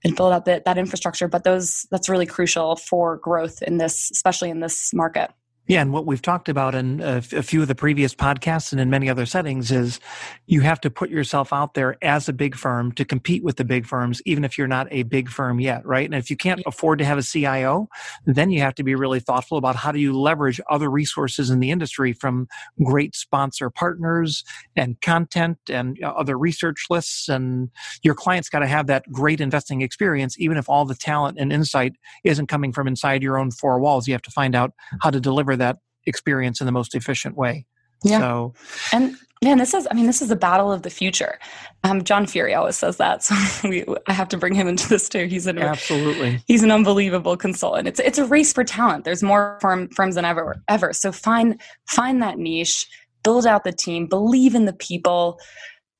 and 0.03 0.15
build 0.15 0.33
out 0.33 0.45
that 0.45 0.65
that 0.65 0.77
infrastructure, 0.77 1.27
but 1.27 1.43
those 1.43 1.85
that's 1.91 2.09
really 2.09 2.25
crucial 2.25 2.75
for 2.75 3.17
growth 3.17 3.61
in 3.61 3.77
this, 3.77 4.11
especially 4.11 4.49
in 4.49 4.59
this 4.59 4.93
market. 4.93 5.31
Yeah, 5.67 5.81
and 5.81 5.91
what 5.91 6.05
we've 6.05 6.21
talked 6.21 6.47
about 6.47 6.75
in 6.75 7.01
a, 7.01 7.17
f- 7.17 7.33
a 7.33 7.43
few 7.43 7.61
of 7.61 7.67
the 7.67 7.75
previous 7.75 8.15
podcasts 8.15 8.71
and 8.71 8.79
in 8.79 8.89
many 8.89 9.09
other 9.09 9.25
settings 9.25 9.69
is 9.69 9.99
you 10.45 10.61
have 10.61 10.79
to 10.79 10.89
put 10.89 11.09
yourself 11.09 11.51
out 11.51 11.73
there 11.73 11.97
as 12.01 12.29
a 12.29 12.33
big 12.33 12.55
firm 12.55 12.93
to 12.93 13.03
compete 13.03 13.43
with 13.43 13.57
the 13.57 13.65
big 13.65 13.85
firms, 13.85 14.21
even 14.25 14.45
if 14.45 14.57
you're 14.57 14.65
not 14.65 14.87
a 14.91 15.03
big 15.03 15.27
firm 15.27 15.59
yet, 15.59 15.85
right? 15.85 16.05
And 16.05 16.15
if 16.15 16.29
you 16.29 16.37
can't 16.37 16.61
afford 16.65 16.99
to 16.99 17.05
have 17.05 17.17
a 17.17 17.23
CIO, 17.23 17.89
then 18.25 18.49
you 18.49 18.61
have 18.61 18.75
to 18.75 18.83
be 18.83 18.95
really 18.95 19.19
thoughtful 19.19 19.57
about 19.57 19.75
how 19.75 19.91
do 19.91 19.99
you 19.99 20.17
leverage 20.17 20.61
other 20.69 20.89
resources 20.89 21.49
in 21.49 21.59
the 21.59 21.69
industry 21.69 22.13
from 22.13 22.47
great 22.81 23.13
sponsor 23.13 23.69
partners 23.69 24.45
and 24.77 25.01
content 25.01 25.57
and 25.69 26.01
uh, 26.01 26.07
other 26.07 26.37
research 26.37 26.85
lists. 26.89 27.27
And 27.27 27.71
your 28.03 28.15
client's 28.15 28.47
got 28.47 28.59
to 28.59 28.67
have 28.67 28.87
that 28.87 29.11
great 29.11 29.41
investing 29.41 29.81
experience, 29.81 30.39
even 30.39 30.55
if 30.55 30.69
all 30.69 30.85
the 30.85 30.95
talent 30.95 31.37
and 31.37 31.51
insight 31.51 31.97
isn't 32.23 32.47
coming 32.47 32.71
from 32.71 32.87
inside 32.87 33.21
your 33.21 33.37
own 33.37 33.51
four 33.51 33.81
walls. 33.81 34.07
You 34.07 34.13
have 34.13 34.21
to 34.21 34.31
find 34.31 34.55
out 34.55 34.71
how 35.01 35.09
to 35.09 35.19
deliver 35.19 35.56
that 35.57 35.77
experience 36.05 36.61
in 36.61 36.65
the 36.65 36.71
most 36.71 36.95
efficient 36.95 37.35
way. 37.35 37.65
Yeah. 38.03 38.19
So, 38.19 38.53
and 38.93 39.15
man, 39.43 39.57
this 39.57 39.73
is, 39.73 39.87
I 39.89 39.93
mean, 39.93 40.05
this 40.05 40.21
is 40.21 40.29
the 40.29 40.35
battle 40.35 40.71
of 40.71 40.83
the 40.83 40.89
future. 40.89 41.39
Um, 41.83 42.03
John 42.03 42.25
Furey 42.25 42.57
always 42.57 42.77
says 42.77 42.97
that. 42.97 43.23
So 43.27 43.69
we, 43.69 43.85
I 44.07 44.13
have 44.13 44.29
to 44.29 44.37
bring 44.37 44.53
him 44.53 44.67
into 44.67 44.87
this 44.87 45.09
too. 45.09 45.25
He's 45.25 45.47
an, 45.47 45.57
absolutely, 45.57 46.41
he's 46.47 46.63
an 46.63 46.71
unbelievable 46.71 47.37
consultant. 47.37 47.87
It's, 47.87 47.99
it's 47.99 48.17
a 48.17 48.25
race 48.25 48.53
for 48.53 48.63
talent. 48.63 49.03
There's 49.03 49.23
more 49.23 49.57
firm, 49.61 49.89
firms 49.89 50.15
than 50.15 50.25
ever, 50.25 50.61
ever. 50.67 50.93
So 50.93 51.11
find, 51.11 51.59
find 51.87 52.21
that 52.21 52.37
niche, 52.37 52.87
build 53.23 53.45
out 53.45 53.63
the 53.63 53.71
team, 53.71 54.07
believe 54.07 54.55
in 54.55 54.65
the 54.65 54.73
people 54.73 55.39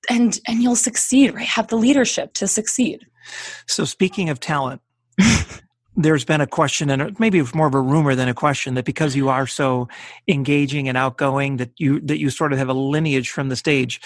and, 0.10 0.39
and 0.48 0.62
you'll 0.62 0.76
succeed, 0.76 1.34
right? 1.34 1.48
Have 1.48 1.67
the 1.67 1.76
leadership 1.78 2.34
to 2.36 2.48
succeed. 2.48 3.06
So 3.67 3.84
speaking 3.86 4.30
of 4.30 4.39
talent, 4.39 4.82
there's 5.98 6.24
been 6.24 6.42
a 6.42 6.48
question 6.48 6.90
and 6.90 7.20
maybe 7.20 7.40
it's 7.40 7.56
more 7.56 7.68
of 7.68 7.74
a 7.74 7.82
rumor 7.82 8.14
than 8.16 8.30
a 8.30 8.34
question 8.34 8.76
that 8.76 8.86
because 8.86 9.16
you 9.16 9.30
are 9.30 9.48
so 9.48 9.88
engaging 10.28 10.88
and 10.88 10.98
outgoing 10.98 11.58
that 11.58 11.72
you 11.78 12.00
that 12.02 12.20
you 12.20 12.30
sort 12.30 12.54
of 12.54 12.60
have 12.60 12.70
a 12.70 12.74
lineage 12.74 13.30
from 13.30 13.50
the 13.50 13.56
stage 13.56 14.00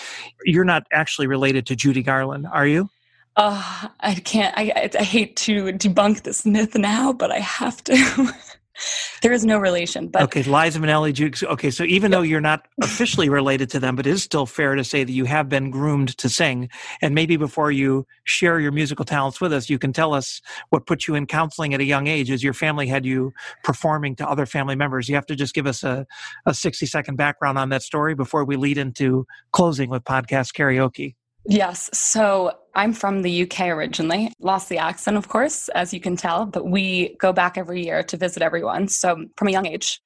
you're 0.45 0.65
not 0.65 0.87
actually 0.91 1.27
related 1.27 1.65
to 1.67 1.75
judy 1.75 2.01
garland 2.01 2.47
are 2.51 2.65
you? 2.65 2.89
Uh, 3.35 3.87
i 3.99 4.15
can't 4.15 4.53
I, 4.57 4.89
I 4.97 5.03
hate 5.03 5.35
to 5.37 5.65
debunk 5.73 6.23
this 6.23 6.45
myth 6.45 6.75
now 6.75 7.13
but 7.13 7.31
i 7.31 7.39
have 7.39 7.83
to 7.85 8.33
there 9.21 9.31
is 9.31 9.45
no 9.45 9.57
relation. 9.57 10.07
But 10.07 10.23
okay, 10.23 10.43
Liza 10.43 10.79
Minnelli, 10.79 11.13
Juke. 11.13 11.41
Okay, 11.43 11.71
so 11.71 11.83
even 11.83 12.11
though 12.11 12.21
you're 12.21 12.41
not 12.41 12.67
officially 12.81 13.29
related 13.29 13.69
to 13.71 13.79
them, 13.79 13.95
but 13.95 14.05
it 14.05 14.11
is 14.11 14.23
still 14.23 14.45
fair 14.45 14.75
to 14.75 14.83
say 14.83 15.03
that 15.03 15.11
you 15.11 15.25
have 15.25 15.49
been 15.49 15.71
groomed 15.71 16.17
to 16.17 16.29
sing. 16.29 16.69
And 17.01 17.15
maybe 17.15 17.37
before 17.37 17.71
you 17.71 18.05
share 18.23 18.59
your 18.59 18.71
musical 18.71 19.05
talents 19.05 19.41
with 19.41 19.53
us, 19.53 19.69
you 19.69 19.79
can 19.79 19.93
tell 19.93 20.13
us 20.13 20.41
what 20.69 20.85
put 20.85 21.07
you 21.07 21.15
in 21.15 21.25
counseling 21.27 21.73
at 21.73 21.79
a 21.79 21.85
young 21.85 22.07
age. 22.07 22.31
As 22.31 22.43
your 22.43 22.53
family 22.53 22.87
had 22.87 23.05
you 23.05 23.31
performing 23.63 24.15
to 24.17 24.29
other 24.29 24.45
family 24.45 24.75
members, 24.75 25.09
you 25.09 25.15
have 25.15 25.25
to 25.27 25.35
just 25.35 25.53
give 25.53 25.67
us 25.67 25.83
a, 25.83 26.05
a 26.45 26.53
60 26.53 26.85
second 26.85 27.15
background 27.15 27.57
on 27.57 27.69
that 27.69 27.83
story 27.83 28.15
before 28.15 28.45
we 28.45 28.55
lead 28.55 28.77
into 28.77 29.25
closing 29.51 29.89
with 29.89 30.03
podcast 30.03 30.53
karaoke. 30.53 31.15
Yes. 31.45 31.89
So 31.93 32.51
I'm 32.73 32.93
from 32.93 33.21
the 33.21 33.43
UK 33.43 33.67
originally, 33.67 34.33
lost 34.39 34.69
the 34.69 34.77
accent, 34.77 35.17
of 35.17 35.27
course, 35.27 35.69
as 35.69 35.93
you 35.93 35.99
can 35.99 36.15
tell, 36.15 36.45
but 36.45 36.65
we 36.67 37.15
go 37.19 37.33
back 37.33 37.57
every 37.57 37.83
year 37.83 38.03
to 38.03 38.17
visit 38.17 38.41
everyone. 38.41 38.87
So 38.87 39.25
from 39.37 39.47
a 39.47 39.51
young 39.51 39.65
age, 39.65 40.01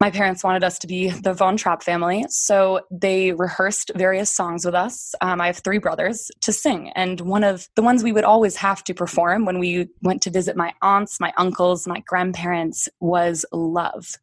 my 0.00 0.10
parents 0.10 0.42
wanted 0.42 0.64
us 0.64 0.78
to 0.80 0.86
be 0.86 1.10
the 1.10 1.32
Von 1.32 1.56
Trapp 1.56 1.82
family. 1.82 2.24
So 2.28 2.80
they 2.90 3.32
rehearsed 3.32 3.92
various 3.94 4.30
songs 4.30 4.64
with 4.64 4.74
us. 4.74 5.14
Um, 5.20 5.40
I 5.40 5.46
have 5.46 5.58
three 5.58 5.78
brothers 5.78 6.30
to 6.42 6.52
sing. 6.52 6.90
And 6.94 7.20
one 7.20 7.44
of 7.44 7.68
the 7.76 7.82
ones 7.82 8.02
we 8.02 8.12
would 8.12 8.24
always 8.24 8.56
have 8.56 8.82
to 8.84 8.94
perform 8.94 9.44
when 9.44 9.58
we 9.58 9.88
went 10.02 10.22
to 10.22 10.30
visit 10.30 10.56
my 10.56 10.72
aunts, 10.82 11.20
my 11.20 11.32
uncles, 11.36 11.86
my 11.86 12.02
grandparents 12.06 12.88
was 13.00 13.44
Love. 13.52 14.16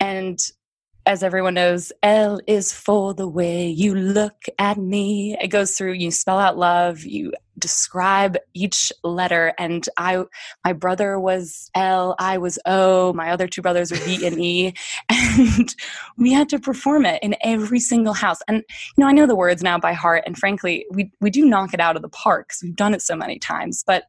And 0.00 0.38
as 1.06 1.22
everyone 1.22 1.54
knows, 1.54 1.92
L 2.02 2.40
is 2.46 2.72
for 2.72 3.14
the 3.14 3.28
way 3.28 3.68
you 3.68 3.94
look 3.94 4.44
at 4.58 4.76
me. 4.76 5.36
It 5.40 5.48
goes 5.48 5.72
through, 5.72 5.92
you 5.92 6.10
spell 6.10 6.38
out 6.38 6.58
love, 6.58 7.04
you 7.04 7.32
describe 7.58 8.36
each 8.54 8.92
letter. 9.04 9.54
And 9.58 9.88
I, 9.96 10.24
my 10.64 10.72
brother 10.72 11.18
was 11.18 11.70
L, 11.74 12.16
I 12.18 12.38
was 12.38 12.58
O, 12.66 13.12
my 13.12 13.30
other 13.30 13.46
two 13.46 13.62
brothers 13.62 13.90
were 13.90 13.98
V 13.98 14.26
and 14.26 14.40
E. 14.40 14.74
And 15.38 15.74
we 16.16 16.32
had 16.32 16.48
to 16.50 16.58
perform 16.58 17.04
it 17.06 17.22
in 17.22 17.36
every 17.42 17.78
single 17.78 18.14
house. 18.14 18.38
And, 18.48 18.58
you 18.68 19.02
know, 19.02 19.06
I 19.06 19.12
know 19.12 19.26
the 19.26 19.36
words 19.36 19.62
now 19.62 19.78
by 19.78 19.92
heart. 19.92 20.24
And 20.26 20.36
frankly, 20.36 20.86
we, 20.90 21.10
we 21.20 21.30
do 21.30 21.44
knock 21.44 21.74
it 21.74 21.80
out 21.80 21.96
of 21.96 22.02
the 22.02 22.08
park 22.08 22.48
because 22.48 22.62
we've 22.62 22.76
done 22.76 22.94
it 22.94 23.02
so 23.02 23.16
many 23.16 23.38
times. 23.38 23.84
But 23.86 24.04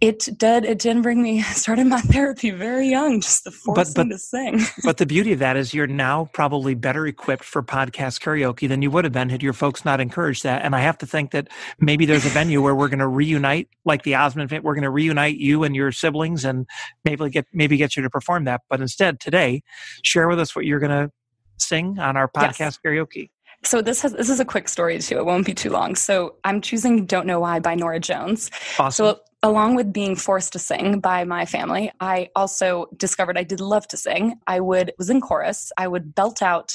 it 0.00 0.28
did 0.38 0.64
it 0.64 0.78
did 0.78 1.02
bring 1.02 1.20
me 1.20 1.42
started 1.54 1.86
my 1.86 2.00
therapy 2.02 2.50
very 2.50 2.88
young 2.88 3.20
just 3.20 3.44
the 3.44 3.50
forcing 3.50 3.94
but, 3.94 3.94
but, 3.94 4.12
to 4.12 4.18
sing 4.18 4.60
but 4.84 4.96
the 4.98 5.06
beauty 5.06 5.32
of 5.32 5.38
that 5.40 5.56
is 5.56 5.74
you're 5.74 5.86
now 5.86 6.28
probably 6.32 6.74
better 6.74 7.06
equipped 7.06 7.44
for 7.44 7.62
podcast 7.62 8.20
karaoke 8.20 8.68
than 8.68 8.80
you 8.80 8.90
would 8.90 9.04
have 9.04 9.12
been 9.12 9.28
had 9.28 9.42
your 9.42 9.52
folks 9.52 9.84
not 9.84 10.00
encouraged 10.00 10.42
that 10.42 10.62
and 10.62 10.74
i 10.76 10.80
have 10.80 10.96
to 10.96 11.06
think 11.06 11.32
that 11.32 11.48
maybe 11.80 12.06
there's 12.06 12.24
a 12.24 12.30
venue 12.30 12.62
where 12.62 12.74
we're 12.74 12.88
going 12.88 12.98
to 12.98 13.08
reunite 13.08 13.68
like 13.84 14.02
the 14.04 14.14
osmond 14.14 14.50
we're 14.62 14.74
going 14.74 14.82
to 14.82 14.90
reunite 14.90 15.36
you 15.36 15.64
and 15.64 15.74
your 15.74 15.90
siblings 15.90 16.44
and 16.44 16.66
maybe 17.04 17.28
get 17.30 17.46
maybe 17.52 17.76
get 17.76 17.96
you 17.96 18.02
to 18.02 18.10
perform 18.10 18.44
that 18.44 18.60
but 18.70 18.80
instead 18.80 19.18
today 19.18 19.62
share 20.04 20.28
with 20.28 20.38
us 20.38 20.54
what 20.54 20.64
you're 20.64 20.80
going 20.80 20.90
to 20.90 21.10
sing 21.58 21.98
on 21.98 22.16
our 22.16 22.28
podcast 22.28 22.60
yes. 22.60 22.78
karaoke 22.84 23.30
so 23.64 23.82
this 23.82 24.00
has 24.02 24.12
this 24.12 24.30
is 24.30 24.38
a 24.38 24.44
quick 24.44 24.68
story 24.68 25.00
too. 25.00 25.18
It 25.18 25.26
won't 25.26 25.44
be 25.44 25.52
too 25.52 25.70
long. 25.70 25.96
So 25.96 26.36
I'm 26.44 26.60
choosing 26.60 27.06
"Don't 27.06 27.26
Know 27.26 27.40
Why" 27.40 27.58
by 27.58 27.74
Norah 27.74 27.98
Jones. 27.98 28.52
Awesome. 28.78 29.04
So 29.04 29.20
along 29.42 29.76
with 29.76 29.92
being 29.92 30.16
forced 30.16 30.52
to 30.52 30.58
sing 30.58 31.00
by 31.00 31.24
my 31.24 31.46
family, 31.46 31.92
I 32.00 32.28
also 32.34 32.86
discovered 32.96 33.38
I 33.38 33.44
did 33.44 33.60
love 33.60 33.86
to 33.88 33.96
sing. 33.96 34.40
I 34.46 34.60
would 34.60 34.92
was 34.98 35.10
in 35.10 35.20
chorus. 35.20 35.72
I 35.78 35.88
would 35.88 36.14
belt 36.14 36.42
out 36.42 36.74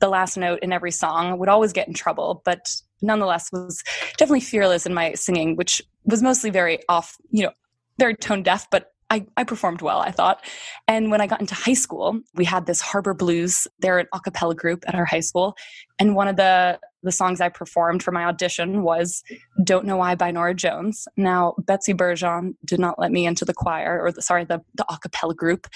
the 0.00 0.08
last 0.08 0.36
note 0.36 0.60
in 0.62 0.72
every 0.72 0.90
song. 0.90 1.38
Would 1.38 1.48
always 1.48 1.72
get 1.72 1.88
in 1.88 1.94
trouble, 1.94 2.42
but 2.44 2.74
nonetheless 3.02 3.50
was 3.52 3.82
definitely 4.16 4.40
fearless 4.40 4.86
in 4.86 4.94
my 4.94 5.14
singing, 5.14 5.56
which 5.56 5.82
was 6.04 6.22
mostly 6.22 6.50
very 6.50 6.80
off, 6.88 7.16
you 7.30 7.44
know, 7.44 7.52
very 7.98 8.14
tone 8.14 8.42
deaf, 8.42 8.66
but 8.70 8.93
I, 9.14 9.26
I, 9.36 9.44
performed 9.44 9.80
well, 9.80 10.00
I 10.00 10.10
thought. 10.10 10.44
And 10.88 11.10
when 11.10 11.20
I 11.20 11.28
got 11.28 11.40
into 11.40 11.54
high 11.54 11.74
school, 11.74 12.20
we 12.34 12.44
had 12.44 12.66
this 12.66 12.80
Harbor 12.80 13.14
Blues. 13.14 13.68
They're 13.78 14.00
an 14.00 14.06
a 14.12 14.18
cappella 14.18 14.56
group 14.56 14.84
at 14.88 14.96
our 14.96 15.04
high 15.04 15.20
school. 15.20 15.56
And 16.00 16.16
one 16.16 16.26
of 16.26 16.34
the, 16.34 16.80
the 17.04 17.12
songs 17.12 17.40
I 17.40 17.48
performed 17.48 18.02
for 18.02 18.10
my 18.10 18.24
audition 18.24 18.82
was 18.82 19.22
Don't 19.62 19.84
Know 19.84 19.96
Why 19.98 20.16
by 20.16 20.32
Norah 20.32 20.54
Jones. 20.54 21.06
Now, 21.16 21.54
Betsy 21.58 21.94
Bergeon 21.94 22.56
did 22.64 22.80
not 22.80 22.98
let 22.98 23.12
me 23.12 23.24
into 23.24 23.44
the 23.44 23.54
choir, 23.54 24.02
or 24.02 24.10
the, 24.10 24.20
sorry, 24.20 24.44
the, 24.44 24.60
the 24.74 24.84
a 24.92 24.98
cappella 24.98 25.34
group, 25.34 25.68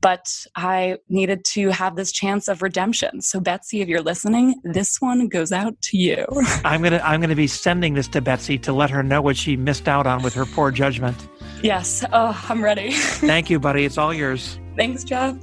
but 0.00 0.46
I 0.56 0.96
needed 1.08 1.44
to 1.44 1.68
have 1.68 1.94
this 1.94 2.10
chance 2.10 2.48
of 2.48 2.60
redemption. 2.62 3.20
So, 3.20 3.38
Betsy, 3.38 3.82
if 3.82 3.88
you're 3.88 4.02
listening, 4.02 4.56
this 4.64 5.00
one 5.00 5.28
goes 5.28 5.52
out 5.52 5.80
to 5.82 5.96
you. 5.96 6.26
I'm 6.64 6.82
gonna 6.82 7.00
I'm 7.04 7.20
gonna 7.20 7.36
be 7.36 7.46
sending 7.46 7.94
this 7.94 8.08
to 8.08 8.20
Betsy 8.20 8.58
to 8.58 8.72
let 8.72 8.90
her 8.90 9.02
know 9.02 9.20
what 9.20 9.36
she 9.36 9.56
missed 9.56 9.86
out 9.86 10.06
on 10.06 10.22
with 10.22 10.34
her 10.34 10.46
poor 10.46 10.70
judgment. 10.70 11.28
Yes. 11.62 12.04
Oh, 12.12 12.46
I'm 12.48 12.64
ready. 12.64 12.92
Thank 12.92 13.50
you, 13.50 13.60
buddy. 13.60 13.84
It's 13.84 13.98
all 13.98 14.14
yours. 14.14 14.58
Thanks, 14.76 15.04
Jeff. 15.04 15.36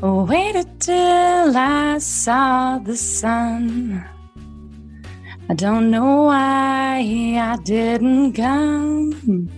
Waited 0.00 0.80
till 0.80 1.56
I 1.56 1.98
saw 1.98 2.78
the 2.78 2.96
sun. 2.96 4.04
I 5.48 5.54
don't 5.54 5.90
know 5.90 6.24
why 6.24 6.98
I 7.38 7.56
didn't 7.62 8.32
come. 8.32 9.48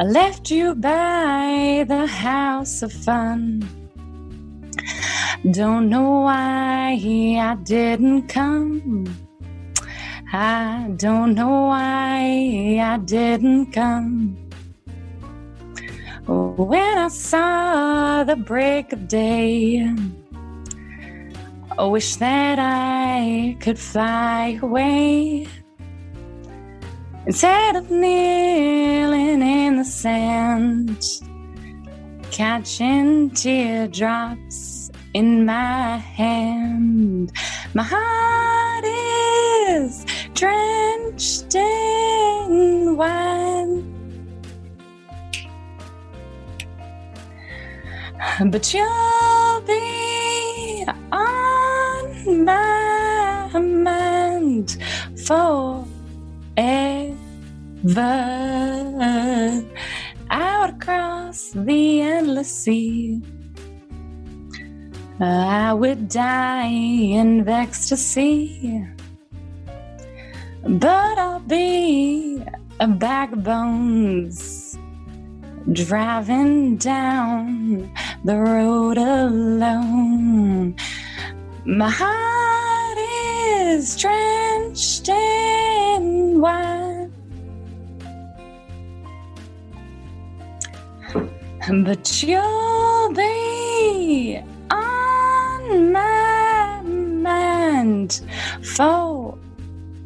I 0.00 0.04
left 0.04 0.50
you 0.50 0.74
by 0.74 1.84
the 1.86 2.06
house 2.06 2.82
of 2.82 2.92
fun. 2.92 3.68
Don't 5.52 5.88
know 5.88 6.20
why 6.22 6.98
I 7.40 7.54
didn't 7.62 8.28
come. 8.28 9.27
I 10.32 10.92
don't 10.96 11.34
know 11.34 11.68
why 11.68 12.78
I 12.82 12.98
didn't 12.98 13.72
come. 13.72 14.36
When 16.26 16.98
I 16.98 17.08
saw 17.08 18.24
the 18.24 18.36
break 18.36 18.92
of 18.92 19.08
day, 19.08 19.90
I 21.78 21.84
wish 21.84 22.16
that 22.16 22.58
I 22.58 23.56
could 23.60 23.78
fly 23.78 24.58
away. 24.60 25.46
Instead 27.24 27.76
of 27.76 27.90
kneeling 27.90 29.40
in 29.40 29.76
the 29.76 29.84
sand, 29.84 31.02
catching 32.30 33.30
teardrops 33.30 34.90
in 35.14 35.46
my 35.46 35.96
hand. 35.96 37.32
My 37.72 37.82
heart 37.82 38.84
is 38.84 40.04
drenched 40.38 41.52
in 41.56 42.96
wine. 42.96 43.82
But 48.46 48.72
you'll 48.72 49.60
be 49.66 50.86
on 51.10 52.44
my 52.44 53.50
mind 53.58 54.78
forever. 55.26 55.84
Out 60.30 60.70
across 60.70 61.50
the 61.50 62.00
endless 62.00 62.52
sea. 62.62 63.20
I 65.18 65.72
would 65.72 66.08
die 66.08 66.68
in 66.68 67.48
ecstasy, 67.48 68.86
but 70.64 71.18
I'll 71.18 71.40
be 71.40 72.42
a 72.80 72.88
backbones 72.88 74.78
driving 75.72 76.76
down 76.76 77.92
the 78.24 78.36
road 78.36 78.98
alone. 78.98 80.74
My 81.64 81.90
heart 81.90 82.98
is 82.98 83.96
drenched 83.96 85.08
in 85.08 86.40
wine, 86.40 87.12
but 91.84 92.22
you'll 92.22 93.12
be 93.14 94.40
on 94.70 95.92
my 95.92 96.82
mind 96.82 98.20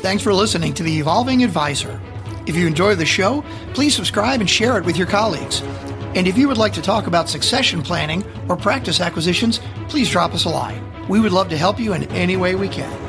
Thanks 0.03 0.23
for 0.23 0.35
listening 0.35 0.75
to 0.75 0.83
The 0.83 0.99
Evolving 0.99 1.43
Advisor. 1.43 1.99
If 2.47 2.57
you 2.57 2.67
enjoy 2.67 2.95
the 2.95 3.07
show, 3.07 3.43
please 3.73 3.97
subscribe 3.97 4.41
and 4.41 4.51
share 4.51 4.77
it 4.77 4.85
with 4.85 4.99
your 4.99 5.07
colleagues. 5.07 5.63
And 6.15 6.29
if 6.29 6.37
you 6.37 6.47
would 6.47 6.59
like 6.59 6.75
to 6.75 6.83
talk 6.83 7.07
about 7.07 7.31
succession 7.31 7.83
planning 7.83 8.23
or 8.49 8.57
practice 8.57 9.01
acquisitions, 9.01 9.61
please 9.89 10.11
drop 10.11 10.35
us 10.35 10.45
a 10.45 10.51
line. 10.51 10.85
We 11.09 11.21
would 11.21 11.33
love 11.33 11.49
to 11.49 11.57
help 11.57 11.81
you 11.81 11.95
in 11.95 12.05
any 12.13 12.37
way 12.37 12.55
we 12.55 12.69
can. 12.69 13.04